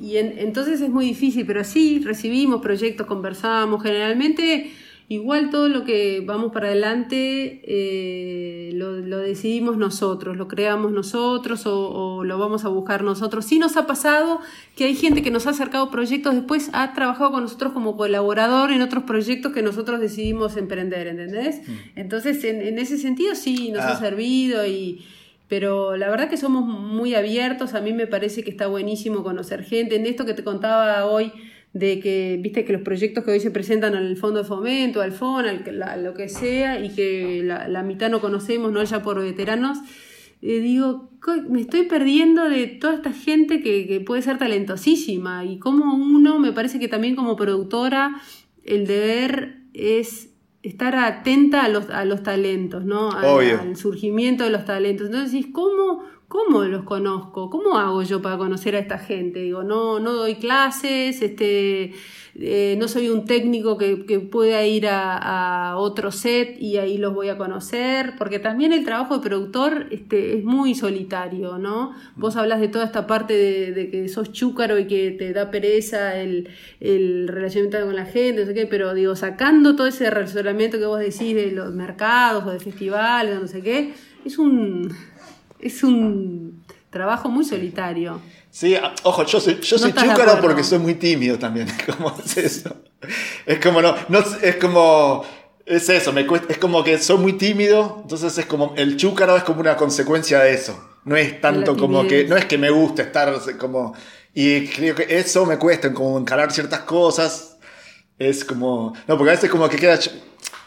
y 0.00 0.16
en- 0.16 0.38
entonces 0.38 0.80
es 0.80 0.90
muy 0.90 1.06
difícil, 1.06 1.46
pero 1.46 1.64
sí, 1.64 2.00
recibimos 2.04 2.60
proyectos, 2.60 3.06
conversamos, 3.06 3.82
generalmente 3.82 4.70
igual 5.12 5.50
todo 5.50 5.68
lo 5.68 5.84
que 5.84 6.22
vamos 6.24 6.52
para 6.52 6.68
adelante 6.68 7.60
eh, 7.64 8.70
lo, 8.74 8.92
lo 8.92 9.18
decidimos 9.18 9.76
nosotros, 9.76 10.36
lo 10.36 10.48
creamos 10.48 10.92
nosotros 10.92 11.66
o, 11.66 11.90
o 11.90 12.24
lo 12.24 12.38
vamos 12.38 12.64
a 12.64 12.68
buscar 12.68 13.02
nosotros. 13.02 13.44
Sí 13.44 13.58
nos 13.58 13.76
ha 13.76 13.86
pasado 13.86 14.40
que 14.76 14.84
hay 14.84 14.94
gente 14.94 15.22
que 15.22 15.30
nos 15.30 15.46
ha 15.46 15.50
acercado 15.50 15.90
proyectos, 15.90 16.34
después 16.34 16.70
ha 16.72 16.92
trabajado 16.94 17.30
con 17.32 17.42
nosotros 17.42 17.72
como 17.72 17.96
colaborador 17.96 18.72
en 18.72 18.82
otros 18.82 19.04
proyectos 19.04 19.52
que 19.52 19.62
nosotros 19.62 20.00
decidimos 20.00 20.56
emprender, 20.56 21.06
¿entendés? 21.08 21.60
Entonces 21.96 22.42
en, 22.44 22.62
en 22.62 22.78
ese 22.78 22.98
sentido 22.98 23.34
sí 23.34 23.70
nos 23.72 23.82
Ah. 23.82 23.92
ha 23.92 23.98
servido 23.98 24.66
y... 24.66 25.04
Pero 25.48 25.98
la 25.98 26.08
verdad 26.08 26.30
que 26.30 26.38
somos 26.38 26.64
muy 26.64 27.14
abiertos, 27.14 27.74
a 27.74 27.82
mí 27.82 27.92
me 27.92 28.06
parece 28.06 28.42
que 28.42 28.48
está 28.50 28.68
buenísimo 28.68 29.22
conocer 29.22 29.64
gente. 29.64 29.96
En 29.96 30.06
esto 30.06 30.24
que 30.24 30.32
te 30.32 30.42
contaba 30.42 31.04
hoy, 31.04 31.30
de 31.72 32.00
que, 32.00 32.38
viste, 32.40 32.64
que 32.64 32.72
los 32.74 32.82
proyectos 32.82 33.24
que 33.24 33.30
hoy 33.30 33.40
se 33.40 33.50
presentan 33.50 33.94
al 33.94 34.16
Fondo 34.16 34.42
de 34.42 34.48
Fomento, 34.48 35.00
al 35.00 35.12
FON, 35.12 35.46
al, 35.46 36.04
lo 36.04 36.12
que 36.14 36.28
sea, 36.28 36.78
y 36.84 36.90
que 36.90 37.42
la, 37.44 37.66
la 37.68 37.82
mitad 37.82 38.10
no 38.10 38.20
conocemos, 38.20 38.72
no 38.72 38.82
ya 38.84 39.02
por 39.02 39.20
veteranos, 39.22 39.78
eh, 40.42 40.58
digo, 40.60 41.10
me 41.48 41.60
estoy 41.60 41.84
perdiendo 41.84 42.48
de 42.48 42.66
toda 42.66 42.94
esta 42.94 43.12
gente 43.12 43.62
que, 43.62 43.86
que 43.86 44.00
puede 44.00 44.22
ser 44.22 44.38
talentosísima. 44.38 45.44
Y 45.44 45.58
como 45.58 45.94
uno, 45.94 46.38
me 46.38 46.52
parece 46.52 46.78
que 46.78 46.88
también 46.88 47.14
como 47.16 47.36
productora, 47.36 48.20
el 48.64 48.86
deber 48.86 49.58
es 49.72 50.30
estar 50.62 50.94
atenta 50.96 51.62
a 51.64 51.68
los, 51.68 51.90
a 51.90 52.04
los 52.04 52.22
talentos, 52.22 52.84
¿no? 52.84 53.10
Al- 53.12 53.24
surgimiento 53.76 54.44
de 54.44 54.50
los 54.50 54.64
talentos. 54.64 55.06
Entonces 55.06 55.32
decís, 55.32 55.48
¿cómo, 55.52 56.04
¿cómo 56.32 56.64
los 56.64 56.84
conozco? 56.84 57.50
¿Cómo 57.50 57.76
hago 57.76 58.02
yo 58.04 58.22
para 58.22 58.38
conocer 58.38 58.74
a 58.74 58.78
esta 58.78 58.96
gente? 58.96 59.40
Digo, 59.40 59.64
no, 59.64 60.00
no 60.00 60.14
doy 60.14 60.36
clases, 60.36 61.20
este, 61.20 61.92
eh, 62.40 62.74
no 62.78 62.88
soy 62.88 63.10
un 63.10 63.26
técnico 63.26 63.76
que, 63.76 64.06
que 64.06 64.18
pueda 64.18 64.64
ir 64.64 64.86
a, 64.88 65.74
otro 65.76 66.10
set 66.10 66.56
y 66.58 66.78
ahí 66.78 66.96
los 66.96 67.12
voy 67.12 67.28
a 67.28 67.36
conocer, 67.36 68.14
porque 68.16 68.38
también 68.38 68.72
el 68.72 68.82
trabajo 68.82 69.18
de 69.18 69.28
productor 69.28 69.88
este, 69.90 70.38
es 70.38 70.42
muy 70.42 70.74
solitario, 70.74 71.58
¿no? 71.58 71.94
Vos 72.16 72.36
hablas 72.36 72.60
de 72.60 72.68
toda 72.68 72.86
esta 72.86 73.06
parte 73.06 73.34
de, 73.34 73.90
que 73.90 74.08
sos 74.08 74.32
chúcaro 74.32 74.78
y 74.78 74.86
que 74.86 75.10
te 75.10 75.34
da 75.34 75.50
pereza 75.50 76.16
el, 76.16 76.48
el 76.80 77.28
relacionamiento 77.28 77.84
con 77.84 77.94
la 77.94 78.06
gente, 78.06 78.40
no 78.40 78.46
sé 78.46 78.54
qué, 78.54 78.66
pero 78.66 78.94
digo, 78.94 79.16
sacando 79.16 79.76
todo 79.76 79.86
ese 79.86 80.08
relacionamiento 80.08 80.78
que 80.78 80.86
vos 80.86 80.98
decís 80.98 81.34
de 81.34 81.50
los 81.50 81.74
mercados 81.74 82.46
o 82.46 82.50
de 82.52 82.58
festivales, 82.58 83.38
no 83.38 83.46
sé 83.46 83.60
qué, 83.60 83.92
es 84.24 84.38
un, 84.38 84.94
es 85.62 85.82
un 85.82 86.64
trabajo 86.90 87.28
muy 87.30 87.44
solitario. 87.44 88.20
Sí, 88.50 88.74
a- 88.74 88.94
ojo, 89.04 89.24
yo 89.24 89.40
soy, 89.40 89.54
yo 89.60 89.76
No 89.76 89.82
soy 89.82 89.92
chúcaro 89.92 90.40
porque 90.40 90.62
soy 90.64 90.78
muy 90.78 90.94
tímido 90.94 91.38
también. 91.38 91.68
¿Cómo 91.86 92.14
es 92.22 92.36
eso? 92.36 92.76
Es 93.46 93.58
como, 93.60 93.80
no, 93.80 93.94
no, 94.08 94.18
es 94.42 94.56
como, 94.56 95.24
es 95.64 95.88
eso, 95.88 96.12
me 96.12 96.26
cuesta, 96.26 96.52
es 96.52 96.58
como 96.58 96.84
que 96.84 96.98
soy 96.98 97.18
muy 97.18 97.32
tímido, 97.34 98.00
entonces 98.02 98.36
es 98.36 98.46
como, 98.46 98.74
el 98.76 98.96
chúcaro 98.96 99.36
es 99.36 99.42
como 99.44 99.60
una 99.60 99.76
consecuencia 99.76 100.40
de 100.40 100.52
eso. 100.54 100.88
No 101.04 101.16
es 101.16 101.40
tanto 101.40 101.76
como 101.76 102.06
que, 102.06 102.24
no 102.26 102.36
es 102.36 102.44
que 102.44 102.58
me 102.58 102.70
gusta 102.70 103.02
estar 103.02 103.34
como, 103.58 103.94
y 104.34 104.66
creo 104.66 104.94
que 104.94 105.06
eso 105.18 105.44
me 105.46 105.58
cuesta, 105.58 105.92
como 105.92 106.18
encarar 106.18 106.52
ciertas 106.52 106.80
cosas. 106.80 107.56
Es 108.18 108.44
como, 108.44 108.92
no, 109.08 109.16
porque 109.18 109.30
a 109.30 109.34
veces 109.34 109.50
como 109.50 109.68
que 109.68 109.78
queda, 109.78 109.98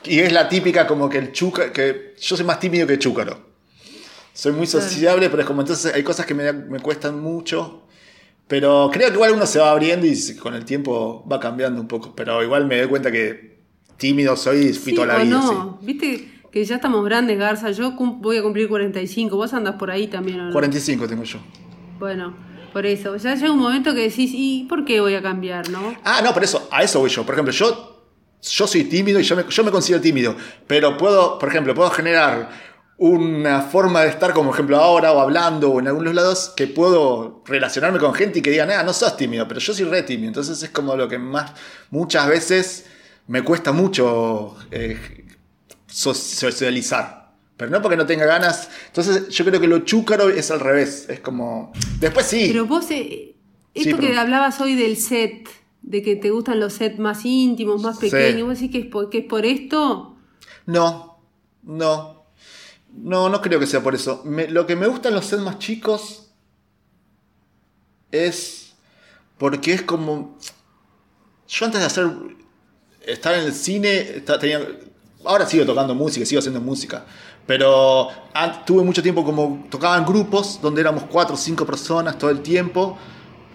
y 0.03 0.19
es 0.19 0.33
la 0.33 0.49
típica 0.49 0.85
como 0.87 1.07
que 1.07 1.19
el 1.19 1.31
chúcaro, 1.31 1.71
que 1.71 2.15
yo 2.19 2.35
soy 2.35 2.45
más 2.45 2.59
tímido 2.59 2.85
que 2.87 2.99
chúcaro. 2.99 3.54
Soy 4.35 4.51
muy 4.51 4.67
sociable, 4.67 5.29
pero 5.29 5.43
es 5.43 5.47
como 5.47 5.61
entonces 5.61 5.93
hay 5.95 6.03
cosas 6.03 6.25
que 6.25 6.33
me, 6.33 6.51
me 6.51 6.81
cuestan 6.81 7.21
mucho. 7.21 7.83
Pero 8.49 8.89
creo 8.91 9.07
que 9.07 9.15
igual 9.15 9.31
uno 9.31 9.45
se 9.45 9.59
va 9.59 9.71
abriendo 9.71 10.05
y 10.05 10.35
con 10.35 10.53
el 10.53 10.65
tiempo 10.65 11.25
va 11.31 11.39
cambiando 11.39 11.79
un 11.79 11.87
poco. 11.87 12.13
Pero 12.13 12.43
igual 12.43 12.67
me 12.67 12.77
doy 12.77 12.89
cuenta 12.89 13.09
que 13.13 13.59
tímido 13.95 14.35
soy 14.35 14.57
y 14.57 14.73
fui 14.73 14.91
Sí 14.91 14.95
toda 14.95 15.07
la 15.07 15.23
vida. 15.23 15.37
no, 15.37 15.79
viste 15.81 16.29
que 16.51 16.65
ya 16.65 16.75
estamos 16.75 17.03
grandes, 17.05 17.39
Garza. 17.39 17.71
Yo 17.71 17.93
voy 17.93 18.37
a 18.37 18.43
cumplir 18.43 18.67
45, 18.67 19.35
vos 19.37 19.53
andas 19.53 19.75
por 19.75 19.89
ahí 19.89 20.07
también, 20.07 20.41
¿o 20.41 20.43
sí. 20.43 20.47
no? 20.47 20.53
45 20.53 21.07
tengo 21.07 21.23
yo. 21.23 21.39
Bueno, 21.97 22.35
por 22.73 22.85
eso. 22.85 23.15
Ya 23.15 23.35
llega 23.35 23.53
un 23.53 23.59
momento 23.59 23.93
que 23.93 24.01
decís, 24.01 24.31
¿y 24.33 24.65
por 24.67 24.83
qué 24.83 24.99
voy 24.99 25.15
a 25.15 25.21
cambiar, 25.21 25.69
no? 25.69 25.95
Ah, 26.03 26.19
no, 26.21 26.33
por 26.33 26.43
eso, 26.43 26.67
a 26.71 26.83
eso 26.83 26.99
voy 26.99 27.09
yo. 27.09 27.25
Por 27.25 27.35
ejemplo, 27.35 27.53
yo, 27.53 28.05
yo 28.41 28.67
soy 28.67 28.83
tímido 28.83 29.17
y 29.17 29.23
yo 29.23 29.37
me, 29.37 29.45
yo 29.49 29.63
me 29.63 29.71
considero 29.71 30.01
tímido. 30.01 30.35
Pero 30.67 30.97
puedo, 30.97 31.39
por 31.39 31.47
ejemplo, 31.47 31.73
puedo 31.73 31.89
generar 31.89 32.74
una 32.97 33.61
forma 33.61 34.01
de 34.03 34.09
estar, 34.09 34.33
como 34.33 34.53
ejemplo 34.53 34.77
ahora, 34.77 35.11
o 35.11 35.19
hablando, 35.19 35.71
o 35.71 35.79
en 35.79 35.87
algunos 35.87 36.13
lados, 36.15 36.53
que 36.55 36.67
puedo 36.67 37.43
relacionarme 37.45 37.99
con 37.99 38.13
gente 38.13 38.39
y 38.39 38.41
que 38.41 38.51
digan, 38.51 38.71
ah, 38.71 38.83
no 38.83 38.93
sos 38.93 39.17
tímido, 39.17 39.47
pero 39.47 39.59
yo 39.59 39.73
soy 39.73 39.85
re 39.85 40.03
tímido. 40.03 40.27
Entonces 40.29 40.61
es 40.63 40.69
como 40.69 40.95
lo 40.95 41.07
que 41.09 41.17
más, 41.19 41.51
muchas 41.89 42.27
veces 42.27 42.85
me 43.27 43.41
cuesta 43.43 43.71
mucho 43.73 44.55
eh, 44.71 45.25
so- 45.87 46.13
socializar. 46.13 47.25
Pero 47.57 47.71
no 47.71 47.81
porque 47.81 47.95
no 47.97 48.05
tenga 48.05 48.25
ganas. 48.25 48.69
Entonces 48.87 49.29
yo 49.29 49.45
creo 49.45 49.59
que 49.61 49.67
lo 49.67 49.79
chúcaro 49.79 50.29
es 50.29 50.51
al 50.51 50.59
revés. 50.59 51.05
Es 51.09 51.21
como... 51.21 51.71
Después 51.99 52.25
sí. 52.25 52.45
Pero 52.47 52.65
vos, 52.65 52.85
eh, 52.91 53.35
Sí, 53.73 53.89
esto 53.89 53.97
que 53.99 54.17
hablabas 54.17 54.59
hoy 54.61 54.75
del 54.75 54.95
set, 54.97 55.49
de 55.81 56.01
que 56.01 56.15
te 56.15 56.29
gustan 56.31 56.59
los 56.61 56.73
sets 56.73 56.97
más 56.97 57.25
íntimos, 57.25 57.81
más 57.81 57.99
Sí. 57.99 58.09
pequeños, 58.09 58.47
vos 58.47 58.57
decís 58.59 58.71
que 58.71 58.79
es 58.79 58.85
por, 58.87 59.09
que 59.09 59.17
es 59.19 59.25
por 59.25 59.45
esto. 59.45 60.15
No, 60.65 61.19
no. 61.63 62.14
No, 62.95 63.29
no 63.29 63.41
creo 63.41 63.59
que 63.59 63.67
sea 63.67 63.83
por 63.83 63.93
eso. 63.93 64.23
Lo 64.25 64.65
que 64.65 64.75
me 64.75 64.87
gustan 64.87 65.13
los 65.13 65.25
sets 65.25 65.41
más 65.41 65.59
chicos 65.59 66.31
es 68.11 68.73
porque 69.37 69.73
es 69.73 69.81
como... 69.81 70.37
Yo 71.47 71.65
antes 71.65 71.81
de 71.81 71.87
hacer... 71.87 72.09
Estar 73.05 73.35
en 73.35 73.45
el 73.45 73.53
cine, 73.53 74.23
tenía, 74.39 74.59
ahora 75.25 75.45
sigo 75.45 75.63
tocando 75.63 75.93
música, 75.93 76.25
sigo 76.25 76.39
haciendo 76.39 76.59
música. 76.59 77.05
Pero 77.45 78.09
tuve 78.65 78.83
mucho 78.83 79.03
tiempo 79.03 79.23
como 79.23 79.67
tocaba 79.69 79.99
grupos 79.99 80.59
donde 80.59 80.81
éramos 80.81 81.03
cuatro 81.03 81.35
o 81.35 81.37
cinco 81.37 81.65
personas 81.65 82.17
todo 82.17 82.31
el 82.31 82.41
tiempo, 82.41 82.97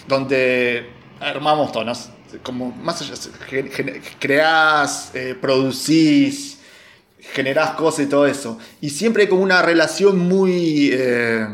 donde 0.06 0.88
armamos 1.18 1.72
tonos. 1.72 2.10
como 2.44 2.70
más 2.70 3.02
allá, 3.02 3.14
creás, 4.20 5.10
eh, 5.14 5.36
producís, 5.40 6.59
generás 7.20 7.72
cosas 7.72 8.06
y 8.06 8.08
todo 8.08 8.26
eso. 8.26 8.58
Y 8.80 8.90
siempre 8.90 9.24
hay 9.24 9.28
como 9.28 9.42
una 9.42 9.62
relación 9.62 10.18
muy, 10.18 10.90
eh, 10.92 11.46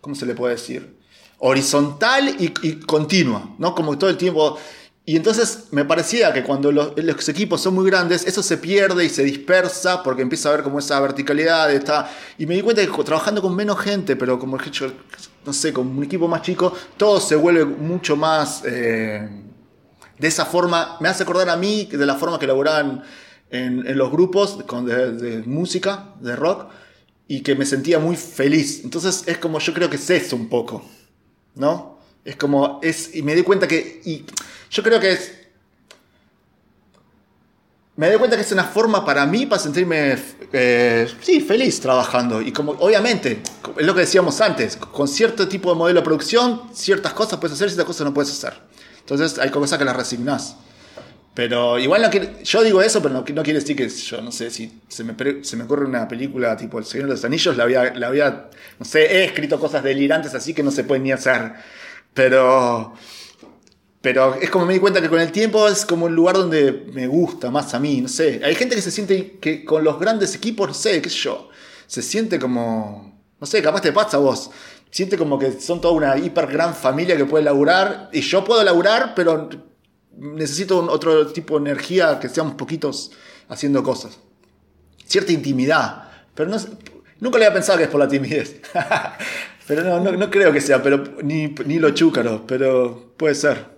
¿cómo 0.00 0.14
se 0.14 0.26
le 0.26 0.34
puede 0.34 0.54
decir? 0.54 0.96
Horizontal 1.38 2.36
y, 2.38 2.80
continua, 2.80 3.54
¿no? 3.58 3.74
Como 3.74 3.98
todo 3.98 4.10
el 4.10 4.16
tiempo. 4.16 4.58
Y 5.04 5.16
entonces 5.16 5.64
me 5.72 5.84
parecía 5.84 6.32
que 6.32 6.44
cuando 6.44 6.70
los, 6.70 6.92
equipos 7.28 7.60
son 7.60 7.74
muy 7.74 7.84
grandes, 7.86 8.24
eso 8.24 8.42
se 8.42 8.56
pierde 8.56 9.04
y 9.04 9.08
se 9.08 9.24
dispersa 9.24 10.02
porque 10.04 10.22
empieza 10.22 10.48
a 10.48 10.52
haber 10.52 10.64
como 10.64 10.78
esa 10.78 11.00
verticalidad. 11.00 11.72
Está, 11.72 12.08
y 12.38 12.46
me 12.46 12.54
di 12.54 12.62
cuenta 12.62 12.86
que 12.86 13.02
trabajando 13.02 13.42
con 13.42 13.56
menos 13.56 13.80
gente, 13.80 14.14
pero 14.14 14.38
como 14.38 14.56
he 14.60 14.64
dicho, 14.64 14.92
no 15.44 15.52
sé, 15.52 15.72
con 15.72 15.88
un 15.88 16.04
equipo 16.04 16.28
más 16.28 16.42
chico, 16.42 16.72
todo 16.96 17.20
se 17.20 17.36
vuelve 17.36 17.64
mucho 17.64 18.16
más... 18.16 18.62
eh, 18.64 19.28
de 20.22 20.28
esa 20.28 20.46
forma, 20.46 20.98
me 21.00 21.08
hace 21.08 21.24
acordar 21.24 21.48
a 21.48 21.56
mí 21.56 21.86
de 21.86 22.06
la 22.06 22.14
forma 22.14 22.38
que 22.38 22.44
elaboraban 22.44 23.02
en, 23.52 23.86
en 23.86 23.96
los 23.96 24.10
grupos 24.10 24.58
con- 24.66 24.86
de, 24.86 25.12
de 25.12 25.42
música, 25.42 26.14
de 26.20 26.34
rock, 26.34 26.70
y 27.28 27.40
que 27.42 27.54
me 27.54 27.64
sentía 27.64 27.98
muy 27.98 28.16
feliz. 28.16 28.80
Entonces 28.82 29.22
es 29.26 29.38
como 29.38 29.58
yo 29.60 29.72
creo 29.72 29.88
que 29.88 29.96
es 29.96 30.10
eso 30.10 30.34
un 30.36 30.48
poco, 30.48 30.84
¿no? 31.54 31.98
Es 32.24 32.36
como, 32.36 32.80
es, 32.82 33.14
y 33.14 33.22
me 33.22 33.34
di 33.34 33.42
cuenta 33.42 33.66
que, 33.68 34.00
y 34.04 34.24
yo 34.70 34.82
creo 34.82 34.98
que 35.00 35.12
es, 35.12 35.32
me 37.96 38.10
di 38.10 38.16
cuenta 38.16 38.36
que 38.36 38.42
es 38.42 38.52
una 38.52 38.64
forma 38.64 39.04
para 39.04 39.26
mí 39.26 39.44
para 39.46 39.60
sentirme, 39.62 40.16
eh, 40.52 41.06
sí, 41.20 41.40
feliz 41.40 41.78
trabajando. 41.80 42.40
Y 42.40 42.50
como, 42.52 42.72
obviamente, 42.72 43.42
es 43.76 43.86
lo 43.86 43.94
que 43.94 44.00
decíamos 44.00 44.40
antes, 44.40 44.76
con 44.76 45.06
cierto 45.06 45.46
tipo 45.46 45.70
de 45.70 45.76
modelo 45.76 46.00
de 46.00 46.04
producción, 46.04 46.62
ciertas 46.72 47.12
cosas 47.12 47.38
puedes 47.38 47.54
hacer, 47.54 47.68
ciertas 47.68 47.86
cosas 47.86 48.06
no 48.06 48.14
puedes 48.14 48.30
hacer. 48.30 48.54
Entonces 49.00 49.38
hay 49.38 49.50
cosas 49.50 49.78
que 49.78 49.84
las 49.84 49.96
resignás. 49.96 50.56
Pero 51.34 51.78
igual 51.78 52.02
no 52.02 52.10
quiere- 52.10 52.44
yo 52.44 52.62
digo 52.62 52.82
eso, 52.82 53.00
pero 53.00 53.14
no, 53.14 53.20
no 53.20 53.42
quiere 53.42 53.58
decir 53.60 53.74
que 53.74 53.88
yo 53.88 54.20
no 54.20 54.30
sé 54.30 54.50
si 54.50 54.80
se 54.88 55.02
me, 55.02 55.14
se 55.42 55.56
me 55.56 55.64
ocurre 55.64 55.86
una 55.86 56.06
película 56.06 56.54
tipo 56.56 56.78
El 56.78 56.84
Señor 56.84 57.06
de 57.08 57.14
los 57.14 57.24
Anillos, 57.24 57.56
la 57.56 57.64
había, 57.64 57.94
la 57.94 58.08
había, 58.08 58.50
no 58.78 58.84
sé, 58.84 59.04
he 59.06 59.24
escrito 59.24 59.58
cosas 59.58 59.82
delirantes 59.82 60.34
así 60.34 60.52
que 60.52 60.62
no 60.62 60.70
se 60.70 60.84
pueden 60.84 61.04
ni 61.04 61.12
hacer. 61.12 61.52
Pero, 62.12 62.92
pero 64.00 64.34
es 64.34 64.50
como 64.50 64.66
me 64.66 64.74
di 64.74 64.80
cuenta 64.80 65.00
que 65.00 65.08
con 65.08 65.20
el 65.20 65.30
tiempo 65.30 65.68
es 65.68 65.86
como 65.86 66.06
un 66.06 66.14
lugar 66.14 66.36
donde 66.36 66.86
me 66.92 67.06
gusta 67.06 67.50
más 67.50 67.72
a 67.72 67.78
mí, 67.80 68.00
no 68.00 68.08
sé. 68.08 68.40
Hay 68.44 68.54
gente 68.56 68.74
que 68.74 68.82
se 68.82 68.90
siente 68.90 69.38
que 69.40 69.64
con 69.64 69.84
los 69.84 69.98
grandes 70.00 70.34
equipos, 70.34 70.68
no 70.68 70.74
sé, 70.74 71.00
qué 71.00 71.08
sé 71.08 71.16
yo, 71.18 71.48
se 71.86 72.02
siente 72.02 72.38
como, 72.38 73.22
no 73.40 73.46
sé, 73.46 73.62
capaz 73.62 73.80
te 73.80 73.92
pasa 73.92 74.16
a 74.16 74.20
vos. 74.20 74.50
Siente 74.90 75.16
como 75.16 75.38
que 75.38 75.52
son 75.60 75.80
toda 75.80 75.94
una 75.94 76.18
hiper 76.18 76.46
gran 76.48 76.74
familia 76.74 77.16
que 77.16 77.24
puede 77.24 77.44
laburar. 77.44 78.10
Y 78.12 78.20
yo 78.20 78.44
puedo 78.44 78.62
laburar, 78.62 79.14
pero 79.14 79.48
necesito 80.18 80.80
un- 80.80 80.88
otro 80.88 81.26
tipo 81.28 81.58
de 81.58 81.70
energía 81.70 82.18
que 82.20 82.28
seamos 82.28 82.54
poquitos 82.54 83.12
haciendo 83.48 83.82
cosas. 83.82 84.18
Cierta 85.06 85.32
intimidad. 85.32 86.08
Pero 86.34 86.50
no, 86.50 86.56
nunca 87.20 87.38
le 87.38 87.46
había 87.46 87.54
pensado 87.54 87.78
que 87.78 87.84
es 87.84 87.90
por 87.90 88.00
la 88.00 88.08
timidez. 88.08 88.60
pero 89.66 89.82
no, 89.82 90.00
no, 90.00 90.12
no 90.12 90.30
creo 90.30 90.52
que 90.52 90.60
sea, 90.60 90.82
pero 90.82 91.02
ni, 91.22 91.48
ni 91.66 91.78
lo 91.78 91.90
chúcaro, 91.90 92.46
pero 92.46 93.12
puede 93.16 93.34
ser. 93.34 93.72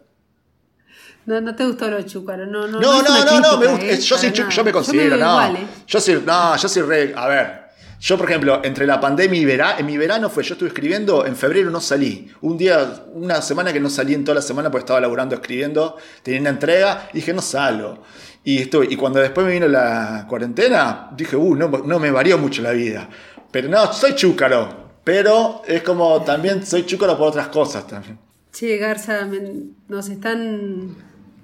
No, 1.26 1.40
no 1.40 1.56
te 1.56 1.64
gustó 1.66 1.88
lo 1.88 2.02
chúcaro, 2.02 2.46
no, 2.46 2.66
no. 2.68 2.80
No, 2.80 3.02
no, 3.02 3.24
no, 3.24 3.40
no, 3.40 3.58
me 3.58 3.66
gusta. 3.66 3.86
¿eh? 3.86 3.98
Yo, 3.98 4.18
soy 4.18 4.30
yo 4.32 4.64
me 4.64 4.72
considero, 4.72 5.16
veo 5.16 5.24
no. 5.24 5.32
igual, 5.32 5.56
¿eh? 5.56 5.66
Yo 5.86 6.00
soy, 6.00 6.22
no, 6.24 6.56
yo 6.56 6.68
soy 6.68 6.82
re. 6.82 7.14
A 7.16 7.26
ver. 7.28 7.63
Yo, 8.06 8.18
por 8.18 8.28
ejemplo, 8.28 8.60
entre 8.64 8.86
la 8.86 9.00
pandemia 9.00 9.40
y 9.40 9.46
verano, 9.46 9.78
en 9.78 9.86
mi 9.86 9.96
verano 9.96 10.28
fue, 10.28 10.42
yo 10.44 10.52
estuve 10.56 10.68
escribiendo, 10.68 11.24
en 11.24 11.34
febrero 11.36 11.70
no 11.70 11.80
salí. 11.80 12.30
Un 12.42 12.58
día, 12.58 13.02
una 13.14 13.40
semana 13.40 13.72
que 13.72 13.80
no 13.80 13.88
salí 13.88 14.12
en 14.12 14.24
toda 14.26 14.34
la 14.34 14.42
semana 14.42 14.70
porque 14.70 14.82
estaba 14.82 15.00
laburando, 15.00 15.34
escribiendo, 15.34 15.96
tenía 16.22 16.40
una 16.42 16.50
entrega, 16.50 17.08
y 17.14 17.16
dije, 17.16 17.32
no 17.32 17.40
salgo. 17.40 18.02
Y, 18.44 18.58
estuve, 18.58 18.88
y 18.90 18.96
cuando 18.96 19.20
después 19.20 19.46
me 19.46 19.54
vino 19.54 19.66
la 19.68 20.26
cuarentena, 20.28 21.08
dije, 21.16 21.34
uh, 21.34 21.54
no, 21.56 21.68
no 21.68 21.98
me 21.98 22.10
varió 22.10 22.36
mucho 22.36 22.60
la 22.60 22.72
vida. 22.72 23.08
Pero 23.50 23.70
no, 23.70 23.90
soy 23.94 24.14
chúcaro. 24.14 24.84
Pero 25.02 25.62
es 25.66 25.82
como 25.82 26.20
también 26.24 26.66
soy 26.66 26.84
chúcaro 26.84 27.16
por 27.16 27.28
otras 27.28 27.48
cosas 27.48 27.86
también. 27.86 28.18
Che, 28.52 28.76
Garza, 28.76 29.24
me- 29.24 29.40
nos 29.88 30.10
están 30.10 30.94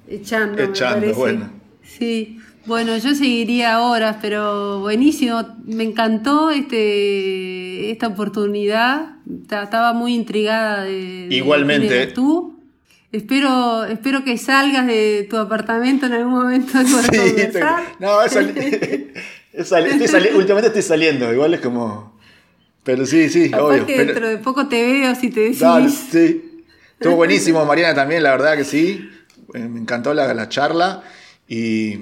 echando. 0.07 0.57
me 0.59 0.65
Echando, 0.65 1.01
parece. 1.01 1.19
bueno. 1.19 1.51
Sí, 1.83 2.39
bueno, 2.67 2.97
yo 2.99 3.15
seguiría 3.15 3.81
horas, 3.81 4.17
pero 4.21 4.81
buenísimo. 4.81 5.43
Me 5.65 5.85
encantó 5.85 6.51
este 6.51 7.91
esta 7.91 8.09
oportunidad. 8.09 9.17
Ta- 9.49 9.65
Estaba 9.65 9.93
muy 9.93 10.15
intrigada 10.15 10.85
de, 10.85 11.29
de 11.29 11.35
Igualmente. 11.35 12.07
tú. 12.09 12.57
Espero, 13.13 13.85
espero 13.87 14.23
que 14.23 14.39
salgas 14.39 14.87
de 14.87 15.27
tu 15.29 15.37
apartamento 15.37 16.07
en 16.07 16.13
algún 16.13 16.33
momento 16.35 16.79
de 16.79 16.85
Sí, 16.87 16.93
conversar. 16.95 17.83
te- 17.99 18.05
no, 18.05 18.23
estoy 19.65 20.07
sali- 20.09 20.31
últimamente 20.35 20.69
estoy 20.69 20.83
saliendo, 20.83 21.33
igual 21.33 21.55
es 21.55 21.61
como. 21.61 22.19
Pero 22.85 23.05
sí, 23.07 23.29
sí, 23.29 23.51
Capaz 23.51 23.65
obvio. 23.65 23.87
que 23.87 23.95
pero- 23.95 24.07
dentro 24.07 24.29
de 24.29 24.37
poco 24.39 24.69
te 24.69 24.81
veo 24.83 25.15
si 25.17 25.31
te 25.31 25.41
decís. 25.41 25.59
Dale, 25.61 25.89
sí. 25.91 26.63
Estuvo 26.99 27.17
buenísimo, 27.17 27.65
Mariana 27.67 27.95
también, 27.95 28.23
la 28.23 28.31
verdad 28.31 28.57
que 28.57 28.65
sí. 28.65 29.09
Eh, 29.55 29.59
Me 29.59 29.81
encantó 29.81 30.15
la, 30.15 30.33
la 30.33 30.49
charla 30.49 31.03
y. 31.49 31.99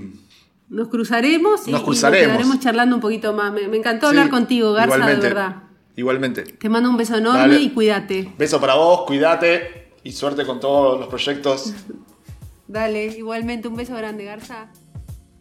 Nos 0.70 0.88
cruzaremos 0.88 1.66
y, 1.66 1.72
Nos 1.72 1.80
y 1.80 1.84
cruzaremos. 1.84 2.26
quedaremos 2.26 2.60
charlando 2.60 2.96
un 2.96 3.00
poquito 3.02 3.32
más. 3.32 3.52
Me, 3.52 3.68
me 3.68 3.76
encantó 3.78 4.06
sí, 4.06 4.10
hablar 4.10 4.30
contigo, 4.30 4.72
Garza, 4.72 5.06
de 5.06 5.16
verdad. 5.16 5.62
Igualmente. 5.96 6.42
Te 6.42 6.68
mando 6.68 6.90
un 6.90 6.96
beso 6.96 7.16
enorme 7.16 7.40
Dale. 7.40 7.60
y 7.60 7.70
cuídate. 7.70 8.32
Beso 8.38 8.60
para 8.60 8.74
vos, 8.74 9.04
cuídate 9.06 9.88
y 10.04 10.12
suerte 10.12 10.44
con 10.44 10.60
todos 10.60 11.00
los 11.00 11.08
proyectos. 11.08 11.72
Dale, 12.68 13.06
igualmente 13.06 13.66
un 13.66 13.76
beso 13.76 13.94
grande, 13.94 14.24
Garza. 14.24 14.70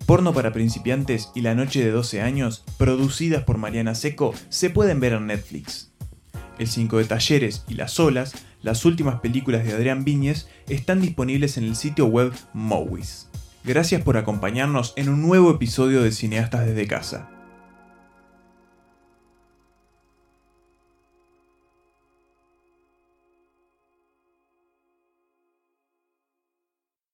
Porno 0.05 0.33
para 0.33 0.53
principiantes 0.53 1.29
y 1.35 1.41
La 1.41 1.53
Noche 1.53 1.83
de 1.83 1.91
12 1.91 2.21
años, 2.21 2.63
producidas 2.77 3.43
por 3.43 3.57
Mariana 3.57 3.93
Seco, 3.93 4.33
se 4.47 4.69
pueden 4.69 5.01
ver 5.01 5.11
en 5.13 5.27
Netflix. 5.27 5.91
El 6.57 6.67
5 6.67 6.99
de 6.99 7.03
Talleres 7.03 7.65
y 7.67 7.73
Las 7.73 7.99
Olas, 7.99 8.33
las 8.61 8.85
últimas 8.85 9.19
películas 9.19 9.65
de 9.65 9.73
Adrián 9.73 10.05
Viñez, 10.05 10.47
están 10.69 11.01
disponibles 11.01 11.57
en 11.57 11.65
el 11.65 11.75
sitio 11.75 12.05
web 12.05 12.31
Movies. 12.53 13.26
Gracias 13.67 14.01
por 14.01 14.15
acompañarnos 14.15 14.93
en 14.95 15.09
un 15.09 15.21
nuevo 15.21 15.51
episodio 15.51 16.01
de 16.01 16.13
Cineastas 16.13 16.65
desde 16.65 16.87
casa. 16.87 17.36